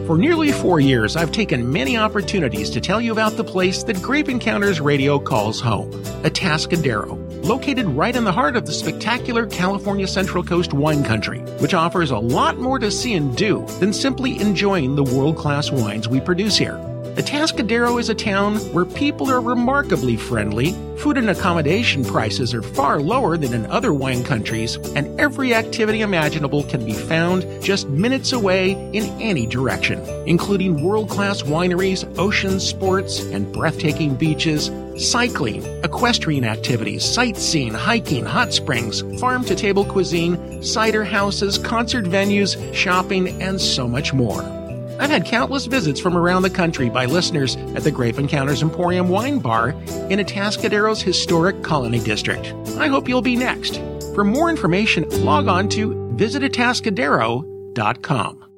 For 0.07 0.19
nearly 0.19 0.51
four 0.51 0.81
years, 0.81 1.15
I've 1.15 1.31
taken 1.31 1.73
many 1.73 1.97
opportunities 1.97 2.71
to 2.71 2.81
tell 2.81 3.01
you 3.01 3.13
about 3.13 3.37
the 3.37 3.45
place 3.45 3.85
that 3.85 4.03
Grape 4.03 4.29
Encounters 4.29 4.81
Radio 4.81 5.19
calls 5.19 5.61
home, 5.61 5.93
Atascadero, 6.25 7.17
located 7.45 7.87
right 7.87 8.15
in 8.15 8.25
the 8.25 8.33
heart 8.33 8.57
of 8.57 8.67
the 8.67 8.73
spectacular 8.73 9.47
California 9.47 10.09
Central 10.09 10.43
Coast 10.43 10.73
wine 10.73 11.05
country, 11.05 11.39
which 11.61 11.73
offers 11.73 12.11
a 12.11 12.19
lot 12.19 12.59
more 12.59 12.81
to 12.81 12.91
see 12.91 13.15
and 13.15 13.37
do 13.37 13.65
than 13.79 13.93
simply 13.93 14.41
enjoying 14.41 14.97
the 14.97 15.05
world 15.05 15.37
class 15.37 15.71
wines 15.71 16.09
we 16.09 16.21
produce 16.21 16.57
here. 16.57 16.92
Atascadero 17.17 18.01
is 18.01 18.09
a 18.09 18.15
town 18.15 18.57
where 18.73 18.87
people 18.87 19.31
are 19.31 19.43
remarkably 19.43 20.17
friendly, 20.17 20.73
food 20.97 21.19
and 21.19 21.29
accommodation 21.29 22.07
prices 22.07 22.55
are 22.55 22.63
far 22.63 23.01
lower 23.03 23.37
than 23.37 23.53
in 23.53 23.67
other 23.67 23.93
wine 23.93 24.25
countries, 24.25 24.77
and 24.97 25.21
every 25.21 25.53
activity 25.53 26.01
imaginable 26.01 26.65
can 26.65 26.83
be 26.87 26.95
found 26.95 27.45
just 27.63 27.87
minutes 27.89 28.33
away 28.33 28.73
in 28.95 29.05
any 29.21 29.45
direction, 29.45 30.01
including 30.27 30.83
world 30.83 31.11
class 31.11 31.43
wineries, 31.43 32.03
ocean 32.19 32.59
sports, 32.59 33.21
and 33.21 33.53
breathtaking 33.53 34.15
beaches, 34.15 34.71
cycling, 34.97 35.63
equestrian 35.85 36.45
activities, 36.45 37.05
sightseeing, 37.05 37.75
hiking, 37.75 38.25
hot 38.25 38.55
springs, 38.55 39.03
farm 39.21 39.45
to 39.45 39.55
table 39.55 39.85
cuisine, 39.85 40.63
cider 40.63 41.05
houses, 41.05 41.59
concert 41.59 42.07
venues, 42.07 42.57
shopping, 42.73 43.43
and 43.43 43.61
so 43.61 43.87
much 43.87 44.15
more. 44.15 44.62
I've 45.03 45.11
had 45.11 45.27
countless 45.27 45.67
visits 45.67 45.99
from 45.99 46.17
around 46.17 46.43
the 46.43 46.51
country 46.51 46.89
by 46.89 47.07
listeners 47.07 47.57
at 47.75 47.83
the 47.83 47.91
Grape 47.91 48.21
Encounters 48.21 48.63
Emporium 48.63 49.09
Wine 49.09 49.41
Bar 49.41 49.71
in 49.71 50.21
Atascadero's 50.21 51.03
historic 51.03 51.65
Colony 51.65 51.99
District. 51.99 52.55
I 52.79 52.87
hope 52.87 53.09
you'll 53.09 53.21
be 53.21 53.35
next. 53.35 53.83
For 54.15 54.23
more 54.23 54.49
information, 54.49 55.09
log 55.25 55.49
on 55.49 55.69
to 55.71 55.91
visitatascadero.com. 56.15 58.52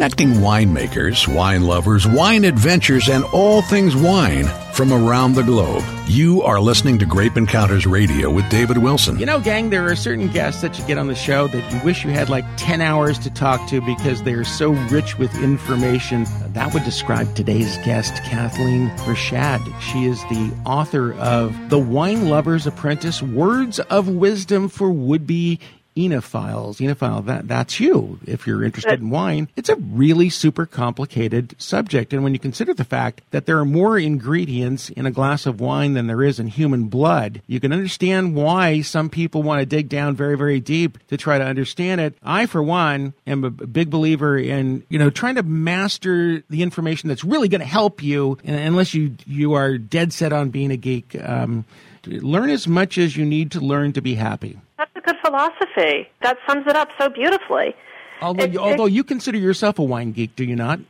Connecting 0.00 0.36
winemakers, 0.36 1.28
wine 1.28 1.64
lovers, 1.64 2.08
wine 2.08 2.44
adventures, 2.44 3.10
and 3.10 3.22
all 3.34 3.60
things 3.60 3.94
wine 3.94 4.46
from 4.72 4.94
around 4.94 5.34
the 5.34 5.42
globe. 5.42 5.84
You 6.06 6.40
are 6.40 6.58
listening 6.58 6.98
to 7.00 7.04
Grape 7.04 7.36
Encounters 7.36 7.86
Radio 7.86 8.30
with 8.30 8.48
David 8.48 8.78
Wilson. 8.78 9.18
You 9.18 9.26
know, 9.26 9.40
gang, 9.40 9.68
there 9.68 9.84
are 9.84 9.94
certain 9.94 10.28
guests 10.28 10.62
that 10.62 10.78
you 10.78 10.86
get 10.86 10.96
on 10.96 11.08
the 11.08 11.14
show 11.14 11.48
that 11.48 11.70
you 11.70 11.78
wish 11.84 12.02
you 12.02 12.12
had 12.12 12.30
like 12.30 12.46
10 12.56 12.80
hours 12.80 13.18
to 13.18 13.30
talk 13.30 13.68
to 13.68 13.82
because 13.82 14.22
they 14.22 14.32
are 14.32 14.42
so 14.42 14.70
rich 14.88 15.18
with 15.18 15.34
information. 15.42 16.24
That 16.54 16.72
would 16.72 16.84
describe 16.84 17.34
today's 17.36 17.76
guest, 17.84 18.14
Kathleen 18.24 18.88
Bershad. 19.00 19.60
She 19.82 20.06
is 20.06 20.18
the 20.30 20.50
author 20.64 21.12
of 21.16 21.68
The 21.68 21.78
Wine 21.78 22.30
Lover's 22.30 22.66
Apprentice 22.66 23.20
Words 23.20 23.78
of 23.80 24.08
Wisdom 24.08 24.70
for 24.70 24.90
Would 24.90 25.26
Be 25.26 25.60
enophiles. 25.96 26.78
Enophile, 26.78 27.24
that, 27.26 27.48
that's 27.48 27.80
you. 27.80 28.18
If 28.26 28.46
you're 28.46 28.64
interested 28.64 29.00
in 29.00 29.10
wine, 29.10 29.48
it's 29.56 29.68
a 29.68 29.76
really 29.76 30.30
super 30.30 30.66
complicated 30.66 31.54
subject. 31.58 32.12
And 32.12 32.22
when 32.22 32.32
you 32.32 32.38
consider 32.38 32.72
the 32.74 32.84
fact 32.84 33.22
that 33.30 33.46
there 33.46 33.58
are 33.58 33.64
more 33.64 33.98
ingredients 33.98 34.88
in 34.90 35.06
a 35.06 35.10
glass 35.10 35.46
of 35.46 35.60
wine 35.60 35.94
than 35.94 36.06
there 36.06 36.22
is 36.22 36.38
in 36.38 36.46
human 36.46 36.84
blood, 36.88 37.42
you 37.46 37.60
can 37.60 37.72
understand 37.72 38.34
why 38.34 38.80
some 38.80 39.10
people 39.10 39.42
want 39.42 39.60
to 39.60 39.66
dig 39.66 39.88
down 39.88 40.14
very, 40.14 40.36
very 40.36 40.60
deep 40.60 40.98
to 41.08 41.16
try 41.16 41.38
to 41.38 41.44
understand 41.44 42.00
it. 42.00 42.14
I, 42.22 42.46
for 42.46 42.62
one, 42.62 43.14
am 43.26 43.44
a 43.44 43.50
big 43.50 43.90
believer 43.90 44.38
in, 44.38 44.84
you 44.88 44.98
know, 44.98 45.10
trying 45.10 45.34
to 45.36 45.42
master 45.42 46.42
the 46.48 46.62
information 46.62 47.08
that's 47.08 47.24
really 47.24 47.48
going 47.48 47.60
to 47.60 47.66
help 47.66 48.02
you, 48.02 48.38
unless 48.44 48.94
you, 48.94 49.16
you 49.26 49.54
are 49.54 49.76
dead 49.78 50.12
set 50.12 50.32
on 50.32 50.50
being 50.50 50.70
a 50.70 50.76
geek. 50.76 51.16
Um, 51.22 51.64
learn 52.06 52.50
as 52.50 52.66
much 52.66 52.98
as 52.98 53.16
you 53.16 53.24
need 53.24 53.50
to 53.52 53.60
learn 53.60 53.92
to 53.92 54.00
be 54.00 54.14
happy. 54.14 54.58
That's 54.80 54.96
a 54.96 55.00
good 55.02 55.16
philosophy. 55.22 56.08
That 56.22 56.38
sums 56.48 56.66
it 56.66 56.74
up 56.74 56.88
so 56.98 57.10
beautifully. 57.10 57.74
Although, 58.22 58.44
It- 58.44 58.56
although 58.56 58.86
it- 58.86 58.92
you 58.92 59.04
consider 59.04 59.36
yourself 59.36 59.78
a 59.78 59.82
wine 59.82 60.12
geek, 60.12 60.34
do 60.36 60.42
you 60.42 60.56
not? 60.56 60.80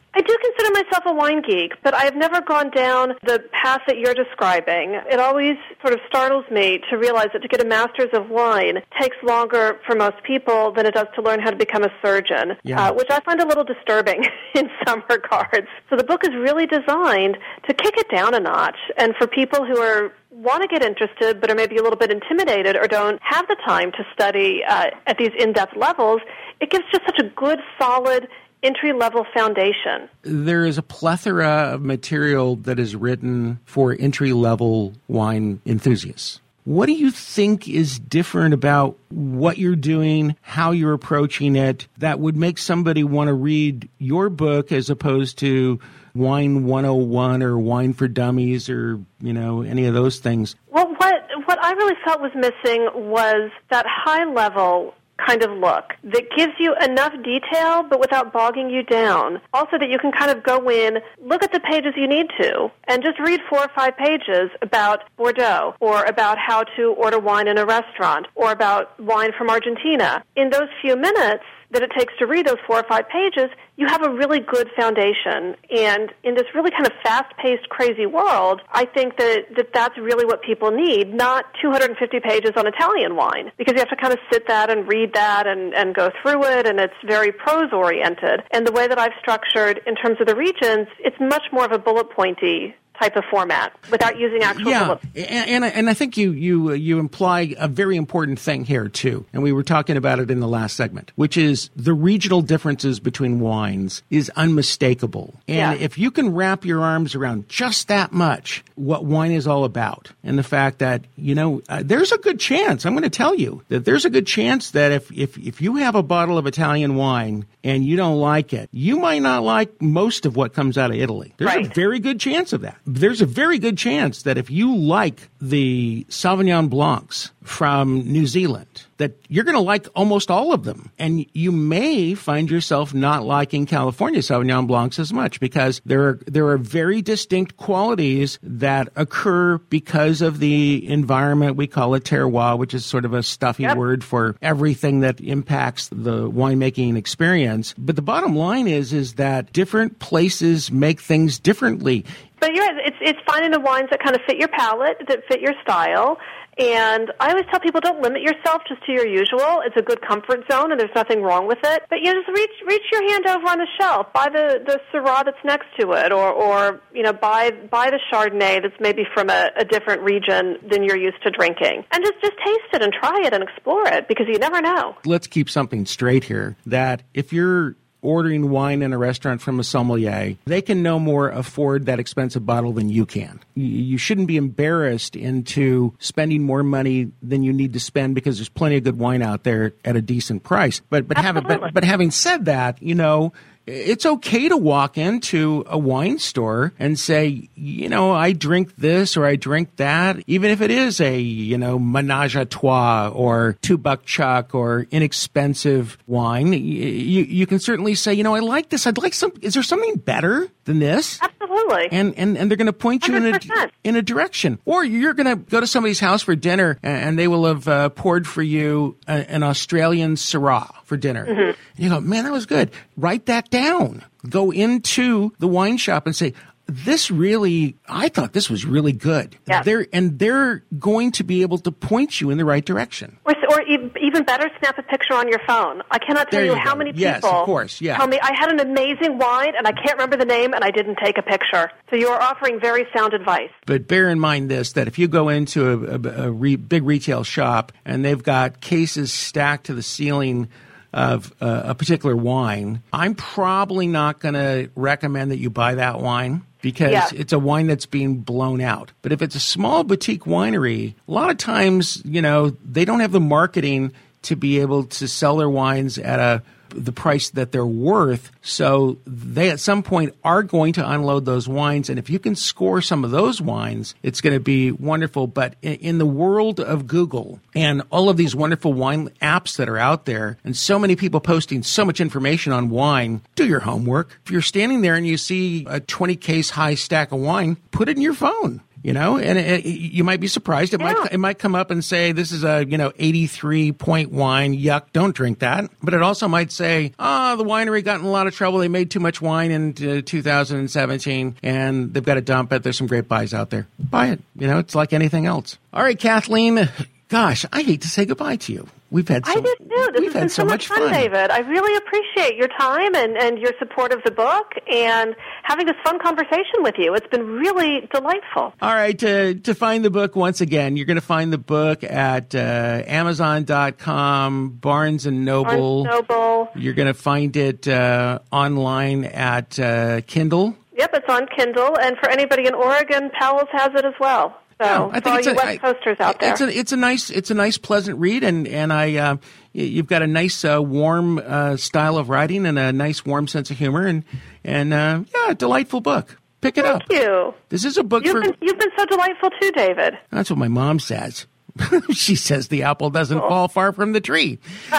I 0.80 0.82
do 0.82 0.88
consider 0.88 0.90
myself 0.90 1.04
a 1.06 1.14
wine 1.14 1.42
geek, 1.42 1.74
but 1.82 1.94
I 1.94 2.04
have 2.04 2.16
never 2.16 2.40
gone 2.40 2.70
down 2.70 3.14
the 3.24 3.42
path 3.52 3.82
that 3.86 3.98
you're 3.98 4.14
describing. 4.14 4.94
It 5.10 5.20
always 5.20 5.56
sort 5.82 5.94
of 5.94 6.00
startles 6.08 6.44
me 6.50 6.80
to 6.90 6.96
realize 6.96 7.28
that 7.32 7.42
to 7.42 7.48
get 7.48 7.60
a 7.62 7.66
master's 7.66 8.10
of 8.12 8.28
wine 8.30 8.78
takes 9.00 9.16
longer 9.22 9.78
for 9.86 9.94
most 9.94 10.22
people 10.24 10.72
than 10.72 10.86
it 10.86 10.94
does 10.94 11.06
to 11.16 11.22
learn 11.22 11.40
how 11.40 11.50
to 11.50 11.56
become 11.56 11.82
a 11.84 11.90
surgeon, 12.02 12.56
Yeah. 12.62 12.88
uh, 12.88 12.92
which 12.94 13.08
I 13.10 13.20
find 13.20 13.40
a 13.40 13.46
little 13.46 13.64
disturbing 13.64 14.24
in 14.54 14.70
some 14.86 15.02
regards. 15.08 15.66
So 15.88 15.96
the 15.96 16.04
book 16.04 16.24
is 16.24 16.34
really 16.34 16.66
designed 16.66 17.36
to 17.68 17.74
kick 17.74 17.96
it 17.96 18.08
down 18.10 18.34
a 18.34 18.40
notch, 18.40 18.78
and 18.96 19.14
for 19.16 19.26
people 19.26 19.64
who 19.64 19.78
are 19.78 20.12
want 20.30 20.62
to 20.62 20.68
get 20.68 20.82
interested 20.82 21.40
but 21.40 21.50
are 21.50 21.54
maybe 21.56 21.76
a 21.76 21.82
little 21.82 21.98
bit 21.98 22.10
intimidated 22.10 22.74
or 22.76 22.86
don't 22.86 23.18
have 23.22 23.46
the 23.48 23.56
time 23.66 23.90
to 23.92 24.06
study 24.14 24.62
uh, 24.66 24.86
at 25.06 25.18
these 25.18 25.32
in-depth 25.38 25.76
levels, 25.76 26.20
it 26.60 26.70
gives 26.70 26.84
just 26.90 27.04
such 27.04 27.18
a 27.18 27.24
good, 27.36 27.58
solid 27.78 28.26
entry 28.62 28.92
level 28.92 29.26
foundation. 29.34 30.08
There 30.22 30.66
is 30.66 30.78
a 30.78 30.82
plethora 30.82 31.74
of 31.74 31.82
material 31.82 32.56
that 32.56 32.78
is 32.78 32.94
written 32.94 33.60
for 33.64 33.96
entry 33.98 34.32
level 34.32 34.94
wine 35.08 35.60
enthusiasts. 35.66 36.40
What 36.64 36.86
do 36.86 36.92
you 36.92 37.10
think 37.10 37.68
is 37.68 37.98
different 37.98 38.52
about 38.52 38.98
what 39.08 39.56
you're 39.56 39.76
doing, 39.76 40.36
how 40.42 40.72
you're 40.72 40.92
approaching 40.92 41.56
it, 41.56 41.88
that 41.98 42.20
would 42.20 42.36
make 42.36 42.58
somebody 42.58 43.02
want 43.02 43.28
to 43.28 43.34
read 43.34 43.88
your 43.98 44.28
book 44.28 44.70
as 44.70 44.90
opposed 44.90 45.38
to 45.38 45.80
Wine 46.14 46.64
101 46.64 47.42
or 47.42 47.58
Wine 47.58 47.94
for 47.94 48.08
Dummies 48.08 48.68
or, 48.68 49.00
you 49.20 49.32
know, 49.32 49.62
any 49.62 49.86
of 49.86 49.94
those 49.94 50.18
things? 50.18 50.54
Well, 50.68 50.86
what 50.98 51.14
what 51.46 51.58
I 51.64 51.72
really 51.72 51.96
felt 52.04 52.20
was 52.20 52.32
missing 52.34 52.88
was 52.94 53.50
that 53.70 53.86
high 53.88 54.24
level 54.24 54.94
kind 55.26 55.42
of 55.42 55.50
look 55.50 55.92
that 56.04 56.24
gives 56.36 56.52
you 56.58 56.74
enough 56.82 57.12
detail 57.22 57.82
but 57.82 58.00
without 58.00 58.32
bogging 58.32 58.70
you 58.70 58.82
down. 58.82 59.40
Also 59.52 59.78
that 59.78 59.88
you 59.90 59.98
can 59.98 60.12
kind 60.12 60.30
of 60.30 60.42
go 60.42 60.70
in, 60.70 60.98
look 61.24 61.42
at 61.42 61.52
the 61.52 61.60
pages 61.60 61.92
you 61.96 62.08
need 62.08 62.26
to, 62.40 62.70
and 62.88 63.02
just 63.02 63.18
read 63.20 63.40
four 63.48 63.60
or 63.60 63.70
five 63.74 63.96
pages 63.96 64.50
about 64.62 65.04
Bordeaux 65.16 65.74
or 65.80 66.04
about 66.04 66.38
how 66.38 66.64
to 66.76 66.92
order 66.92 67.18
wine 67.18 67.48
in 67.48 67.58
a 67.58 67.66
restaurant 67.66 68.26
or 68.34 68.52
about 68.52 68.98
wine 69.00 69.30
from 69.36 69.50
Argentina. 69.50 70.22
In 70.36 70.50
those 70.50 70.68
few 70.80 70.96
minutes, 70.96 71.44
that 71.70 71.82
it 71.82 71.90
takes 71.96 72.12
to 72.18 72.26
read 72.26 72.46
those 72.46 72.58
four 72.66 72.78
or 72.78 72.84
five 72.88 73.08
pages, 73.08 73.50
you 73.76 73.86
have 73.86 74.02
a 74.02 74.10
really 74.10 74.40
good 74.40 74.68
foundation. 74.76 75.56
And 75.70 76.12
in 76.24 76.34
this 76.34 76.44
really 76.54 76.70
kind 76.70 76.86
of 76.86 76.92
fast-paced, 77.02 77.68
crazy 77.68 78.06
world, 78.06 78.60
I 78.72 78.84
think 78.84 79.16
that, 79.18 79.46
that 79.56 79.72
that's 79.72 79.96
really 79.98 80.26
what 80.26 80.42
people 80.42 80.70
need, 80.70 81.14
not 81.14 81.46
250 81.62 82.20
pages 82.20 82.52
on 82.56 82.66
Italian 82.66 83.16
wine, 83.16 83.52
because 83.56 83.74
you 83.74 83.78
have 83.78 83.88
to 83.88 83.96
kind 83.96 84.12
of 84.12 84.18
sit 84.32 84.46
that 84.48 84.70
and 84.70 84.86
read 84.86 85.14
that 85.14 85.46
and, 85.46 85.74
and 85.74 85.94
go 85.94 86.10
through 86.20 86.44
it, 86.44 86.66
and 86.66 86.80
it's 86.80 86.94
very 87.06 87.32
prose-oriented. 87.32 88.42
And 88.50 88.66
the 88.66 88.72
way 88.72 88.86
that 88.86 88.98
I've 88.98 89.14
structured 89.20 89.80
in 89.86 89.94
terms 89.94 90.18
of 90.20 90.26
the 90.26 90.36
regions, 90.36 90.88
it's 90.98 91.16
much 91.20 91.44
more 91.52 91.64
of 91.64 91.72
a 91.72 91.78
bullet 91.78 92.10
pointy 92.10 92.74
type 93.00 93.16
of 93.16 93.24
format 93.30 93.72
without 93.90 94.18
using 94.18 94.42
actual 94.42 94.70
yeah, 94.70 94.96
and, 95.14 95.64
and 95.64 95.64
and 95.64 95.90
I 95.90 95.94
think 95.94 96.16
you 96.16 96.32
you 96.32 96.72
you 96.72 96.98
imply 96.98 97.54
a 97.58 97.66
very 97.68 97.96
important 97.96 98.38
thing 98.38 98.64
here 98.64 98.88
too, 98.88 99.24
and 99.32 99.42
we 99.42 99.52
were 99.52 99.62
talking 99.62 99.96
about 99.96 100.18
it 100.18 100.30
in 100.30 100.40
the 100.40 100.48
last 100.48 100.76
segment, 100.76 101.12
which 101.16 101.36
is 101.36 101.70
the 101.74 101.94
regional 101.94 102.42
differences 102.42 103.00
between 103.00 103.40
wines 103.40 104.02
is 104.10 104.30
unmistakable, 104.36 105.34
and 105.48 105.78
Yeah. 105.78 105.84
if 105.84 105.98
you 105.98 106.10
can 106.10 106.34
wrap 106.34 106.64
your 106.64 106.82
arms 106.82 107.14
around 107.14 107.48
just 107.48 107.88
that 107.88 108.12
much, 108.12 108.62
what 108.74 109.04
wine 109.04 109.32
is 109.32 109.46
all 109.46 109.64
about, 109.64 110.10
and 110.22 110.38
the 110.38 110.42
fact 110.42 110.78
that 110.80 111.04
you 111.16 111.34
know 111.34 111.62
uh, 111.68 111.82
there's 111.84 112.12
a 112.12 112.18
good 112.18 112.38
chance 112.38 112.84
I'm 112.84 112.92
going 112.92 113.02
to 113.02 113.10
tell 113.10 113.34
you 113.34 113.62
that 113.68 113.84
there's 113.84 114.04
a 114.04 114.10
good 114.10 114.26
chance 114.26 114.72
that 114.72 114.92
if 114.92 115.10
if 115.12 115.38
if 115.38 115.60
you 115.62 115.76
have 115.76 115.94
a 115.94 116.02
bottle 116.02 116.36
of 116.38 116.46
Italian 116.46 116.96
wine 116.96 117.46
and 117.64 117.84
you 117.84 117.96
don't 117.96 118.18
like 118.18 118.52
it, 118.52 118.68
you 118.72 118.98
might 118.98 119.22
not 119.22 119.42
like 119.42 119.80
most 119.82 120.26
of 120.26 120.36
what 120.36 120.52
comes 120.54 120.78
out 120.78 120.90
of 120.90 120.96
Italy. 120.96 121.34
There's 121.38 121.66
a 121.66 121.70
very 121.70 121.98
good 121.98 122.18
chance 122.20 122.52
of 122.52 122.62
that. 122.62 122.76
There's 122.92 123.20
a 123.20 123.26
very 123.26 123.58
good 123.58 123.78
chance 123.78 124.22
that 124.22 124.36
if 124.36 124.50
you 124.50 124.74
like 124.76 125.28
the 125.40 126.04
Sauvignon 126.08 126.68
Blancs 126.68 127.30
from 127.44 128.00
New 128.00 128.26
Zealand, 128.26 128.84
that 128.98 129.12
you're 129.28 129.44
going 129.44 129.56
to 129.56 129.60
like 129.62 129.86
almost 129.94 130.30
all 130.30 130.52
of 130.52 130.64
them. 130.64 130.90
And 130.98 131.24
you 131.32 131.52
may 131.52 132.14
find 132.14 132.50
yourself 132.50 132.92
not 132.92 133.24
liking 133.24 133.64
California 133.64 134.20
Sauvignon 134.20 134.66
Blancs 134.66 134.98
as 134.98 135.12
much 135.12 135.40
because 135.40 135.80
there 135.86 136.08
are, 136.08 136.18
there 136.26 136.48
are 136.48 136.58
very 136.58 137.00
distinct 137.00 137.56
qualities 137.56 138.38
that 138.42 138.88
occur 138.96 139.58
because 139.58 140.20
of 140.20 140.40
the 140.40 140.86
environment. 140.88 141.56
We 141.56 141.66
call 141.66 141.94
it 141.94 142.04
terroir, 142.04 142.58
which 142.58 142.74
is 142.74 142.84
sort 142.84 143.04
of 143.04 143.14
a 143.14 143.22
stuffy 143.22 143.62
Yep. 143.62 143.76
word 143.76 144.04
for 144.04 144.36
everything 144.42 145.00
that 145.00 145.20
impacts 145.20 145.88
the 145.88 146.30
winemaking 146.30 146.96
experience. 146.96 147.74
But 147.78 147.96
the 147.96 148.02
bottom 148.02 148.34
line 148.36 148.66
is, 148.66 148.92
is 148.92 149.14
that 149.14 149.52
different 149.52 149.98
places 149.98 150.70
make 150.72 151.00
things 151.00 151.38
differently. 151.38 152.04
But 152.40 152.54
you're 152.54 152.64
right. 152.64 152.76
It's 152.84 152.96
it's 153.00 153.18
finding 153.26 153.50
the 153.50 153.60
wines 153.60 153.88
that 153.90 154.02
kind 154.02 154.16
of 154.16 154.22
fit 154.26 154.38
your 154.38 154.48
palate, 154.48 154.96
that 155.08 155.20
fit 155.28 155.40
your 155.40 155.54
style. 155.62 156.18
And 156.58 157.10
I 157.20 157.30
always 157.30 157.46
tell 157.50 157.60
people 157.60 157.80
don't 157.80 158.02
limit 158.02 158.20
yourself 158.20 158.62
just 158.68 158.84
to 158.84 158.92
your 158.92 159.06
usual. 159.06 159.62
It's 159.64 159.76
a 159.76 159.82
good 159.82 160.02
comfort 160.02 160.44
zone, 160.50 160.72
and 160.72 160.80
there's 160.80 160.94
nothing 160.94 161.22
wrong 161.22 161.46
with 161.46 161.58
it. 161.62 161.84
But 161.88 162.00
you 162.00 162.12
know, 162.12 162.20
just 162.20 162.28
reach 162.36 162.50
reach 162.66 162.82
your 162.92 163.08
hand 163.10 163.26
over 163.26 163.46
on 163.48 163.58
the 163.58 163.66
shelf, 163.80 164.12
buy 164.12 164.28
the 164.28 164.60
the 164.66 164.80
Syrah 164.92 165.24
that's 165.24 165.42
next 165.44 165.66
to 165.78 165.92
it, 165.92 166.12
or 166.12 166.30
or 166.30 166.82
you 166.92 167.02
know, 167.02 167.12
buy 167.12 167.50
buy 167.50 167.90
the 167.90 168.00
Chardonnay 168.12 168.62
that's 168.62 168.74
maybe 168.80 169.04
from 169.14 169.30
a, 169.30 169.50
a 169.56 169.64
different 169.64 170.02
region 170.02 170.58
than 170.68 170.82
you're 170.82 170.98
used 170.98 171.22
to 171.22 171.30
drinking, 171.30 171.84
and 171.92 172.04
just 172.04 172.20
just 172.20 172.36
taste 172.44 172.74
it 172.74 172.82
and 172.82 172.92
try 172.92 173.16
it 173.22 173.32
and 173.32 173.42
explore 173.42 173.86
it 173.86 174.08
because 174.08 174.26
you 174.28 174.38
never 174.38 174.60
know. 174.60 174.96
let's 175.06 175.26
keep 175.26 175.48
something 175.48 175.86
straight 175.86 176.24
here 176.24 176.56
that 176.66 177.02
if 177.14 177.32
you're 177.32 177.76
ordering 178.02 178.50
wine 178.50 178.82
in 178.82 178.92
a 178.92 178.98
restaurant 178.98 179.40
from 179.40 179.60
a 179.60 179.64
sommelier, 179.64 180.36
they 180.46 180.62
can 180.62 180.82
no 180.82 180.98
more 180.98 181.28
afford 181.28 181.86
that 181.86 181.98
expensive 181.98 182.44
bottle 182.46 182.72
than 182.72 182.88
you 182.88 183.06
can. 183.06 183.40
You- 183.54 183.98
shouldn't 184.00 184.28
be 184.28 184.38
embarrassed 184.38 185.14
into 185.14 185.94
spending 185.98 186.42
more 186.42 186.62
money 186.62 187.12
than 187.22 187.42
you 187.42 187.52
need 187.52 187.74
to 187.74 187.80
spend 187.80 188.14
because 188.14 188.38
there's 188.38 188.48
plenty 188.48 188.78
of 188.78 188.84
good 188.84 188.98
wine 188.98 189.20
out 189.20 189.44
there 189.44 189.74
at 189.84 189.94
a 189.94 190.00
decent 190.00 190.42
price. 190.42 190.80
But 190.88 191.06
but 191.06 191.18
Absolutely. 191.18 191.56
but, 191.58 191.74
but 191.74 191.84
having 191.84 192.10
said 192.10 192.46
that, 192.46 192.82
you 192.82 192.94
know, 192.94 193.32
it's 193.70 194.04
okay 194.04 194.48
to 194.48 194.56
walk 194.56 194.98
into 194.98 195.64
a 195.68 195.78
wine 195.78 196.18
store 196.18 196.72
and 196.78 196.98
say, 196.98 197.48
you 197.54 197.88
know, 197.88 198.12
I 198.12 198.32
drink 198.32 198.76
this 198.76 199.16
or 199.16 199.24
I 199.24 199.36
drink 199.36 199.76
that, 199.76 200.22
even 200.26 200.50
if 200.50 200.60
it 200.60 200.70
is 200.70 201.00
a, 201.00 201.18
you 201.18 201.56
know, 201.56 201.78
menage 201.78 202.36
a 202.36 202.44
trois 202.44 203.08
or 203.08 203.56
two 203.62 203.78
buck 203.78 204.04
chuck 204.04 204.54
or 204.54 204.86
inexpensive 204.90 205.96
wine. 206.06 206.52
You, 206.52 207.22
you 207.22 207.46
can 207.46 207.58
certainly 207.58 207.94
say, 207.94 208.12
you 208.14 208.24
know, 208.24 208.34
I 208.34 208.40
like 208.40 208.70
this. 208.70 208.86
I'd 208.86 208.98
like 208.98 209.14
some, 209.14 209.32
is 209.40 209.54
there 209.54 209.62
something 209.62 209.96
better 209.96 210.48
than 210.64 210.80
this? 210.80 211.20
Absolutely. 211.22 211.88
and 211.90 212.14
and, 212.16 212.36
and 212.36 212.50
they're 212.50 212.56
going 212.56 212.66
to 212.66 212.72
point 212.72 213.06
you 213.06 213.16
in 213.16 213.26
a 213.26 213.38
100%. 213.38 213.70
in 213.84 213.96
a 213.96 214.02
direction, 214.02 214.58
or 214.64 214.84
you're 214.84 215.14
going 215.14 215.26
to 215.26 215.36
go 215.36 215.60
to 215.60 215.66
somebody's 215.66 216.00
house 216.00 216.22
for 216.22 216.34
dinner, 216.34 216.78
and, 216.82 217.04
and 217.04 217.18
they 217.18 217.28
will 217.28 217.46
have 217.46 217.68
uh, 217.68 217.88
poured 217.90 218.26
for 218.26 218.42
you 218.42 218.96
an 219.06 219.42
Australian 219.42 220.14
Syrah 220.14 220.79
for 220.90 220.98
dinner. 220.98 221.24
Mm-hmm. 221.24 221.40
And 221.40 221.56
you 221.78 221.88
go, 221.88 222.00
man, 222.00 222.24
that 222.24 222.32
was 222.32 222.44
good. 222.44 222.70
Write 222.98 223.26
that 223.26 223.48
down. 223.48 224.04
Go 224.28 224.50
into 224.50 225.32
the 225.38 225.48
wine 225.48 225.78
shop 225.78 226.04
and 226.04 226.14
say. 226.14 226.34
This 226.72 227.10
really, 227.10 227.74
I 227.88 228.08
thought 228.10 228.32
this 228.32 228.48
was 228.48 228.64
really 228.64 228.92
good. 228.92 229.36
Yeah. 229.48 229.64
They're, 229.64 229.88
and 229.92 230.20
they're 230.20 230.62
going 230.78 231.10
to 231.12 231.24
be 231.24 231.42
able 231.42 231.58
to 231.58 231.72
point 231.72 232.20
you 232.20 232.30
in 232.30 232.38
the 232.38 232.44
right 232.44 232.64
direction. 232.64 233.18
Or, 233.24 233.34
or 233.50 233.62
even 233.62 234.22
better, 234.22 234.48
snap 234.60 234.78
a 234.78 234.82
picture 234.84 235.14
on 235.14 235.26
your 235.26 235.40
phone. 235.48 235.82
I 235.90 235.98
cannot 235.98 236.30
tell 236.30 236.38
There 236.38 236.44
you, 236.46 236.54
how 236.54 236.74
go. 236.74 236.78
many 236.78 236.92
Yes, 236.94 237.16
people 237.16 237.30
of 237.30 237.44
course, 237.44 237.80
yeah. 237.80 237.96
tell 237.96 238.06
me 238.06 238.20
I 238.22 238.32
had 238.38 238.52
an 238.52 238.60
amazing 238.60 239.18
wine 239.18 239.54
and 239.58 239.66
I 239.66 239.72
can't 239.72 239.94
remember 239.94 240.16
the 240.16 240.24
name 240.24 240.54
and 240.54 240.62
I 240.62 240.70
didn't 240.70 240.98
take 241.04 241.18
a 241.18 241.22
picture. 241.22 241.72
So 241.90 241.96
you 241.96 242.06
are 242.06 242.22
offering 242.22 242.60
very 242.60 242.86
sound 242.96 243.14
advice. 243.14 243.50
But 243.66 243.88
bear 243.88 244.08
in 244.08 244.20
mind 244.20 244.48
this: 244.48 244.74
that 244.74 244.86
if 244.86 244.96
you 244.96 245.08
go 245.08 245.28
into 245.28 245.66
a, 245.66 245.96
a, 245.96 246.26
a 246.26 246.30
re, 246.30 246.54
big 246.54 246.84
retail 246.84 247.24
shop 247.24 247.72
and 247.84 248.04
they've 248.04 248.22
got 248.22 248.60
cases 248.60 249.12
stacked 249.12 249.66
to 249.66 249.74
the 249.74 249.82
ceiling 249.82 250.48
of 250.92 251.32
uh, 251.40 251.62
a 251.66 251.74
particular 251.74 252.16
wine, 252.16 252.82
I'm 252.92 253.14
probably 253.14 253.86
not 253.86 254.18
going 254.20 254.34
to 254.34 254.70
recommend 254.74 255.30
that 255.30 255.38
you 255.38 255.48
buy 255.50 255.76
that 255.76 256.00
wine 256.00 256.42
because 256.62 256.90
Yeah. 256.92 257.08
it's 257.14 257.32
a 257.32 257.38
wine 257.38 257.66
that's 257.68 257.86
being 257.86 258.18
blown 258.18 258.60
out. 258.60 258.92
But 259.02 259.12
if 259.12 259.22
it's 259.22 259.34
a 259.34 259.40
small 259.40 259.84
boutique 259.84 260.24
winery, 260.24 260.94
a 261.08 261.12
lot 261.12 261.30
of 261.30 261.38
times, 261.38 262.02
you 262.04 262.20
know, 262.20 262.50
they 262.64 262.84
don't 262.84 263.00
have 263.00 263.12
the 263.12 263.20
marketing 263.20 263.92
to 264.22 264.36
be 264.36 264.60
able 264.60 264.84
to 264.84 265.08
sell 265.08 265.36
their 265.36 265.48
wines 265.48 265.96
at 265.96 266.18
a 266.18 266.42
the 266.70 266.92
price 266.92 267.30
that 267.30 267.52
they're 267.52 267.66
worth. 267.66 268.30
So 268.42 268.98
they 269.06 269.50
at 269.50 269.60
some 269.60 269.82
point 269.82 270.14
are 270.24 270.42
going 270.42 270.72
to 270.74 270.90
unload 270.90 271.24
those 271.24 271.48
wines. 271.48 271.90
And 271.90 271.98
if 271.98 272.10
you 272.10 272.18
can 272.18 272.34
score 272.34 272.80
some 272.80 273.04
of 273.04 273.10
those 273.10 273.40
wines, 273.40 273.94
it's 274.02 274.20
going 274.20 274.34
to 274.34 274.40
be 274.40 274.70
wonderful. 274.70 275.26
But 275.26 275.56
in, 275.62 276.00
the 276.00 276.06
world 276.06 276.60
of 276.60 276.86
Google 276.86 277.40
and 277.54 277.82
all 277.90 278.08
of 278.08 278.16
these 278.16 278.34
wonderful 278.34 278.72
wine 278.72 279.10
apps 279.20 279.56
that 279.56 279.68
are 279.68 279.76
out 279.76 280.06
there 280.06 280.38
and 280.44 280.56
so 280.56 280.78
many 280.78 280.96
people 280.96 281.20
posting 281.20 281.62
so 281.62 281.84
much 281.84 282.00
information 282.00 282.52
on 282.52 282.70
wine, 282.70 283.20
do 283.34 283.46
your 283.46 283.60
homework. 283.60 284.18
If 284.24 284.30
you're 284.30 284.40
standing 284.40 284.80
there 284.80 284.94
and 284.94 285.06
you 285.06 285.18
see 285.18 285.66
a 285.68 285.80
20 285.80 286.16
case 286.16 286.50
high 286.50 286.74
stack 286.74 287.12
of 287.12 287.20
wine, 287.20 287.56
put 287.70 287.88
it 287.88 287.96
in 287.96 288.02
your 288.02 288.14
phone. 288.14 288.62
You 288.82 288.94
know, 288.94 289.18
and 289.18 289.38
it, 289.38 289.66
it- 289.66 289.68
you 289.68 290.04
might 290.04 290.20
be 290.20 290.26
surprised. 290.26 290.72
It 290.72 290.80
Yeah. 290.80 290.92
might 290.94 291.12
it 291.12 291.18
might 291.18 291.38
come 291.38 291.54
up 291.54 291.70
and 291.70 291.84
say 291.84 292.12
this 292.12 292.32
is 292.32 292.44
a 292.44 292.64
you 292.66 292.78
know 292.78 292.92
eighty 292.98 293.26
three 293.26 293.72
point 293.72 294.10
wine. 294.10 294.56
Yuck! 294.56 294.84
Don't 294.94 295.14
drink 295.14 295.40
that. 295.40 295.70
But 295.82 295.92
it 295.92 296.02
also 296.02 296.28
might 296.28 296.50
say, 296.50 296.92
ah, 296.98 297.36
the 297.36 297.44
winery 297.44 297.84
got 297.84 298.00
in 298.00 298.06
a 298.06 298.10
lot 298.10 298.26
of 298.26 298.34
trouble. 298.34 298.58
They 298.58 298.68
made 298.68 298.90
too 298.90 299.00
much 299.00 299.20
wine 299.20 299.50
in 299.50 299.70
uh, 299.72 300.00
2017, 300.04 301.36
and 301.42 301.92
they've 301.92 302.04
got 302.04 302.14
to 302.14 302.20
dump 302.20 302.52
it. 302.52 302.62
There's 302.62 302.78
some 302.78 302.86
great 302.86 303.06
buys 303.08 303.34
out 303.34 303.50
there. 303.50 303.66
Buy 303.78 304.08
it. 304.08 304.20
You 304.36 304.46
know, 304.46 304.58
it's 304.58 304.74
like 304.74 304.92
anything 304.92 305.26
else. 305.26 305.58
All 305.74 305.82
right, 305.82 305.98
Kathleen. 305.98 306.68
Gosh, 307.08 307.44
I 307.52 307.62
hate 307.62 307.82
to 307.82 307.88
say 307.88 308.04
goodbye 308.06 308.36
to 308.36 308.52
you. 308.52 308.68
We've 308.90 309.06
had 309.06 309.24
so, 309.24 309.32
I 309.32 309.34
did 309.36 309.58
too. 309.58 309.66
This 309.92 310.00
we've 310.00 310.04
has 310.04 310.12
been 310.12 310.22
had 310.22 310.30
so 310.32 310.44
much 310.44 310.66
fun, 310.66 310.92
David. 310.92 311.30
I 311.30 311.38
really 311.38 311.76
appreciate 311.76 312.36
your 312.36 312.48
time 312.48 312.94
and, 312.96 313.16
and 313.16 313.38
your 313.38 313.52
support 313.58 313.92
of 313.92 314.02
the 314.04 314.10
book 314.10 314.52
and 314.72 315.14
having 315.44 315.66
this 315.66 315.76
fun 315.84 316.00
conversation 316.00 316.62
with 316.62 316.74
you. 316.76 316.94
It's 316.94 317.06
been 317.06 317.24
really 317.24 317.88
delightful. 317.92 318.52
All 318.60 318.74
right, 318.74 318.98
to, 318.98 319.34
to 319.34 319.54
find 319.54 319.84
the 319.84 319.90
book 319.90 320.16
once 320.16 320.40
again, 320.40 320.76
you're 320.76 320.86
going 320.86 320.96
to 320.96 321.00
find 321.00 321.32
the 321.32 321.38
book 321.38 321.84
at 321.84 322.34
uh, 322.34 322.82
Amazon.com, 322.86 324.50
Barnes 324.60 325.06
and 325.06 325.24
Noble. 325.24 325.84
Barnes 325.84 326.06
Noble. 326.08 326.48
You're 326.56 326.74
going 326.74 326.88
to 326.88 326.94
find 326.94 327.36
it 327.36 327.68
uh, 327.68 328.18
online 328.32 329.04
at 329.04 329.58
uh, 329.58 330.00
Kindle. 330.02 330.56
Yep, 330.76 330.90
it's 330.94 331.08
on 331.08 331.26
Kindle. 331.36 331.78
And 331.78 331.96
for 331.98 332.10
anybody 332.10 332.46
in 332.46 332.54
Oregon, 332.54 333.10
Powell's 333.10 333.48
has 333.52 333.70
it 333.74 333.84
as 333.84 333.94
well. 334.00 334.39
So 334.60 334.90
for 334.90 335.08
all 335.08 335.20
you 335.20 335.34
West 335.34 335.46
I- 335.46 335.56
Coasters 335.56 335.96
out 336.00 336.20
there. 336.20 336.32
It's 336.32 336.40
a 336.40 336.58
it's 336.58 336.72
a 336.72 336.76
nice 336.76 337.10
it's 337.10 337.30
a 337.30 337.34
nice 337.34 337.58
pleasant 337.58 337.98
read, 337.98 338.22
and 338.24 338.46
and 338.46 338.72
I 338.72 338.96
uh, 338.96 339.16
you've 339.52 339.86
got 339.86 340.02
a 340.02 340.06
nice 340.06 340.44
uh, 340.44 340.62
warm 340.62 341.18
uh, 341.18 341.56
style 341.56 341.96
of 341.96 342.08
writing 342.08 342.46
and 342.46 342.58
a 342.58 342.72
nice 342.72 343.04
warm 343.04 343.26
sense 343.26 343.50
of 343.50 343.58
humor, 343.58 343.86
and 343.86 344.04
and 344.44 344.72
uh, 344.74 345.02
yeah, 345.14 345.34
delightful 345.34 345.80
book. 345.80 346.18
Pick 346.40 346.56
it 346.56 346.64
up. 346.64 346.82
Thank 346.88 347.02
you. 347.02 347.34
This 347.50 347.64
is 347.64 347.76
a 347.76 347.82
book 347.82 348.04
You've 348.04 348.12
for. 348.12 348.22
been, 348.22 348.36
you've 348.40 348.58
been 348.58 348.70
so 348.76 348.86
delightful 348.86 349.30
too, 349.40 349.50
David. 349.52 349.98
That's 350.10 350.30
what 350.30 350.38
my 350.38 350.48
mom 350.48 350.78
says. 350.78 351.26
she 351.92 352.14
says 352.14 352.48
the 352.48 352.62
apple 352.62 352.90
doesn't 352.90 353.18
fall 353.18 353.48
far 353.48 353.72
from 353.72 353.92
the 353.92 354.00
tree. 354.00 354.38
All 354.72 354.78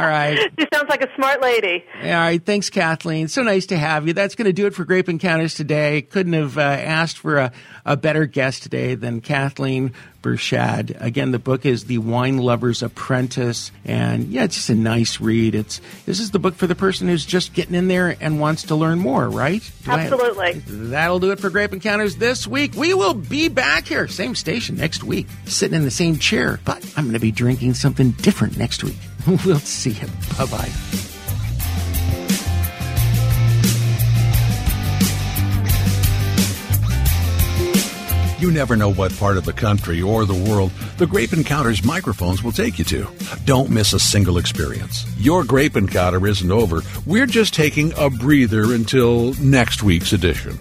right. 0.00 0.38
She 0.58 0.66
sounds 0.72 0.88
like 0.88 1.02
a 1.02 1.08
smart 1.16 1.40
lady. 1.42 1.84
All 2.02 2.10
right. 2.10 2.44
Thanks, 2.44 2.70
Kathleen. 2.70 3.26
So 3.28 3.42
nice 3.42 3.66
to 3.66 3.76
have 3.76 4.06
you. 4.06 4.12
That's 4.12 4.34
going 4.34 4.44
to 4.46 4.52
do 4.52 4.66
it 4.66 4.74
for 4.74 4.84
Grape 4.84 5.08
Encounters 5.08 5.54
today. 5.54 6.02
Couldn't 6.02 6.34
have 6.34 6.58
uh, 6.58 6.60
asked 6.60 7.18
for 7.18 7.38
a, 7.38 7.52
a 7.84 7.96
better 7.96 8.26
guest 8.26 8.62
today 8.62 8.94
than 8.94 9.20
Kathleen 9.20 9.92
Bershad. 10.22 11.00
Again, 11.00 11.32
the 11.32 11.38
book 11.38 11.66
is 11.66 11.84
The 11.84 11.98
Wine 11.98 12.38
Lover's 12.38 12.82
Apprentice. 12.82 13.70
And 13.84 14.28
yeah, 14.28 14.44
it's 14.44 14.54
just 14.54 14.70
a 14.70 14.74
nice 14.74 15.20
read. 15.20 15.54
It's 15.54 15.80
This 16.06 16.18
is 16.18 16.30
the 16.30 16.38
book 16.38 16.54
for 16.54 16.66
the 16.66 16.74
person 16.74 17.08
who's 17.08 17.26
just 17.26 17.52
getting 17.52 17.74
in 17.74 17.88
there 17.88 18.16
and 18.20 18.40
wants 18.40 18.64
to 18.64 18.74
learn 18.74 18.98
more, 18.98 19.28
right? 19.28 19.60
Do 19.84 19.90
Absolutely. 19.90 20.46
I, 20.46 20.62
that'll 20.66 21.20
do 21.20 21.30
it 21.30 21.40
for 21.40 21.50
Grape 21.50 21.72
Encounters 21.72 22.16
this 22.16 22.46
week. 22.46 22.74
We 22.74 22.94
will 22.94 23.14
be 23.14 23.48
back 23.48 23.86
here, 23.86 24.08
same 24.08 24.34
station 24.34 24.76
next 24.76 25.04
week, 25.04 25.26
sitting 25.44 25.76
in 25.76 25.84
the 25.84 25.90
same 25.90 26.18
chair, 26.18 26.60
but 26.64 26.84
I'm 26.96 27.04
going 27.04 27.14
to 27.14 27.20
be 27.20 27.32
drinking 27.32 27.74
something 27.74 28.12
different 28.12 28.56
next 28.56 28.82
week. 28.82 28.98
we'll 29.44 29.58
see 29.58 29.90
you. 29.90 30.06
Bye 30.38 30.46
bye. 30.46 31.10
You 38.38 38.50
never 38.50 38.74
know 38.74 38.92
what 38.92 39.16
part 39.16 39.36
of 39.36 39.44
the 39.44 39.52
country 39.52 40.02
or 40.02 40.24
the 40.24 40.34
world 40.50 40.72
the 40.98 41.06
Grape 41.06 41.32
Encounters 41.32 41.84
microphones 41.84 42.42
will 42.42 42.52
take 42.52 42.78
you 42.78 42.84
to. 42.86 43.06
Don't 43.44 43.70
miss 43.70 43.92
a 43.92 44.00
single 44.00 44.38
experience. 44.38 45.06
Your 45.18 45.44
Grape 45.44 45.76
Encounter 45.76 46.26
isn't 46.26 46.50
over. 46.50 46.82
We're 47.06 47.26
just 47.26 47.54
taking 47.54 47.92
a 47.96 48.10
breather 48.10 48.74
until 48.74 49.34
next 49.34 49.82
week's 49.82 50.12
edition. 50.12 50.58